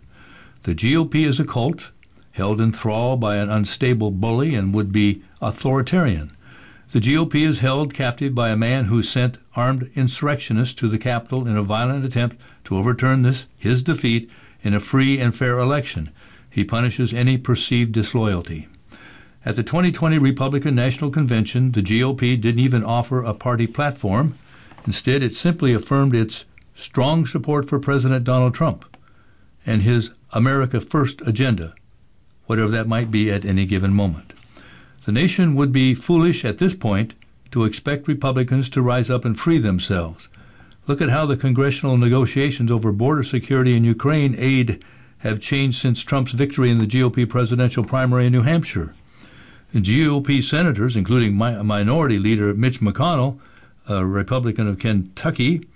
The 0.65 0.75
GOP 0.75 1.25
is 1.25 1.41
a 1.41 1.47
cult, 1.47 1.91
held 2.33 2.61
in 2.61 2.73
thrall 2.73 3.17
by 3.17 3.37
an 3.37 3.49
unstable 3.49 4.11
bully 4.11 4.55
and 4.55 4.75
would 4.75 4.93
be 4.93 5.23
authoritarian. 5.41 6.33
The 6.91 7.01
GOP 7.01 7.37
is 7.47 7.61
held 7.61 7.95
captive 7.95 8.35
by 8.35 8.51
a 8.51 8.57
man 8.57 8.85
who 8.85 9.03
sent 9.03 9.39
armed 9.57 9.91
insurrectionists 9.95 10.75
to 10.75 10.89
the 10.89 10.99
Capitol 10.99 11.49
in 11.49 11.57
a 11.57 11.63
violent 11.63 12.05
attempt 12.05 12.37
to 12.65 12.77
overturn 12.77 13.23
this, 13.23 13.47
his 13.59 13.83
defeat, 13.83 14.31
in 14.63 14.75
a 14.75 14.81
free 14.81 15.19
and 15.19 15.35
fair 15.35 15.59
election. 15.59 16.11
He 16.57 16.65
punishes 16.65 17.13
any 17.13 17.37
perceived 17.37 17.93
disloyalty. 17.93 18.67
At 19.45 19.57
the 19.57 19.63
2020 19.63 20.17
Republican 20.17 20.75
National 20.75 21.11
Convention, 21.11 21.73
the 21.73 21.83
GOP 21.83 22.41
didn't 22.41 22.61
even 22.61 22.83
offer 22.83 23.23
a 23.23 23.35
party 23.35 23.67
platform. 23.67 24.33
Instead, 24.87 25.23
it 25.23 25.35
simply 25.35 25.75
affirmed 25.75 26.15
its 26.15 26.47
strong 26.73 27.27
support 27.27 27.69
for 27.69 27.79
President 27.79 28.25
Donald 28.25 28.55
Trump 28.55 28.87
and 29.67 29.83
his 29.83 30.15
America 30.33 30.81
First 30.81 31.21
agenda, 31.29 31.75
whatever 32.47 32.71
that 32.71 32.89
might 32.89 33.11
be 33.11 33.31
at 33.31 33.45
any 33.45 33.67
given 33.67 33.93
moment. 33.93 34.33
The 35.05 35.13
nation 35.13 35.57
would 35.57 35.73
be 35.73 35.95
foolish 35.95 36.43
at 36.43 36.57
this 36.57 36.75
point 36.75 37.13
to 37.51 37.65
expect 37.65 38.09
Republicans 38.09 38.71
to 38.71 38.81
rise 38.81 39.11
up 39.11 39.27
and 39.27 39.39
free 39.39 39.59
themselves. 39.59 40.31
Look 40.87 41.03
at 41.03 41.11
how 41.11 41.27
the 41.27 41.37
congressional 41.37 41.99
negotiations 41.99 42.71
over 42.71 42.93
border 42.93 43.25
security 43.25 43.77
and 43.77 43.85
Ukraine 43.85 44.35
aid 44.39 44.83
have 45.21 45.41
changed 45.41 45.77
since 45.77 46.05
Trump's 46.05 46.33
victory 46.33 46.71
in 46.71 46.79
the 46.79 46.87
GOP 46.87 47.29
presidential 47.29 47.85
primary 47.85 48.27
in 48.27 48.33
New 48.33 48.43
Hampshire. 48.43 48.93
GOP 49.73 50.43
senators, 50.43 50.97
including 50.97 51.37
mi- 51.37 51.63
Minority 51.63 52.19
Leader 52.19 52.55
Mitch 52.55 52.81
McConnell, 52.81 53.39
a 53.89 54.05
Republican 54.05 54.69
of 54.69 54.79
Kentucky, 54.79 55.67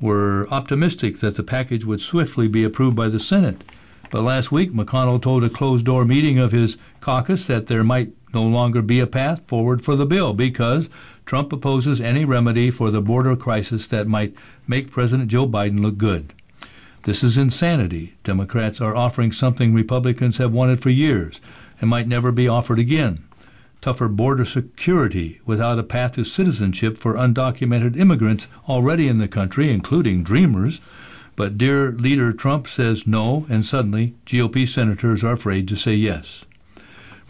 were 0.00 0.46
optimistic 0.50 1.18
that 1.18 1.36
the 1.36 1.42
package 1.42 1.84
would 1.84 2.00
swiftly 2.00 2.48
be 2.48 2.64
approved 2.64 2.96
by 2.96 3.08
the 3.08 3.20
Senate. 3.20 3.62
But 4.10 4.22
last 4.22 4.52
week, 4.52 4.72
McConnell 4.72 5.22
told 5.22 5.42
a 5.42 5.48
closed 5.48 5.86
door 5.86 6.04
meeting 6.04 6.38
of 6.38 6.52
his 6.52 6.76
caucus 7.00 7.46
that 7.46 7.68
there 7.68 7.84
might 7.84 8.10
no 8.34 8.44
longer 8.44 8.82
be 8.82 9.00
a 9.00 9.06
path 9.06 9.46
forward 9.48 9.82
for 9.82 9.96
the 9.96 10.06
bill 10.06 10.34
because 10.34 10.90
Trump 11.24 11.52
opposes 11.52 12.00
any 12.00 12.24
remedy 12.24 12.70
for 12.70 12.90
the 12.90 13.00
border 13.00 13.36
crisis 13.36 13.86
that 13.86 14.06
might 14.06 14.34
make 14.66 14.90
President 14.90 15.30
Joe 15.30 15.46
Biden 15.46 15.80
look 15.80 15.96
good. 15.96 16.34
This 17.04 17.24
is 17.24 17.38
insanity. 17.38 18.14
Democrats 18.22 18.80
are 18.80 18.96
offering 18.96 19.32
something 19.32 19.74
Republicans 19.74 20.38
have 20.38 20.52
wanted 20.52 20.80
for 20.80 20.90
years 20.90 21.40
and 21.80 21.90
might 21.90 22.06
never 22.06 22.30
be 22.30 22.48
offered 22.48 22.78
again 22.78 23.18
tougher 23.82 24.08
border 24.08 24.44
security 24.44 25.40
without 25.44 25.78
a 25.78 25.82
path 25.82 26.12
to 26.12 26.24
citizenship 26.24 26.96
for 26.96 27.14
undocumented 27.14 27.96
immigrants 27.96 28.48
already 28.68 29.08
in 29.08 29.18
the 29.18 29.28
country, 29.28 29.70
including 29.70 30.22
dreamers. 30.22 30.80
But 31.34 31.58
dear 31.58 31.90
leader 31.90 32.32
Trump 32.32 32.68
says 32.68 33.06
no, 33.06 33.44
and 33.50 33.66
suddenly 33.66 34.14
GOP 34.24 34.66
senators 34.68 35.24
are 35.24 35.32
afraid 35.32 35.66
to 35.68 35.76
say 35.76 35.94
yes. 35.94 36.44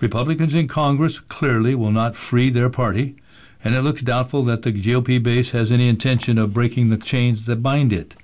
Republicans 0.01 0.55
in 0.55 0.69
Congress 0.69 1.19
clearly 1.19 1.75
will 1.75 1.93
not 1.93 2.17
free 2.17 2.51
their 2.51 2.69
party, 2.69 3.17
and 3.65 3.75
it 3.75 3.83
looks 3.83 4.03
doubtful 4.03 4.43
that 4.43 4.63
the 4.63 4.73
GOP 4.73 5.23
base 5.23 5.53
has 5.53 5.73
any 5.73 5.89
intention 5.89 6.37
of 6.37 6.53
breaking 6.53 6.91
the 6.91 6.99
chains 6.99 7.47
that 7.47 7.63
bind 7.63 7.93
it. 7.93 8.15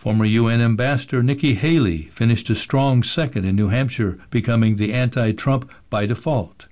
Former 0.00 0.24
UN 0.24 0.62
Ambassador 0.62 1.22
Nikki 1.22 1.52
Haley 1.52 2.04
finished 2.04 2.48
a 2.48 2.54
strong 2.54 3.02
second 3.02 3.44
in 3.44 3.54
New 3.54 3.68
Hampshire, 3.68 4.16
becoming 4.30 4.76
the 4.76 4.94
anti 4.94 5.32
Trump 5.32 5.70
by 5.90 6.06
default. 6.06 6.66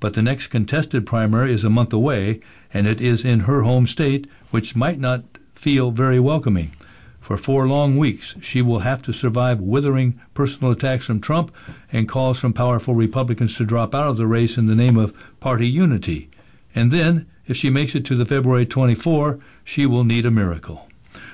But 0.00 0.14
the 0.14 0.22
next 0.22 0.48
contested 0.48 1.06
primary 1.06 1.52
is 1.52 1.62
a 1.62 1.70
month 1.70 1.92
away, 1.92 2.40
and 2.74 2.88
it 2.88 3.00
is 3.00 3.24
in 3.24 3.46
her 3.46 3.62
home 3.62 3.86
state, 3.86 4.28
which 4.50 4.74
might 4.74 4.98
not 4.98 5.22
feel 5.54 5.92
very 5.92 6.18
welcoming. 6.18 6.72
For 7.20 7.36
four 7.36 7.68
long 7.68 7.96
weeks, 7.96 8.34
she 8.42 8.60
will 8.60 8.80
have 8.80 9.02
to 9.02 9.12
survive 9.12 9.60
withering 9.60 10.18
personal 10.34 10.72
attacks 10.72 11.06
from 11.06 11.20
Trump 11.20 11.54
and 11.92 12.08
calls 12.08 12.40
from 12.40 12.54
powerful 12.54 12.96
Republicans 12.96 13.56
to 13.58 13.64
drop 13.64 13.94
out 13.94 14.08
of 14.08 14.16
the 14.16 14.26
race 14.26 14.58
in 14.58 14.66
the 14.66 14.74
name 14.74 14.96
of 14.96 15.14
party 15.38 15.68
unity. 15.68 16.28
And 16.74 16.90
then, 16.90 17.24
if 17.46 17.56
she 17.56 17.70
makes 17.70 17.94
it 17.94 18.04
to 18.06 18.16
the 18.16 18.26
February 18.26 18.66
24, 18.66 19.38
she 19.62 19.86
will 19.86 20.02
need 20.02 20.26
a 20.26 20.32
miracle. 20.32 20.88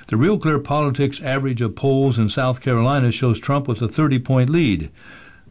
The 0.09 0.17
Real 0.17 0.39
Clear 0.39 0.57
Politics 0.57 1.21
average 1.21 1.61
of 1.61 1.75
polls 1.75 2.17
in 2.17 2.29
South 2.29 2.63
Carolina 2.63 3.11
shows 3.11 3.39
Trump 3.39 3.67
with 3.67 3.79
a 3.83 3.87
30 3.87 4.17
point 4.17 4.49
lead. 4.49 4.89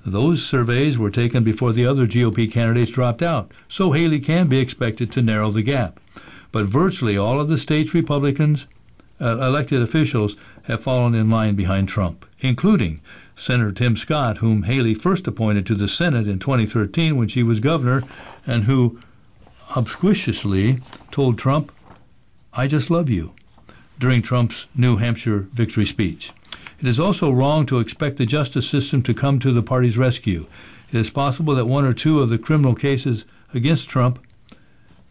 Those 0.04 0.44
surveys 0.44 0.98
were 0.98 1.12
taken 1.12 1.44
before 1.44 1.72
the 1.72 1.86
other 1.86 2.06
GOP 2.06 2.52
candidates 2.52 2.90
dropped 2.90 3.22
out, 3.22 3.52
so 3.68 3.92
Haley 3.92 4.18
can 4.18 4.48
be 4.48 4.58
expected 4.58 5.12
to 5.12 5.22
narrow 5.22 5.52
the 5.52 5.62
gap. 5.62 6.00
But 6.50 6.66
virtually 6.66 7.16
all 7.16 7.40
of 7.40 7.48
the 7.48 7.56
state's 7.56 7.94
Republicans, 7.94 8.66
uh, 9.20 9.38
elected 9.38 9.80
officials, 9.80 10.34
have 10.64 10.82
fallen 10.82 11.14
in 11.14 11.30
line 11.30 11.54
behind 11.54 11.88
Trump, 11.88 12.26
including 12.40 13.00
Senator 13.36 13.70
Tim 13.70 13.94
Scott, 13.94 14.38
whom 14.38 14.64
Haley 14.64 14.94
first 14.94 15.28
appointed 15.28 15.66
to 15.66 15.76
the 15.76 15.86
Senate 15.86 16.26
in 16.26 16.40
2013 16.40 17.16
when 17.16 17.28
she 17.28 17.44
was 17.44 17.60
governor, 17.60 18.02
and 18.44 18.64
who 18.64 18.98
obsequiously 19.76 20.78
told 21.12 21.38
Trump, 21.38 21.70
I 22.52 22.66
just 22.66 22.90
love 22.90 23.08
you 23.08 23.34
during 23.98 24.22
Trump's 24.22 24.68
New 24.76 24.96
Hampshire 24.96 25.48
victory 25.50 25.84
speech. 25.84 26.32
It 26.80 26.86
is 26.86 27.00
also 27.00 27.30
wrong 27.30 27.66
to 27.66 27.80
expect 27.80 28.18
the 28.18 28.26
justice 28.26 28.68
system 28.68 29.02
to 29.02 29.14
come 29.14 29.38
to 29.40 29.52
the 29.52 29.62
party's 29.62 29.98
rescue. 29.98 30.46
It 30.92 30.98
is 30.98 31.10
possible 31.10 31.54
that 31.56 31.66
one 31.66 31.84
or 31.84 31.92
two 31.92 32.20
of 32.20 32.28
the 32.28 32.38
criminal 32.38 32.74
cases 32.74 33.26
against 33.52 33.90
Trump 33.90 34.20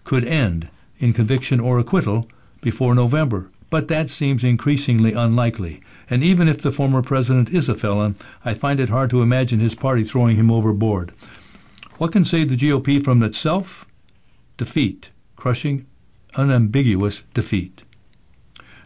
could 0.04 0.24
end 0.24 0.70
in 1.00 1.12
conviction 1.14 1.60
or 1.60 1.78
acquittal 1.78 2.28
before 2.62 2.96
November, 2.96 3.50
but 3.70 3.90
that 3.90 4.10
seems 4.10 4.44
increasingly 4.44 5.14
unlikely. 5.14 5.82
And 6.10 6.24
even 6.24 6.48
if 6.48 6.62
the 6.62 6.72
former 6.72 7.02
president 7.02 7.50
is 7.50 7.68
a 7.68 7.76
felon, 7.76 8.16
I 8.46 8.54
find 8.54 8.80
it 8.80 8.90
hard 8.90 9.10
to 9.10 9.22
imagine 9.22 9.60
his 9.60 9.76
party 9.76 10.04
throwing 10.04 10.38
him 10.38 10.50
overboard. 10.50 11.12
What 11.98 12.14
can 12.14 12.24
save 12.24 12.50
the 12.50 12.56
GOP 12.56 13.04
from 13.04 13.22
itself? 13.22 13.86
Defeat, 14.56 15.12
crushing, 15.36 15.86
unambiguous 16.36 17.24
defeat. 17.34 17.84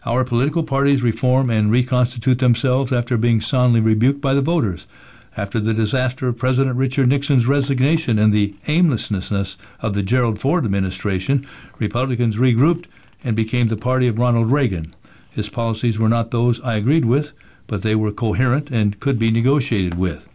Our 0.04 0.24
political 0.24 0.64
parties 0.64 1.04
reform 1.04 1.48
and 1.48 1.70
reconstitute 1.70 2.40
themselves 2.40 2.92
after 2.92 3.16
being 3.16 3.40
soundly 3.40 3.80
rebuked 3.80 4.20
by 4.20 4.34
the 4.34 4.40
voters. 4.40 4.88
After 5.36 5.60
the 5.60 5.72
disaster 5.72 6.26
of 6.26 6.38
President 6.38 6.74
Richard 6.74 7.08
Nixon's 7.08 7.46
resignation 7.46 8.18
and 8.18 8.32
the 8.32 8.52
aimlessness 8.66 9.56
of 9.80 9.94
the 9.94 10.02
Gerald 10.02 10.40
Ford 10.40 10.64
administration, 10.64 11.46
Republicans 11.78 12.36
regrouped 12.36 12.86
and 13.22 13.36
became 13.36 13.68
the 13.68 13.76
party 13.76 14.08
of 14.08 14.18
Ronald 14.18 14.50
Reagan. 14.50 14.92
His 15.30 15.48
policies 15.48 16.00
were 16.00 16.08
not 16.08 16.32
those 16.32 16.60
I 16.64 16.74
agreed 16.74 17.04
with, 17.04 17.32
but 17.68 17.82
they 17.82 17.94
were 17.94 18.10
coherent 18.10 18.72
and 18.72 18.98
could 18.98 19.20
be 19.20 19.30
negotiated 19.30 19.96
with. 19.96 20.28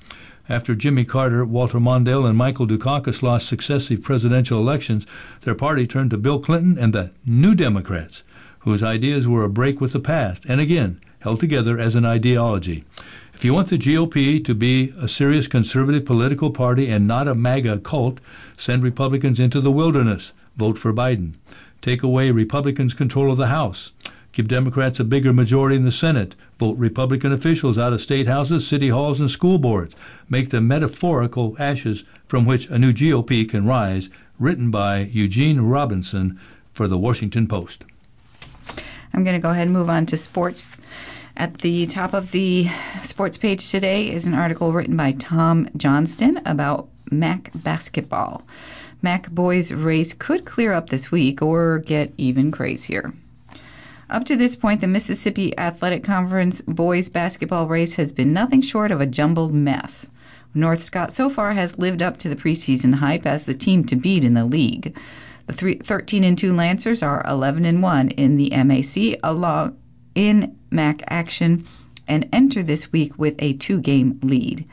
After 0.47 0.76
Jimmy 0.76 1.03
Carter, 1.03 1.45
Walter 1.45 1.80
Mondale, 1.80 2.26
and 2.26 2.38
Michael 2.38 2.68
Dukakis 2.68 3.22
lost 3.22 3.47
successive 3.47 4.01
presidential 4.01 4.59
elections, 4.59 5.05
their 5.41 5.55
party 5.55 5.86
turned 5.86 6.11
to 6.11 6.18
Bill 6.18 6.39
Clinton 6.39 6.78
and 6.80 6.93
the 6.93 7.11
New 7.26 7.53
Democrats 7.53 8.24
whose 8.68 8.84
ideas 8.84 9.26
were 9.26 9.45
a 9.45 9.49
break 9.49 9.80
with 9.80 9.93
the 9.93 9.99
past, 9.99 10.45
and 10.45 10.59
again 10.59 10.99
held 11.22 11.39
together 11.39 11.80
as 11.80 11.95
an 11.95 12.05
ideology. 12.05 12.84
If 13.34 13.45
you 13.45 13.53
want 13.53 13.70
the 13.70 13.78
GOP 13.78 14.43
to 14.43 14.53
be 14.53 14.91
a 14.99 15.07
serious 15.07 15.47
conservative 15.47 16.05
political 16.05 16.51
party 16.51 16.89
and 16.89 17.07
not 17.07 17.30
a 17.30 17.34
MAGA 17.34 17.80
cult, 17.80 18.20
send 18.57 18.84
Republicans 18.84 19.39
into 19.39 19.61
the 19.61 19.72
wilderness. 19.72 20.34
Vote 20.57 20.78
for 20.78 20.91
Biden. 20.91 21.36
Take 21.82 22.03
away 22.03 22.30
Republicans' 22.30 22.93
control 22.93 23.32
of 23.32 23.38
the 23.38 23.47
House. 23.47 23.93
Give 24.34 24.49
Democrats 24.49 24.99
a 24.99 25.05
bigger 25.05 25.32
majority 25.32 25.78
in 25.78 25.86
the 25.86 25.91
Senate. 25.91 26.36
Vote 26.59 26.78
Republican 26.78 27.32
officials 27.32 27.80
out 27.80 27.93
of 27.93 28.01
state 28.01 28.28
houses, 28.28 28.68
city 28.68 28.89
halls, 28.89 29.22
and 29.22 29.32
school 29.32 29.59
boards. 29.59 29.95
Make 30.30 30.49
them 30.49 30.68
metaphorical 30.68 31.55
ashes 31.57 32.03
from 32.28 32.45
which 32.45 32.70
a 32.70 32.78
new 32.78 32.91
GOP 32.91 33.49
can 33.49 33.65
rise. 33.65 34.09
Written 34.38 34.72
by 34.72 35.07
Eugene 35.11 35.61
Robinson 35.61 36.38
for 36.74 36.89
the 36.89 36.97
Washington 36.97 37.47
Post. 37.47 37.86
I'm 39.14 39.24
going 39.24 39.36
to 39.36 39.41
go 39.41 39.51
ahead 39.51 39.68
and 39.68 39.76
move 39.76 39.89
on 39.89 40.05
to 40.08 40.18
sports. 40.18 40.80
At 41.36 41.60
the 41.60 41.86
top 41.86 42.14
of 42.14 42.32
the 42.32 42.66
sports 43.03 43.38
page 43.38 43.70
today 43.70 44.10
is 44.12 44.26
an 44.26 44.34
article 44.34 44.72
written 44.72 44.97
by 44.97 45.12
Tom 45.12 45.70
Johnston 45.78 46.39
about 46.45 46.89
MAC 47.12 47.51
basketball. 47.64 48.43
MAC 49.01 49.30
boys 49.30 49.74
race 49.74 50.14
could 50.14 50.45
clear 50.45 50.74
up 50.74 50.89
this 50.89 51.12
week 51.12 51.41
or 51.41 51.80
get 51.80 52.12
even 52.18 52.51
crazier. 52.51 53.14
Up 54.10 54.24
to 54.24 54.36
this 54.36 54.55
point, 54.55 54.82
the 54.82 54.88
Mississippi 54.88 55.58
Athletic 55.58 56.03
Conference 56.03 56.62
boys 56.62 57.10
basketball 57.10 57.68
race 57.68 57.95
has 57.97 58.14
been 58.14 58.34
nothing 58.34 58.62
short 58.62 58.89
of 58.89 59.01
a 59.01 59.05
jumbled 59.05 59.53
mess. 59.53 60.10
North 60.53 60.82
Scott 60.82 61.12
so 61.12 61.30
far 61.30 61.51
has 61.51 61.78
lived 61.78 62.01
up 62.01 62.18
to 62.18 62.30
the 62.30 62.36
preseason 62.36 62.95
hype 62.95 63.26
as 63.26 63.45
the 63.45 63.53
team 63.53 63.84
to 63.86 63.95
beat 63.95 64.24
in 64.24 64.34
the 64.34 64.45
league. 64.45 64.97
The 65.48 65.54
three, 65.54 65.76
13 65.76 66.26
and 66.26 66.38
2 66.38 66.54
Lancers 66.54 67.02
are 67.02 67.26
11 67.28 67.66
and 67.66 67.82
1 67.82 68.10
in 68.10 68.36
the 68.36 68.52
MAC 68.52 69.20
along 69.24 69.78
in 70.14 70.58
MAC 70.70 71.02
action 71.08 71.62
and 72.08 72.28
enter 72.34 72.62
this 72.62 72.91
week 72.91 73.18
with 73.18 73.36
a 73.39 73.54
two 73.54 73.80
game 73.80 74.20
lead. 74.22 74.66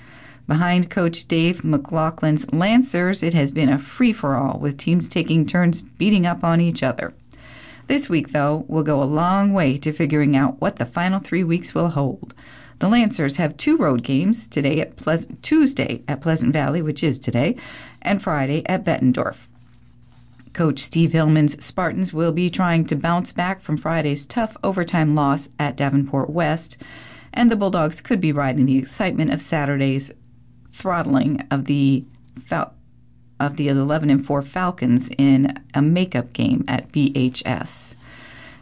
Behind 0.47 0.91
Coach 0.91 1.27
Dave 1.27 1.63
McLaughlin's 1.63 2.53
Lancers, 2.53 3.23
it 3.23 3.35
has 3.35 3.53
been 3.53 3.69
a 3.69 3.79
free 3.79 4.13
for 4.13 4.35
all, 4.35 4.59
with 4.59 4.77
teams 4.77 5.09
taking 5.09 5.47
turns 5.47 5.81
beating 5.81 6.27
up 6.27 6.45
on 6.45 6.61
each 6.61 6.83
other. 6.83 7.15
This 7.87 8.11
week, 8.11 8.31
though, 8.31 8.65
will 8.69 8.83
go 8.83 9.03
a 9.03 9.05
long 9.05 9.53
way 9.53 9.77
to 9.79 9.93
figuring 9.93 10.37
out 10.37 10.61
what 10.61 10.77
the 10.77 10.85
final 10.85 11.21
three 11.21 11.45
weeks 11.45 11.75
will 11.75 11.91
hold. 11.91 12.35
The 12.81 12.89
Lancers 12.89 13.37
have 13.37 13.57
two 13.57 13.77
road 13.77 14.03
games 14.03 14.49
today 14.49 14.81
at 14.81 14.97
Pleasant, 14.97 15.43
Tuesday 15.43 16.03
at 16.09 16.21
Pleasant 16.21 16.53
Valley, 16.53 16.83
which 16.83 17.05
is 17.05 17.19
today, 17.19 17.57
and 18.03 18.21
Friday 18.21 18.67
at 18.67 18.85
Bettendorf. 18.85 19.47
Coach 20.55 20.79
Steve 20.79 21.13
Hillman's 21.13 21.63
Spartans 21.63 22.15
will 22.15 22.33
be 22.33 22.49
trying 22.49 22.87
to 22.87 22.97
bounce 22.97 23.33
back 23.33 23.61
from 23.61 23.77
Friday's 23.77 24.25
tough 24.25 24.57
overtime 24.63 25.15
loss 25.15 25.51
at 25.59 25.77
Davenport 25.77 26.31
West, 26.31 26.81
and 27.33 27.51
the 27.51 27.57
Bulldogs 27.57 28.01
could 28.01 28.21
be 28.21 28.33
riding 28.33 28.65
the 28.65 28.79
excitement 28.79 29.33
of 29.33 29.43
Saturday's 29.43 30.13
throttling 30.71 31.41
of 31.51 31.67
the 31.67 32.05
of 33.41 33.57
the 33.57 33.69
11 33.69 34.11
and 34.11 34.25
4 34.25 34.43
Falcons 34.43 35.11
in 35.19 35.53
a 35.75 35.83
makeup 35.83 36.33
game 36.33 36.65
at 36.69 36.89
BHS. 36.91 38.01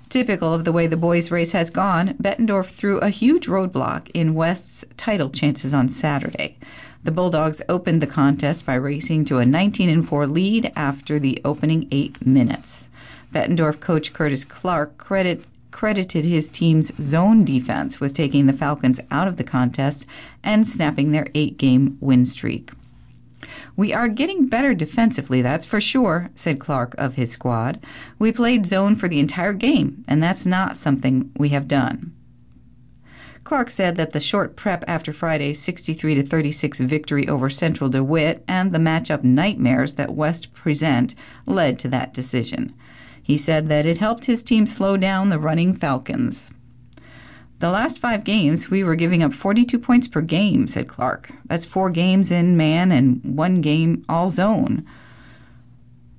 Typical 0.09 0.53
of 0.53 0.65
the 0.65 0.73
way 0.73 0.87
the 0.87 0.97
boys' 0.97 1.31
race 1.31 1.53
has 1.53 1.69
gone, 1.69 2.15
Bettendorf 2.15 2.71
threw 2.71 2.99
a 2.99 3.11
huge 3.11 3.47
roadblock 3.47 4.11
in 4.15 4.35
West's 4.35 4.85
title 4.97 5.29
chances 5.29 5.75
on 5.75 5.89
Saturday. 5.89 6.57
The 7.05 7.11
Bulldogs 7.11 7.61
opened 7.69 8.01
the 8.01 8.07
contest 8.07 8.65
by 8.65 8.75
racing 8.75 9.25
to 9.25 9.39
a 9.39 9.45
19 9.45 10.03
4 10.03 10.27
lead 10.27 10.71
after 10.77 11.19
the 11.19 11.41
opening 11.45 11.89
eight 11.91 12.25
minutes. 12.25 12.91
Bettendorf 13.33 13.81
coach 13.81 14.13
Curtis 14.13 14.45
Clark 14.45 14.99
credit, 14.99 15.47
credited 15.73 16.25
his 16.25 16.49
team's 16.49 16.95
zone 17.03 17.45
defense 17.45 17.99
with 17.99 18.15
taking 18.15 18.47
the 18.47 18.53
Falcons 18.53 19.01
out 19.11 19.27
of 19.27 19.37
the 19.37 19.43
contest 19.43 20.07
and 20.45 20.67
snapping 20.67 21.11
their 21.11 21.27
eight 21.35 21.57
game 21.57 21.99
win 22.01 22.25
streak. 22.25 22.71
We 23.75 23.93
are 23.93 24.09
getting 24.09 24.49
better 24.49 24.73
defensively, 24.73 25.43
that's 25.43 25.67
for 25.67 25.81
sure, 25.81 26.31
said 26.37 26.61
Clark 26.61 26.95
of 26.99 27.17
his 27.17 27.33
squad. 27.33 27.81
We 28.19 28.31
played 28.31 28.67
zone 28.67 28.95
for 28.95 29.09
the 29.09 29.19
entire 29.19 29.55
game, 29.55 30.05
and 30.07 30.23
that's 30.23 30.47
not 30.47 30.77
something 30.77 31.33
we 31.37 31.49
have 31.49 31.67
done. 31.67 32.12
Clark 33.53 33.71
said 33.71 33.97
that 33.97 34.13
the 34.13 34.19
short 34.19 34.57
prep 34.57 34.83
after 34.89 35.13
Friday's 35.13 35.61
63 35.61 36.15
to 36.15 36.23
36 36.23 36.81
victory 36.81 37.29
over 37.29 37.51
Central 37.51 37.91
DeWitt 37.91 38.43
and 38.49 38.73
the 38.73 38.79
matchup 38.79 39.23
nightmares 39.23 39.97
that 39.97 40.15
West 40.15 40.55
present 40.55 41.15
led 41.47 41.79
to 41.81 41.89
that 41.89 42.15
decision. 42.15 42.73
He 43.23 43.37
said 43.37 43.69
that 43.69 43.85
it 43.85 43.99
helped 43.99 44.25
his 44.25 44.43
team 44.43 44.65
slow 44.65 44.97
down 44.97 45.29
the 45.29 45.39
running 45.39 45.75
Falcons. 45.75 46.55
The 47.59 47.69
last 47.69 47.99
five 47.99 48.25
games, 48.25 48.71
we 48.71 48.83
were 48.83 48.97
giving 48.97 49.23
up 49.23 49.35
42 49.35 49.79
points 49.79 50.09
per 50.09 50.23
game, 50.23 50.67
said 50.67 50.89
Clark. 50.89 51.29
That's 51.45 51.67
four 51.67 51.91
games 51.91 52.31
in 52.31 52.57
man 52.57 52.91
and 52.91 53.37
one 53.37 53.57
game 53.57 54.03
all 54.09 54.31
zone. 54.31 54.87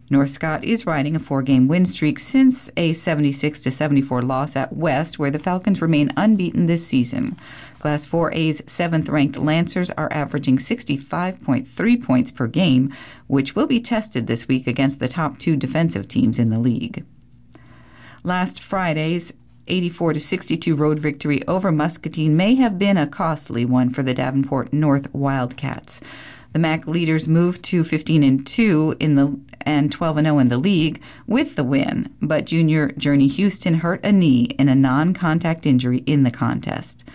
North 0.10 0.30
Scott 0.30 0.64
is 0.64 0.86
riding 0.86 1.16
a 1.16 1.20
four-game 1.20 1.68
win 1.68 1.86
streak 1.86 2.20
since 2.20 2.70
a 2.76 2.94
76 2.94 3.62
74 3.62 4.22
loss 4.22 4.56
at 4.56 4.74
West, 4.74 5.18
where 5.18 5.32
the 5.32 5.40
Falcons 5.40 5.82
remain 5.82 6.12
unbeaten 6.18 6.66
this 6.66 6.86
season. 6.86 7.36
Class 7.80 8.06
4A's 8.06 8.64
seventh-ranked 8.72 9.38
Lancers 9.38 9.92
are 9.92 10.12
averaging 10.12 10.58
65.3 10.58 12.04
points 12.04 12.32
per 12.32 12.48
game, 12.48 12.94
which 13.28 13.56
will 13.56 13.68
be 13.68 13.82
tested 13.82 14.28
this 14.28 14.48
week 14.48 14.68
against 14.68 15.00
the 15.00 15.08
top 15.08 15.38
two 15.38 15.56
defensive 15.56 16.08
teams 16.08 16.40
in 16.40 16.50
the 16.50 16.60
league. 16.60 17.04
Last 18.24 18.62
Friday's 18.62 19.34
84 19.68 20.16
62 20.16 20.76
road 20.76 21.00
victory 21.00 21.46
over 21.48 21.72
Muscatine 21.72 22.36
may 22.36 22.56
have 22.56 22.78
been 22.78 22.98
a 22.98 23.08
costly 23.08 23.66
one 23.66 23.90
for 23.90 24.04
the 24.04 24.14
Davenport 24.14 24.74
North 24.74 25.14
Wildcats. 25.14 26.02
The 26.54 26.60
MAC 26.60 26.88
leaders 26.88 27.28
moved 27.28 27.64
to 27.66 27.84
15 27.84 28.24
and 28.24 28.46
2 28.46 28.96
in 29.00 29.16
the 29.16 29.40
and 29.62 29.92
12 29.92 30.18
and 30.18 30.28
0 30.28 30.40
in 30.40 30.50
the 30.50 30.58
league 30.58 31.02
with 31.26 31.56
the 31.56 31.64
win, 31.64 32.14
but 32.22 32.46
junior 32.46 32.92
Journey 32.92 33.28
Houston 33.28 33.76
hurt 33.76 34.04
a 34.06 34.12
knee 34.12 34.44
in 34.60 34.70
a 34.70 34.76
non-contact 34.76 35.66
injury 35.66 36.00
in 36.06 36.24
the 36.24 36.32
contest. 36.32 37.10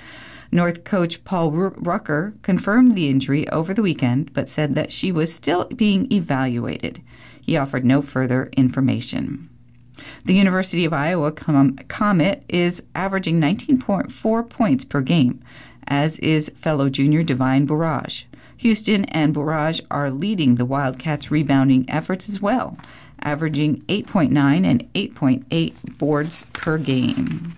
North 0.50 0.82
coach 0.82 1.24
Paul 1.24 1.52
Rucker 1.52 2.34
confirmed 2.42 2.94
the 2.94 3.08
injury 3.08 3.48
over 3.50 3.74
the 3.74 3.82
weekend, 3.82 4.32
but 4.32 4.48
said 4.48 4.74
that 4.74 4.92
she 4.92 5.12
was 5.12 5.32
still 5.32 5.66
being 5.66 6.10
evaluated. 6.10 7.02
He 7.40 7.56
offered 7.56 7.84
no 7.84 8.02
further 8.02 8.48
information. 8.56 9.48
The 10.24 10.34
University 10.34 10.84
of 10.84 10.92
Iowa 10.92 11.32
Comet 11.32 12.44
is 12.48 12.86
averaging 12.94 13.40
19.4 13.40 14.48
points 14.48 14.84
per 14.84 15.00
game, 15.00 15.40
as 15.86 16.18
is 16.20 16.50
fellow 16.50 16.88
junior 16.88 17.22
Divine 17.22 17.66
Bourrage. 17.66 18.27
Houston 18.58 19.04
and 19.06 19.32
Bourrage 19.32 19.80
are 19.90 20.10
leading 20.10 20.56
the 20.56 20.64
Wildcats' 20.64 21.30
rebounding 21.30 21.88
efforts 21.88 22.28
as 22.28 22.42
well, 22.42 22.76
averaging 23.22 23.82
8.9 23.82 24.32
and 24.64 24.92
8.8 24.94 25.98
boards 25.98 26.44
per 26.52 26.78
game. 26.78 27.54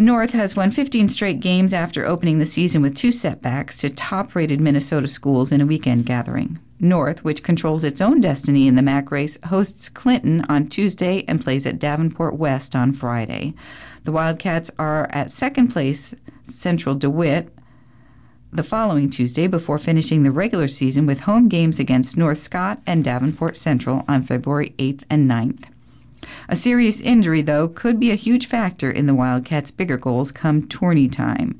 North 0.00 0.32
has 0.32 0.54
won 0.54 0.70
15 0.70 1.08
straight 1.08 1.40
games 1.40 1.74
after 1.74 2.06
opening 2.06 2.38
the 2.38 2.46
season 2.46 2.82
with 2.82 2.94
two 2.94 3.10
setbacks 3.10 3.78
to 3.78 3.92
top 3.92 4.36
rated 4.36 4.60
Minnesota 4.60 5.08
schools 5.08 5.50
in 5.50 5.60
a 5.60 5.66
weekend 5.66 6.06
gathering. 6.06 6.60
North, 6.78 7.24
which 7.24 7.42
controls 7.42 7.82
its 7.82 8.00
own 8.00 8.20
destiny 8.20 8.68
in 8.68 8.76
the 8.76 8.82
MAC 8.82 9.10
race, 9.10 9.38
hosts 9.46 9.88
Clinton 9.88 10.44
on 10.48 10.68
Tuesday 10.68 11.24
and 11.26 11.40
plays 11.40 11.66
at 11.66 11.80
Davenport 11.80 12.36
West 12.36 12.76
on 12.76 12.92
Friday. 12.92 13.54
The 14.04 14.12
Wildcats 14.12 14.70
are 14.78 15.08
at 15.10 15.30
second 15.30 15.68
place, 15.68 16.14
Central 16.42 16.94
DeWitt, 16.94 17.52
the 18.50 18.62
following 18.62 19.10
Tuesday 19.10 19.46
before 19.46 19.78
finishing 19.78 20.22
the 20.22 20.30
regular 20.30 20.68
season 20.68 21.04
with 21.04 21.22
home 21.22 21.48
games 21.48 21.78
against 21.78 22.16
North 22.16 22.38
Scott 22.38 22.80
and 22.86 23.04
Davenport 23.04 23.56
Central 23.56 24.04
on 24.08 24.22
February 24.22 24.74
8th 24.78 25.04
and 25.10 25.30
9th. 25.30 25.66
A 26.48 26.56
serious 26.56 27.02
injury, 27.02 27.42
though, 27.42 27.68
could 27.68 28.00
be 28.00 28.10
a 28.10 28.16
huge 28.16 28.46
factor 28.46 28.90
in 28.90 29.06
the 29.06 29.14
Wildcats' 29.14 29.70
bigger 29.70 29.98
goals 29.98 30.32
come 30.32 30.66
tourney 30.66 31.08
time. 31.08 31.58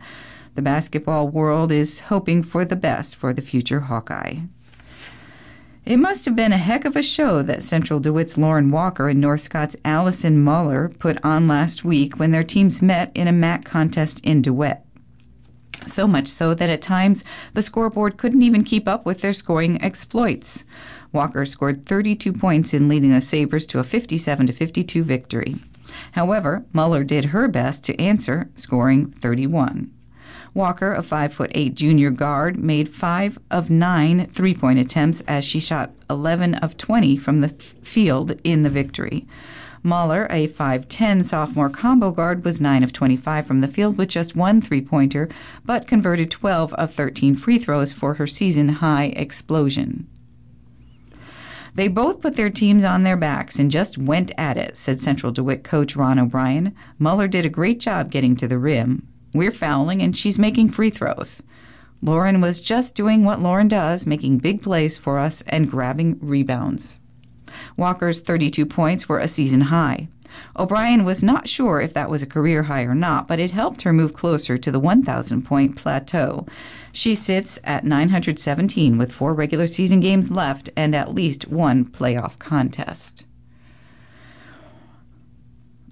The 0.55 0.63
basketball 0.63 1.29
world 1.29 1.71
is 1.71 2.01
hoping 2.01 2.43
for 2.43 2.65
the 2.65 2.77
best 2.77 3.17
for 3.17 3.35
the 3.35 3.43
future 3.43 3.81
Hawkeye. 3.81 4.37
It 5.89 5.99
must 5.99 6.27
have 6.27 6.37
been 6.37 6.53
a 6.53 6.59
heck 6.59 6.85
of 6.85 6.97
a 6.97 7.03
show 7.03 7.41
that 7.41 7.63
Central 7.63 7.99
DeWitt's 7.99 8.37
Lauren 8.37 8.71
Walker 8.71 9.09
and 9.09 9.19
North 9.19 9.41
Scott's 9.41 9.75
Allison 9.87 10.39
Muller 10.39 10.91
put 10.91 11.19
on 11.25 11.49
last 11.49 11.83
week 11.83 12.19
when 12.19 12.31
their 12.31 12.43
teams 12.43 12.83
met 12.83 13.11
in 13.15 13.27
a 13.27 13.33
MAC 13.33 13.65
contest 13.65 14.23
in 14.23 14.43
DeWitt. 14.43 14.83
So 15.87 16.07
much 16.07 16.29
so 16.29 16.53
that 16.53 16.69
at 16.69 16.83
times 16.83 17.25
the 17.55 17.63
scoreboard 17.63 18.19
couldn't 18.19 18.43
even 18.43 18.65
keep 18.65 18.87
up 18.87 19.07
with 19.07 19.23
their 19.23 19.33
scoring 19.33 19.83
exploits. 19.83 20.67
Walker 21.11 21.47
scored 21.47 21.87
32 21.87 22.35
points 22.35 22.75
in 22.75 22.87
leading 22.87 23.13
the 23.13 23.23
Sabres 23.23 23.65
to 23.69 23.79
a 23.79 23.83
57 23.83 24.47
52 24.49 25.03
victory. 25.03 25.55
However, 26.13 26.67
Muller 26.75 27.03
did 27.03 27.27
her 27.27 27.49
best 27.49 27.83
to 27.87 27.99
answer, 27.99 28.51
scoring 28.57 29.11
31. 29.11 29.91
Walker, 30.55 30.93
a 30.93 31.01
5'8 31.01 31.75
junior 31.75 32.11
guard, 32.11 32.57
made 32.57 32.89
5 32.89 33.39
of 33.51 33.71
9 33.71 34.25
three 34.27 34.55
point 34.55 34.79
attempts 34.79 35.21
as 35.23 35.45
she 35.45 35.61
shot 35.61 35.93
11 36.11 36.55
of 36.57 36.77
20 36.77 37.17
from 37.17 37.41
the 37.41 37.49
field 37.49 38.41
in 38.45 38.63
the 38.63 38.71
victory. 38.71 39.27
Mahler, 39.83 40.27
a 40.31 40.49
5'10 40.49 41.25
sophomore 41.25 41.71
combo 41.71 42.11
guard, 42.11 42.45
was 42.45 42.61
9 42.61 42.83
of 42.83 42.93
25 42.93 43.47
from 43.47 43.61
the 43.61 43.69
field 43.69 43.97
with 43.97 44.09
just 44.09 44.37
one 44.37 44.61
three 44.61 44.83
pointer, 44.83 45.29
but 45.65 45.87
converted 45.87 46.31
12 46.31 46.75
of 46.75 46.93
13 46.93 47.35
free 47.35 47.59
throws 47.59 47.93
for 47.93 48.15
her 48.15 48.27
season 48.27 48.69
high 48.69 49.13
explosion. 49.17 50.07
They 51.75 51.89
both 51.89 52.21
put 52.21 52.37
their 52.37 52.51
teams 52.51 52.83
on 52.83 53.05
their 53.05 53.17
backs 53.17 53.59
and 53.59 53.71
just 53.71 53.99
went 53.99 54.33
at 54.37 54.57
it, 54.57 54.77
said 54.77 55.01
Central 55.01 55.33
DeWitt 55.33 55.63
coach 55.63 55.95
Ron 55.95 56.19
O'Brien. 56.19 56.75
Muller 56.99 57.29
did 57.29 57.47
a 57.47 57.51
great 57.51 57.79
job 57.79 58.11
getting 58.11 58.35
to 58.37 58.49
the 58.49 58.59
rim. 58.59 59.08
We're 59.35 59.51
fouling 59.51 60.03
and 60.03 60.17
she's 60.17 60.39
making 60.39 60.71
free 60.71 60.91
throws. 60.91 61.43
Lauren 62.01 62.41
was 62.41 62.63
just 62.63 62.95
doing 62.95 63.25
what 63.25 63.41
Lauren 63.41 63.69
does, 63.69 64.07
making 64.07 64.39
big 64.39 64.63
plays 64.63 64.97
for 64.97 65.19
us 65.19 65.43
and 65.43 65.71
grabbing 65.71 66.19
rebounds. 66.21 67.01
Walker's 67.77 68.21
32 68.21 68.67
points 68.67 69.09
were 69.09 69.19
a 69.19 69.29
season 69.29 69.63
high. 69.63 70.09
O'Brien 70.57 71.05
was 71.05 71.23
not 71.23 71.49
sure 71.49 71.81
if 71.81 71.95
that 71.95 72.11
was 72.11 72.23
a 72.23 72.27
career 72.27 72.65
high 72.65 72.83
or 72.83 72.95
not, 72.95 73.27
but 73.27 73.39
it 73.39 73.51
helped 73.51 73.83
her 73.83 73.93
move 73.93 74.13
closer 74.13 74.59
to 74.59 74.71
the 74.71 74.81
1,000 74.81 75.43
point 75.43 75.77
plateau. 75.77 76.47
She 76.93 77.15
sits 77.15 77.59
at 77.65 77.85
917 77.85 78.99
with 78.99 79.13
four 79.13 79.35
regular 79.35 79.67
season 79.67 80.01
games 80.01 80.31
left 80.31 80.71
and 80.77 80.95
at 80.95 81.15
least 81.15 81.49
one 81.49 81.85
playoff 81.85 82.39
contest. 82.39 83.28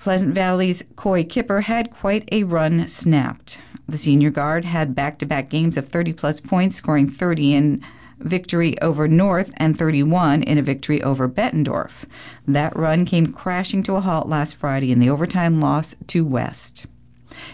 Pleasant 0.07 0.37
Valley's 0.37 0.85
Coy 0.95 1.25
Kipper 1.25 1.63
had 1.63 1.91
quite 1.91 2.29
a 2.31 2.45
run 2.45 2.87
snapped. 2.87 3.61
The 3.89 3.97
senior 3.97 4.31
guard 4.31 4.65
had 4.65 4.95
back 4.95 5.19
to 5.19 5.27
back 5.27 5.49
games 5.49 5.77
of 5.77 5.89
30 5.89 6.13
plus 6.13 6.39
points, 6.39 6.77
scoring 6.77 7.09
30 7.09 7.55
in 7.55 7.83
victory 8.21 8.81
over 8.81 9.09
North 9.09 9.53
and 9.57 9.77
31 9.77 10.45
in 10.45 10.59
a 10.59 10.63
victory 10.63 11.03
over 11.03 11.29
Bettendorf. 11.29 12.05
That 12.47 12.77
run 12.77 13.05
came 13.05 13.33
crashing 13.33 13.83
to 13.83 13.97
a 13.97 14.01
halt 14.01 14.29
last 14.29 14.55
Friday 14.55 14.93
in 14.93 15.01
the 15.01 15.11
overtime 15.11 15.59
loss 15.59 15.97
to 16.07 16.25
West. 16.25 16.87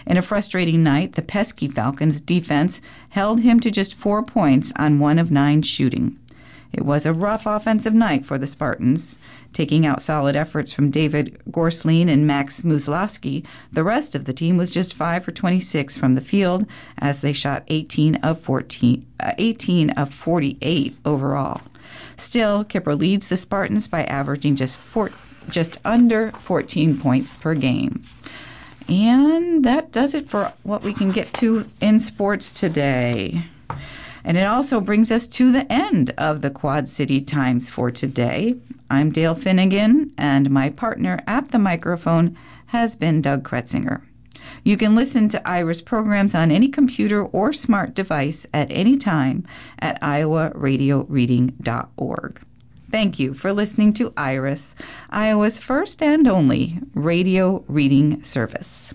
In 0.05 0.17
a 0.17 0.21
frustrating 0.21 0.83
night, 0.83 1.13
the 1.13 1.23
pesky 1.23 1.67
Falcons 1.67 2.21
defense 2.21 2.83
held 3.09 3.39
him 3.39 3.59
to 3.61 3.71
just 3.71 3.95
four 3.95 4.21
points 4.21 4.71
on 4.77 4.99
one 4.99 5.17
of 5.17 5.31
nine 5.31 5.63
shooting. 5.63 6.19
It 6.73 6.83
was 6.83 7.05
a 7.05 7.13
rough 7.13 7.45
offensive 7.45 7.93
night 7.93 8.25
for 8.25 8.37
the 8.37 8.47
Spartans. 8.47 9.19
Taking 9.53 9.85
out 9.85 10.01
solid 10.01 10.35
efforts 10.35 10.73
from 10.73 10.89
David 10.89 11.39
Gorslein 11.51 12.09
and 12.09 12.25
Max 12.25 12.63
Muslowski, 12.63 13.45
the 13.71 13.83
rest 13.83 14.15
of 14.15 14.25
the 14.25 14.33
team 14.33 14.57
was 14.57 14.71
just 14.71 14.95
5 14.95 15.23
for 15.23 15.31
26 15.31 15.95
from 15.95 16.15
the 16.15 16.21
field 16.21 16.65
as 16.97 17.21
they 17.21 17.31
shot 17.31 17.63
18 17.67 18.15
of 18.15 18.39
14, 18.39 19.05
uh, 19.19 19.33
18 19.37 19.91
of 19.91 20.11
48 20.11 20.95
overall. 21.05 21.61
Still, 22.15 22.63
Kipper 22.63 22.95
leads 22.95 23.27
the 23.27 23.37
Spartans 23.37 23.87
by 23.87 24.03
averaging 24.05 24.55
just 24.55 24.79
four, 24.79 25.09
just 25.49 25.79
under 25.85 26.31
14 26.31 26.97
points 26.97 27.37
per 27.37 27.53
game. 27.53 28.01
And 28.89 29.63
that 29.63 29.91
does 29.91 30.15
it 30.15 30.27
for 30.27 30.45
what 30.63 30.83
we 30.83 30.93
can 30.93 31.11
get 31.11 31.27
to 31.35 31.65
in 31.79 31.99
sports 31.99 32.51
today. 32.51 33.43
And 34.23 34.37
it 34.37 34.47
also 34.47 34.79
brings 34.79 35.11
us 35.11 35.27
to 35.27 35.51
the 35.51 35.69
end 35.71 36.11
of 36.17 36.41
the 36.41 36.49
Quad 36.49 36.87
City 36.87 37.19
Times 37.19 37.69
for 37.69 37.91
today. 37.91 38.55
I'm 38.89 39.11
Dale 39.11 39.35
Finnegan, 39.35 40.13
and 40.17 40.49
my 40.49 40.69
partner 40.69 41.19
at 41.27 41.51
the 41.51 41.59
microphone 41.59 42.37
has 42.67 42.95
been 42.95 43.21
Doug 43.21 43.43
Kretzinger. 43.43 44.01
You 44.63 44.77
can 44.77 44.95
listen 44.95 45.27
to 45.29 45.47
Iris 45.47 45.81
programs 45.81 46.33
on 46.33 46.49
any 46.51 46.69
computer 46.69 47.21
or 47.21 47.51
smart 47.51 47.93
device 47.93 48.47
at 48.53 48.71
any 48.71 48.95
time 48.97 49.45
at 49.79 50.01
iowaradioreading.org. 50.01 52.41
Thank 52.89 53.19
you 53.19 53.33
for 53.33 53.51
listening 53.51 53.91
to 53.93 54.13
Iris, 54.15 54.75
Iowa's 55.09 55.59
first 55.59 56.01
and 56.03 56.27
only 56.27 56.77
radio 56.93 57.63
reading 57.67 58.21
service. 58.21 58.93